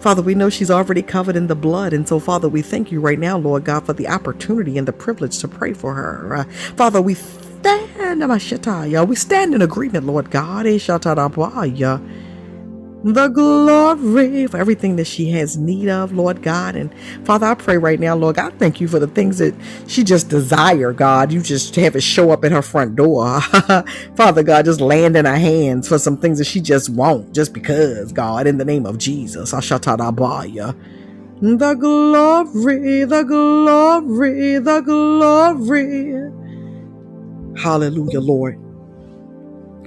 [0.00, 1.92] Father, we know she's already covered in the blood.
[1.92, 4.92] And so, Father, we thank you right now, Lord God, for the opportunity and the
[4.92, 6.36] privilege to pray for her.
[6.36, 6.44] Uh,
[6.76, 7.90] Father, we thank
[9.04, 10.66] We stand in agreement, Lord God.
[13.04, 16.76] The glory for everything that she has need of, Lord God.
[16.76, 16.92] And
[17.24, 19.54] Father, I pray right now, Lord God, thank you for the things that
[19.86, 21.32] she just desire, God.
[21.32, 23.40] You just have it show up at her front door.
[24.16, 27.54] Father God, just land in her hands for some things that she just won't, just
[27.54, 29.52] because, God, in the name of Jesus.
[29.52, 30.76] Ashatarabaya.
[31.40, 36.32] The glory, the glory, the glory.
[37.62, 38.58] Hallelujah, Lord.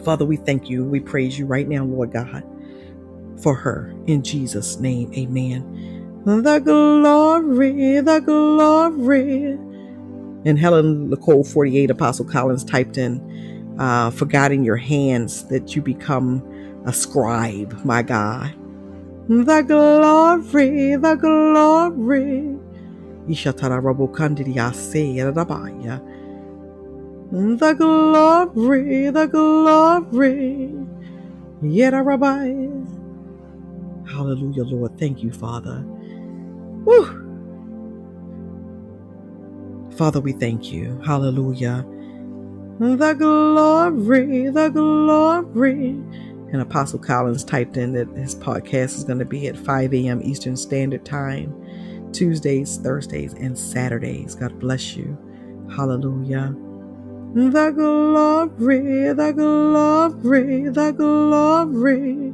[0.04, 0.86] Father, we thank you.
[0.86, 2.44] We praise you right now, Lord God,
[3.41, 3.93] for her.
[4.07, 6.23] In Jesus' name, amen.
[6.26, 9.57] The glory, the glory.
[10.45, 15.81] And Helen Nicole 48, Apostle Collins typed in, uh, for in your hands that you
[15.81, 16.43] become
[16.85, 18.53] a scribe, my God.
[19.27, 22.57] The glory, the glory.
[27.31, 30.73] The glory, the glory.
[31.61, 32.81] Yet a Rabbi.
[34.07, 34.98] Hallelujah, Lord.
[34.99, 35.84] Thank you, Father.
[36.86, 37.32] Woo.
[39.98, 40.99] Father, we thank you.
[41.06, 41.86] Hallelujah.
[42.80, 45.90] The glory, the glory.
[46.52, 50.22] And Apostle Collins typed in that his podcast is going to be at 5 a.m.
[50.23, 51.53] Eastern Standard Time,
[52.11, 54.36] Tuesdays, Thursdays, and Saturdays.
[54.36, 55.18] God bless you.
[55.76, 56.56] Hallelujah.
[57.34, 62.34] The glory, the glory, the glory.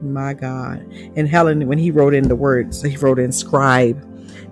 [0.00, 0.80] My God.
[1.16, 4.04] And Helen, when he wrote in the words, he wrote in scribe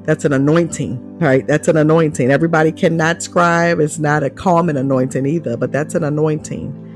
[0.07, 1.45] that's an anointing, right?
[1.47, 2.31] That's an anointing.
[2.31, 3.81] Everybody cannot scribe.
[3.81, 6.93] It's not a common anointing either, but that's an anointing.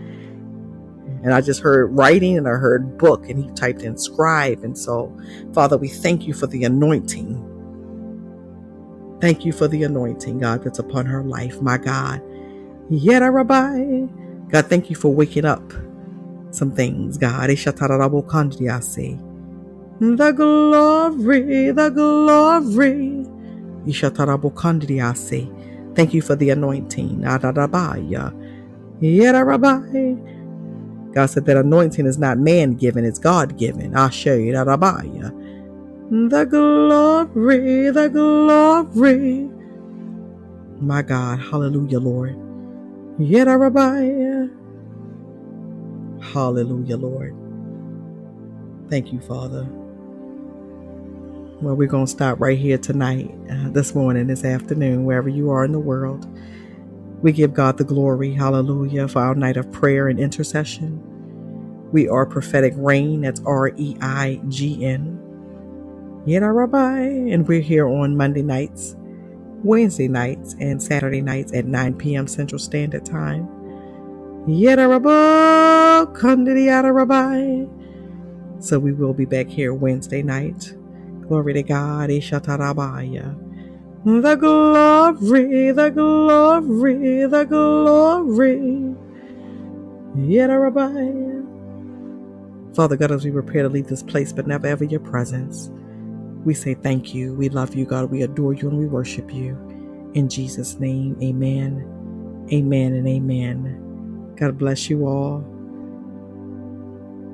[1.24, 4.62] And I just heard writing and I heard book, and he typed in scribe.
[4.62, 5.14] And so,
[5.52, 7.58] Father, we thank you for the anointing.
[9.20, 12.22] Thank you for the anointing, God, that's upon her life, my God.
[12.88, 14.06] Yet, Rabbi.
[14.52, 15.72] God, thank you for waking up
[16.50, 17.48] some things, God.
[17.48, 17.56] The
[20.36, 23.26] glory, the glory.
[25.94, 27.20] Thank you for the anointing.
[31.14, 33.92] God said that anointing is not man given, it's God given.
[33.92, 34.08] The
[36.50, 39.50] glory, the glory.
[40.80, 42.36] My God, hallelujah, Lord.
[43.18, 44.29] Yerabai.
[46.22, 47.36] Hallelujah, Lord.
[48.90, 49.66] Thank you, Father.
[51.62, 55.50] Well, we're going to stop right here tonight, uh, this morning, this afternoon, wherever you
[55.50, 56.26] are in the world.
[57.22, 61.16] We give God the glory, hallelujah, for our night of prayer and intercession.
[61.92, 65.34] We are prophetic Reign, that's R E I G N.
[66.44, 68.96] Our Rabbi, and we're here on Monday nights,
[69.48, 72.26] Wednesday nights, and Saturday nights at 9 p.m.
[72.28, 73.59] Central Standard Time.
[74.46, 77.66] Rabbi, Kandidi Rabbi.
[78.60, 80.74] So we will be back here Wednesday night
[81.28, 82.10] Glory to God.
[82.10, 83.38] Ishatarabaya.
[84.04, 88.96] The glory, the glory, the glory.
[90.16, 91.46] Yetarabaya.
[92.74, 95.70] Father God, as we prepare to leave this place, but never ever your presence,
[96.44, 97.34] we say thank you.
[97.34, 98.10] We love you, God.
[98.10, 99.56] We adore you and we worship you.
[100.14, 102.00] In Jesus' name, amen.
[102.52, 103.89] Amen and amen.
[104.40, 105.44] God bless you all.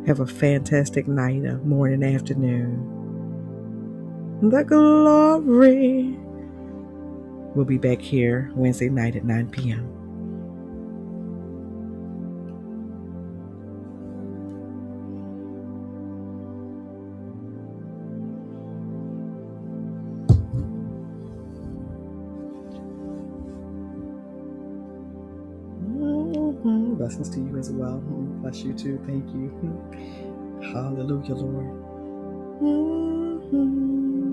[0.07, 2.93] Have a fantastic night, a morning, afternoon
[4.43, 6.17] the glory.
[7.55, 9.96] We'll be back here Wednesday night at 9 p.m.
[27.07, 27.99] Blessings to you as well.
[28.43, 29.01] Bless you too.
[29.07, 29.53] Thank you.
[30.75, 31.67] Hallelujah, Lord.
[32.61, 34.26] Mm-hmm.